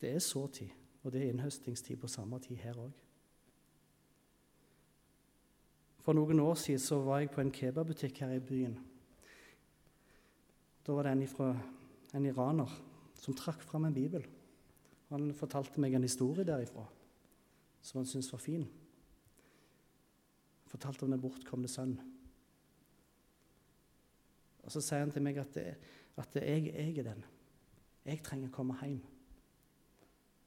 Det 0.00 0.10
er 0.14 0.18
såtid, 0.18 0.70
og 1.02 1.12
det 1.12 1.22
er 1.22 1.32
innhøstingstid 1.32 1.96
på 1.96 2.08
samme 2.08 2.38
tid 2.42 2.56
her 2.56 2.78
òg. 2.78 3.03
For 6.04 6.16
noen 6.16 6.42
år 6.44 6.58
siden 6.60 6.82
så 6.84 6.98
var 7.00 7.22
jeg 7.22 7.32
på 7.32 7.40
en 7.40 7.52
kebabbutikk 7.54 8.20
her 8.24 8.34
i 8.36 8.42
byen. 8.44 8.76
Da 10.84 10.92
var 10.92 11.06
det 11.06 11.14
en, 11.14 11.22
ifra, 11.24 11.48
en 12.12 12.26
iraner 12.28 12.72
som 13.16 13.36
trakk 13.36 13.64
fram 13.64 13.86
en 13.88 13.96
bibel. 13.96 14.26
Han 15.08 15.30
fortalte 15.36 15.80
meg 15.80 15.96
en 15.96 16.04
historie 16.04 16.44
derifra 16.44 16.84
som 17.84 18.00
han 18.00 18.08
syntes 18.08 18.30
var 18.32 18.40
fin 18.40 18.62
Han 20.64 20.72
fortalte 20.72 21.04
om 21.04 21.12
den 21.12 21.20
bortkomne 21.20 21.68
sønn. 21.68 21.98
Og 24.64 24.72
Så 24.72 24.80
sier 24.80 25.04
han 25.04 25.12
til 25.12 25.22
meg 25.24 25.38
at, 25.38 25.52
det, 25.54 25.76
at 26.16 26.32
det, 26.34 26.42
jeg, 26.48 26.72
jeg 26.72 26.98
er 26.98 27.10
den. 27.12 27.24
Jeg 28.04 28.22
trenger 28.24 28.48
å 28.50 28.56
komme 28.56 28.76
hjem. 28.80 28.98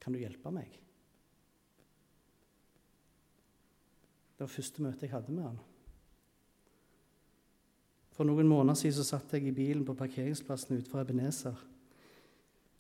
Kan 0.02 0.14
du 0.14 0.20
hjelpe 0.20 0.52
meg? 0.54 0.74
Det 4.38 4.46
var 4.46 4.54
første 4.54 4.84
møte 4.86 5.08
jeg 5.08 5.16
hadde 5.16 5.34
med 5.34 5.48
han. 5.48 5.58
For 8.14 8.26
noen 8.26 8.50
måneder 8.50 8.78
siden 8.78 8.98
så 9.00 9.06
satt 9.06 9.34
jeg 9.34 9.50
i 9.50 9.54
bilen 9.54 9.86
på 9.86 9.98
parkeringsplassen 9.98 10.78
utenfor 10.78 11.02
Ebenezer 11.02 11.58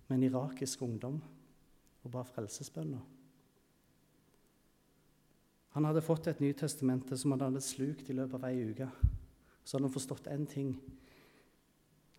med 0.07 0.19
en 0.19 0.25
irakisk 0.29 0.81
ungdom 0.85 1.17
og 2.03 2.13
ba 2.13 2.21
frelsesbønner. 2.25 3.01
Han 5.73 5.85
hadde 5.85 6.05
fått 6.05 6.29
et 6.29 6.39
Nytestamente 6.41 7.17
som 7.17 7.33
han 7.33 7.43
hadde 7.47 7.61
slukt 7.61 8.09
i 8.09 8.15
løpet 8.17 8.37
av 8.37 8.47
ei 8.49 8.63
uke. 8.69 8.87
Så 9.61 9.77
hadde 9.77 9.89
han 9.89 9.93
forstått 9.97 10.29
én 10.33 10.45
ting. 10.49 10.71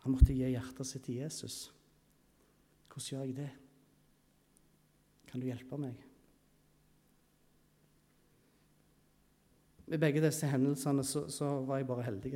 Han 0.04 0.14
måtte 0.14 0.34
gi 0.34 0.50
hjertet 0.50 0.86
sitt 0.86 1.06
til 1.06 1.22
Jesus. 1.22 1.56
Hvordan 2.90 3.08
gjør 3.10 3.26
jeg 3.26 3.38
det? 3.38 3.50
Kan 5.30 5.42
du 5.42 5.46
hjelpe 5.46 5.78
meg? 5.78 6.07
Ved 9.88 9.98
begge 10.02 10.20
disse 10.20 10.48
hendelsene 10.50 11.04
så, 11.04 11.22
så 11.32 11.46
var 11.64 11.80
jeg 11.80 11.86
bare 11.88 12.04
heldig 12.04 12.34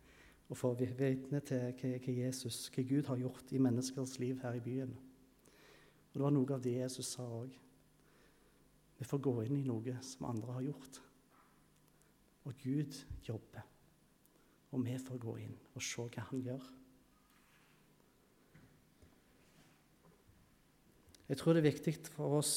å 0.52 0.56
få 0.56 0.70
vitne 0.78 1.40
til 1.44 1.66
hva, 1.76 1.90
hva, 2.00 2.14
Jesus, 2.16 2.62
hva 2.72 2.84
Gud 2.88 3.10
har 3.10 3.20
gjort 3.20 3.52
i 3.52 3.60
menneskers 3.60 4.16
liv 4.22 4.40
her 4.40 4.56
i 4.56 4.62
byen. 4.64 4.94
Og 4.94 6.16
Det 6.16 6.22
var 6.22 6.32
noe 6.32 6.56
av 6.56 6.62
det 6.64 6.78
Jesus 6.78 7.10
sa 7.16 7.26
òg. 7.26 7.52
Vi 8.94 9.08
får 9.08 9.20
gå 9.20 9.34
inn 9.44 9.58
i 9.58 9.66
noe 9.66 9.98
som 10.06 10.30
andre 10.30 10.56
har 10.56 10.64
gjort. 10.70 11.00
Og 12.48 12.56
Gud 12.62 12.96
jobber. 13.26 13.68
Og 14.72 14.84
vi 14.86 14.96
får 14.98 15.20
gå 15.20 15.36
inn 15.44 15.54
og 15.74 15.84
se 15.84 16.08
hva 16.08 16.24
han 16.30 16.42
gjør. 16.46 16.64
Jeg 21.28 21.40
tror 21.40 21.56
det 21.56 21.64
er 21.64 21.70
viktig 21.70 21.94
for 22.12 22.38
oss, 22.40 22.56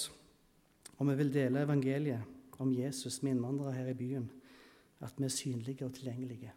om 0.99 1.07
vi 1.11 1.19
vil 1.19 1.31
dele 1.31 1.63
evangeliet 1.63 2.59
om 2.59 2.73
Jesus 2.73 3.21
med 3.23 3.35
innvandrere 3.35 3.75
her 3.75 3.91
i 3.91 3.97
byen, 3.97 4.25
at 5.03 5.17
vi 5.17 5.25
er 5.27 5.33
synlige 5.33 5.85
og 5.85 5.93
tilgjengelige. 5.93 6.53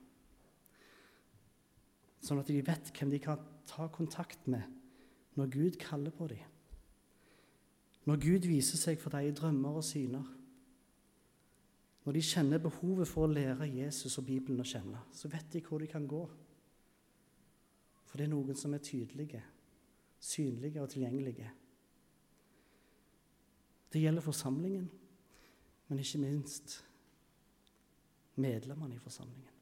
Sånn 2.20 2.40
at 2.40 2.48
de 2.48 2.60
vet 2.64 2.92
hvem 2.96 3.12
de 3.12 3.20
kan 3.22 3.44
ta 3.68 3.88
kontakt 3.92 4.48
med 4.50 4.64
når 5.38 5.52
Gud 5.52 5.78
kaller 5.80 6.12
på 6.12 6.28
dem. 6.32 6.44
Når 8.08 8.20
Gud 8.20 8.48
viser 8.48 8.80
seg 8.80 9.00
for 9.00 9.12
dem 9.12 9.28
i 9.28 9.34
drømmer 9.36 9.76
og 9.80 9.84
syner, 9.84 10.24
når 12.04 12.16
de 12.16 12.22
kjenner 12.24 12.62
behovet 12.62 13.08
for 13.08 13.26
å 13.26 13.32
lære 13.32 13.68
Jesus 13.68 14.16
og 14.18 14.26
Bibelen 14.26 14.62
å 14.62 14.66
kjenne, 14.66 15.02
så 15.12 15.28
vet 15.28 15.52
de 15.52 15.60
hvor 15.64 15.82
de 15.82 15.88
kan 15.90 16.06
gå. 16.08 16.22
For 18.08 18.18
det 18.18 18.26
er 18.26 18.32
noen 18.32 18.56
som 18.58 18.72
er 18.74 18.82
tydelige, 18.82 19.42
synlige 20.18 20.80
og 20.82 20.88
tilgjengelige. 20.90 21.50
Det 23.92 24.00
gjelder 24.00 24.24
forsamlingen, 24.24 24.88
men 25.88 26.00
ikke 26.00 26.22
minst 26.22 26.80
medlemmene 28.36 28.94
i 28.94 29.02
forsamlingen. 29.02 29.56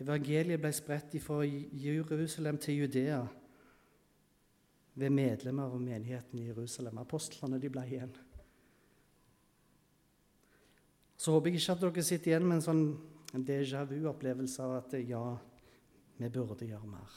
Evangeliet 0.00 0.60
ble 0.60 0.72
spredt 0.76 1.16
fra 1.24 1.40
Jerusalem 1.46 2.58
til 2.60 2.82
Judea 2.82 3.22
ved 4.96 5.12
medlemmer 5.12 5.72
av 5.72 5.80
menigheten 5.80 6.40
i 6.40 6.48
Jerusalem. 6.50 6.98
Apostlene 7.00 7.60
de 7.60 7.70
ble 7.72 7.84
igjen. 7.88 8.12
Så 11.16 11.32
håper 11.32 11.50
jeg 11.50 11.62
ikke 11.62 11.76
at 11.76 11.84
dere 11.84 12.04
sitter 12.04 12.32
igjen 12.32 12.44
med 12.44 12.58
en 12.58 12.66
sånn 12.66 12.84
déjà 13.46 13.84
vu-opplevelse 13.88 14.64
av 14.64 14.76
at 14.82 14.98
ja, 15.00 15.22
vi 16.16 16.28
burde 16.32 16.68
gjøre 16.68 16.90
mer. 16.92 17.16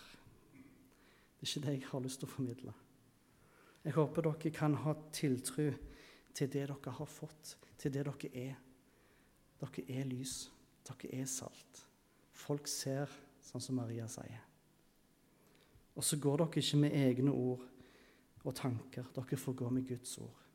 Det 1.40 1.44
er 1.44 1.52
ikke 1.52 1.66
det 1.66 1.76
jeg 1.76 1.90
har 1.92 2.04
lyst 2.04 2.20
til 2.24 2.28
å 2.28 2.32
formidle. 2.32 2.78
Jeg 3.84 3.96
håper 3.96 4.28
dere 4.28 4.56
kan 4.56 4.76
ha 4.86 4.96
tiltro 5.16 5.70
til 6.36 6.48
det 6.48 6.66
dere 6.68 6.96
har 6.96 7.12
fått, 7.12 7.56
til 7.80 7.94
det 7.96 8.08
dere 8.08 8.32
er. 8.32 8.58
Dere 9.60 9.86
er 10.00 10.08
lys. 10.08 10.50
Dere 10.88 11.12
er 11.22 11.28
salt. 11.30 11.84
Folk 12.34 12.68
ser, 12.72 13.12
sånn 13.44 13.64
som 13.64 13.80
Maria 13.80 14.08
sier. 14.12 14.46
Og 16.00 16.06
så 16.06 16.20
går 16.22 16.44
dere 16.44 16.62
ikke 16.64 16.80
med 16.80 16.96
egne 16.96 17.34
ord 17.34 17.66
og 18.46 18.56
tanker. 18.56 19.10
Dere 19.16 19.40
får 19.40 19.58
gå 19.60 19.72
med 19.74 19.88
Guds 19.90 20.18
ord. 20.24 20.46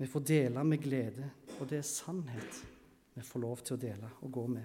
Vi 0.00 0.08
får 0.08 0.22
dele 0.24 0.64
med 0.64 0.80
glede, 0.80 1.26
og 1.60 1.66
det 1.68 1.82
er 1.82 1.84
sannhet 1.84 2.62
vi 3.12 3.24
får 3.26 3.42
lov 3.42 3.60
til 3.60 3.76
å 3.76 3.80
dele 3.82 4.08
og 4.24 4.32
gå 4.32 4.44
med. 4.48 4.64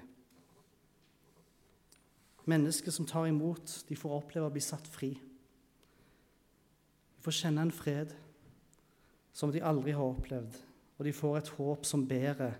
Mennesker 2.47 2.93
som 2.93 3.07
tar 3.09 3.27
imot, 3.27 3.73
de 3.89 3.97
får 3.99 4.13
oppleve 4.15 4.47
å 4.47 4.53
bli 4.53 4.63
satt 4.63 4.87
fri. 4.87 5.09
De 7.17 7.25
får 7.25 7.39
kjenne 7.41 7.65
en 7.65 7.73
fred 7.73 8.13
som 9.35 9.51
de 9.51 9.63
aldri 9.65 9.91
har 9.97 10.07
opplevd, 10.13 10.55
og 10.95 11.05
de 11.05 11.13
får 11.15 11.37
et 11.37 11.55
håp 11.57 11.85
som 11.85 12.05
bærer 12.07 12.59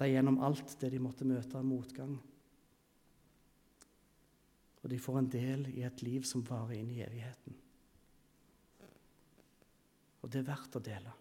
dem 0.00 0.10
gjennom 0.10 0.40
alt 0.42 0.76
det 0.80 0.90
de 0.94 1.02
måtte 1.02 1.26
møte 1.28 1.58
av 1.58 1.66
motgang 1.66 2.16
og 4.84 4.90
de 4.92 5.00
får 5.00 5.18
en 5.18 5.28
del 5.32 5.68
i 5.72 5.82
et 5.86 6.02
liv 6.04 6.26
som 6.28 6.44
varer 6.44 6.76
inn 6.76 6.90
i 6.92 7.00
evigheten. 7.00 7.56
Og 10.20 10.28
det 10.28 10.42
er 10.42 10.50
verdt 10.50 10.76
å 10.76 10.82
dele. 10.84 11.14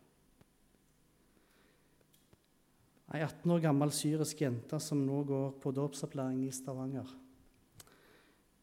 Ei 3.14 3.22
18 3.24 3.54
år 3.56 3.62
gammel 3.64 3.94
syrisk 3.96 4.42
jente 4.44 4.80
som 4.84 5.00
nå 5.08 5.22
går 5.30 5.56
på 5.64 5.72
dåpsopplæring 5.76 6.42
i 6.44 6.52
Stavanger. 6.52 7.08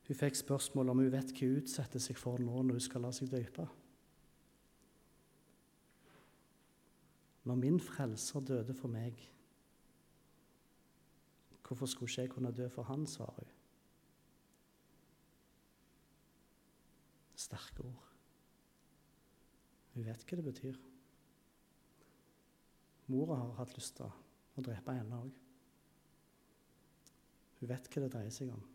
Hun 0.05 0.19
fikk 0.21 0.37
spørsmål 0.37 0.93
om 0.93 1.01
hun 1.01 1.13
vet 1.15 1.33
hva 1.33 1.49
hun 1.49 1.63
utsetter 1.63 2.03
seg 2.03 2.21
for 2.21 2.43
nå 2.43 2.61
når 2.61 2.77
hun 2.77 2.85
skal 2.85 3.07
la 3.07 3.15
seg 3.17 3.33
døpe. 3.33 3.65
Når 7.45 7.55
min 7.55 7.81
frelser 7.81 8.41
døde 8.41 8.75
for 8.75 8.89
meg, 8.89 9.17
hvorfor 11.67 11.87
skulle 11.87 12.11
ikke 12.11 12.23
jeg 12.23 12.31
kunne 12.31 12.53
dø 12.53 12.69
for 12.69 12.83
han, 12.83 13.07
svarer 13.07 13.33
hun. 13.37 13.53
Sterke 17.35 17.85
ord. 17.85 18.09
Hun 19.95 20.05
vet 20.05 20.25
hva 20.25 20.37
det 20.37 20.45
betyr. 20.45 20.81
Mora 23.11 23.39
har 23.39 23.55
hatt 23.59 23.73
lyst 23.75 23.97
til 23.97 24.11
å 24.11 24.65
drepe 24.67 24.95
henne 24.95 25.23
òg. 25.23 25.31
Hun 27.61 27.71
vet 27.71 27.89
hva 27.91 28.03
det 28.05 28.13
dreier 28.13 28.35
seg 28.35 28.53
om. 28.55 28.67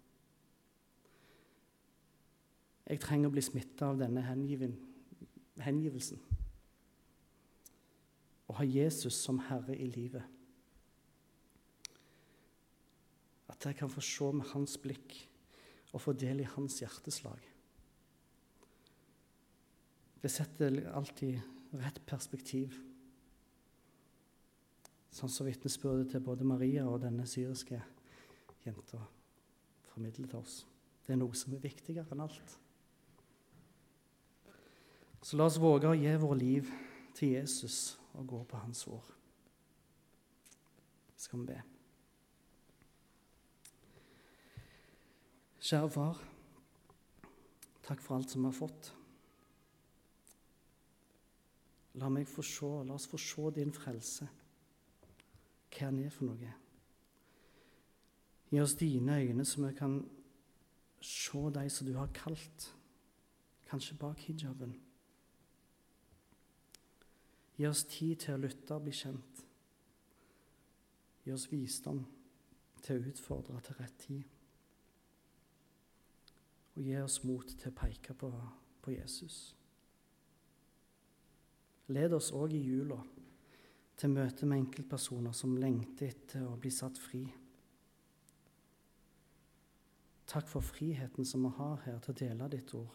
Jeg 2.85 3.01
trenger 3.01 3.31
å 3.31 3.33
bli 3.33 3.43
smitta 3.43 3.91
av 3.91 3.99
denne 3.99 4.23
hengivelsen. 4.25 6.19
Å 8.45 8.57
ha 8.59 8.65
Jesus 8.67 9.17
som 9.17 9.39
herre 9.47 9.75
i 9.77 9.87
livet. 9.89 10.23
At 13.49 13.65
jeg 13.65 13.77
kan 13.79 13.89
få 13.89 14.03
se 14.03 14.29
med 14.35 14.49
hans 14.53 14.77
blikk 14.81 15.17
og 15.93 16.01
få 16.03 16.13
del 16.17 16.43
i 16.43 16.49
hans 16.55 16.81
hjerteslag. 16.81 17.39
Det 20.21 20.31
setter 20.33 20.81
alltid 20.97 21.37
rett 21.79 22.01
perspektiv. 22.09 22.73
Sånn 25.15 25.31
som 25.31 25.47
vitnesbyrdet 25.47 26.11
til 26.11 26.23
både 26.25 26.47
Maria 26.47 26.85
og 26.89 27.03
denne 27.05 27.27
syriske 27.29 27.79
jenta 28.65 28.99
formidler 29.93 30.27
til 30.27 30.41
oss. 30.41 30.63
Det 31.05 31.13
er 31.13 31.21
noe 31.21 31.37
som 31.37 31.53
er 31.53 31.63
viktigere 31.63 32.09
enn 32.11 32.23
alt. 32.25 32.55
Så 35.25 35.37
la 35.37 35.47
oss 35.47 35.61
våge 35.61 35.89
å 35.89 35.97
gi 35.97 36.11
vårt 36.21 36.41
liv 36.41 36.73
til 37.17 37.37
Jesus 37.37 37.95
og 38.15 38.27
gå 38.27 38.43
på 38.43 38.57
hans 38.57 38.87
ord. 38.87 39.07
Skal 41.15 41.39
vi 41.39 41.45
be. 41.45 41.61
Kjære 45.65 45.89
far, 45.89 46.19
takk 47.87 48.03
for 48.05 48.15
alt 48.15 48.29
som 48.29 48.43
vi 48.43 48.51
har 48.51 48.57
fått. 48.57 48.91
La, 51.95 52.11
meg 52.11 52.27
få 52.29 52.43
se, 52.45 52.69
la 52.85 52.93
oss 52.93 53.07
få 53.09 53.17
se 53.17 53.49
din 53.55 53.73
frelse, 53.73 54.27
hva 55.71 55.87
han 55.87 55.99
er 56.03 56.13
for 56.13 56.29
noe. 56.29 56.53
Gi 58.51 58.61
oss 58.61 58.77
dine 58.77 59.17
øyne, 59.23 59.45
så 59.47 59.63
vi 59.63 59.73
kan 59.73 59.97
se 61.01 61.41
de 61.57 61.69
som 61.69 61.87
du 61.87 61.95
har 61.97 62.13
kalt, 62.13 62.69
kanskje 63.65 63.97
bak 63.97 64.21
hijaben. 64.27 64.75
Gi 67.55 67.67
oss 67.67 67.85
tid 67.87 68.19
til 68.19 68.35
å 68.35 68.41
lytte 68.43 68.75
og 68.75 68.83
bli 68.83 68.93
kjent. 68.95 69.43
Gi 71.23 71.33
oss 71.33 71.47
visdom 71.51 72.01
til 72.83 72.99
å 72.99 73.11
utfordre 73.11 73.61
til 73.63 73.77
rett 73.79 73.99
tid. 74.03 74.23
Og 76.75 76.81
gi 76.83 76.97
oss 76.99 77.21
mot 77.23 77.47
til 77.47 77.71
å 77.71 77.77
peke 77.79 78.15
på, 78.19 78.31
på 78.83 78.91
Jesus. 78.91 79.37
Led 81.95 82.13
oss 82.17 82.33
òg 82.35 82.53
i 82.57 82.63
jula 82.65 82.99
til 83.95 84.11
møte 84.11 84.47
med 84.49 84.65
enkeltpersoner 84.65 85.35
som 85.37 85.55
lengter 85.57 86.11
etter 86.11 86.43
å 86.43 86.57
bli 86.59 86.71
satt 86.73 86.99
fri. 86.99 87.23
Takk 90.27 90.49
for 90.49 90.65
friheten 90.65 91.27
som 91.29 91.45
vi 91.45 91.53
har 91.55 91.79
her 91.85 92.01
til 92.03 92.11
å 92.11 92.19
dele 92.19 92.51
ditt 92.51 92.73
ord. 92.75 92.91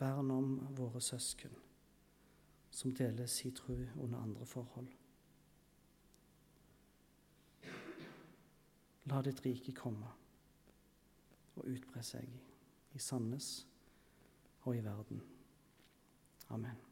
Vern 0.00 0.32
om 0.32 0.56
våre 0.78 1.02
søsken 1.04 1.52
som 2.74 2.94
deler 2.94 3.26
sin 3.26 3.54
tro 3.54 3.76
under 4.02 4.18
andre 4.18 4.46
forhold. 4.46 4.88
La 9.04 9.20
ditt 9.22 9.44
rike 9.44 9.74
komme 9.76 10.10
og 11.54 11.68
utbre 11.70 12.02
seg 12.02 12.26
i 12.94 12.98
Sandnes 12.98 13.52
og 14.64 14.74
i 14.74 14.82
verden. 14.82 15.22
Amen. 16.50 16.83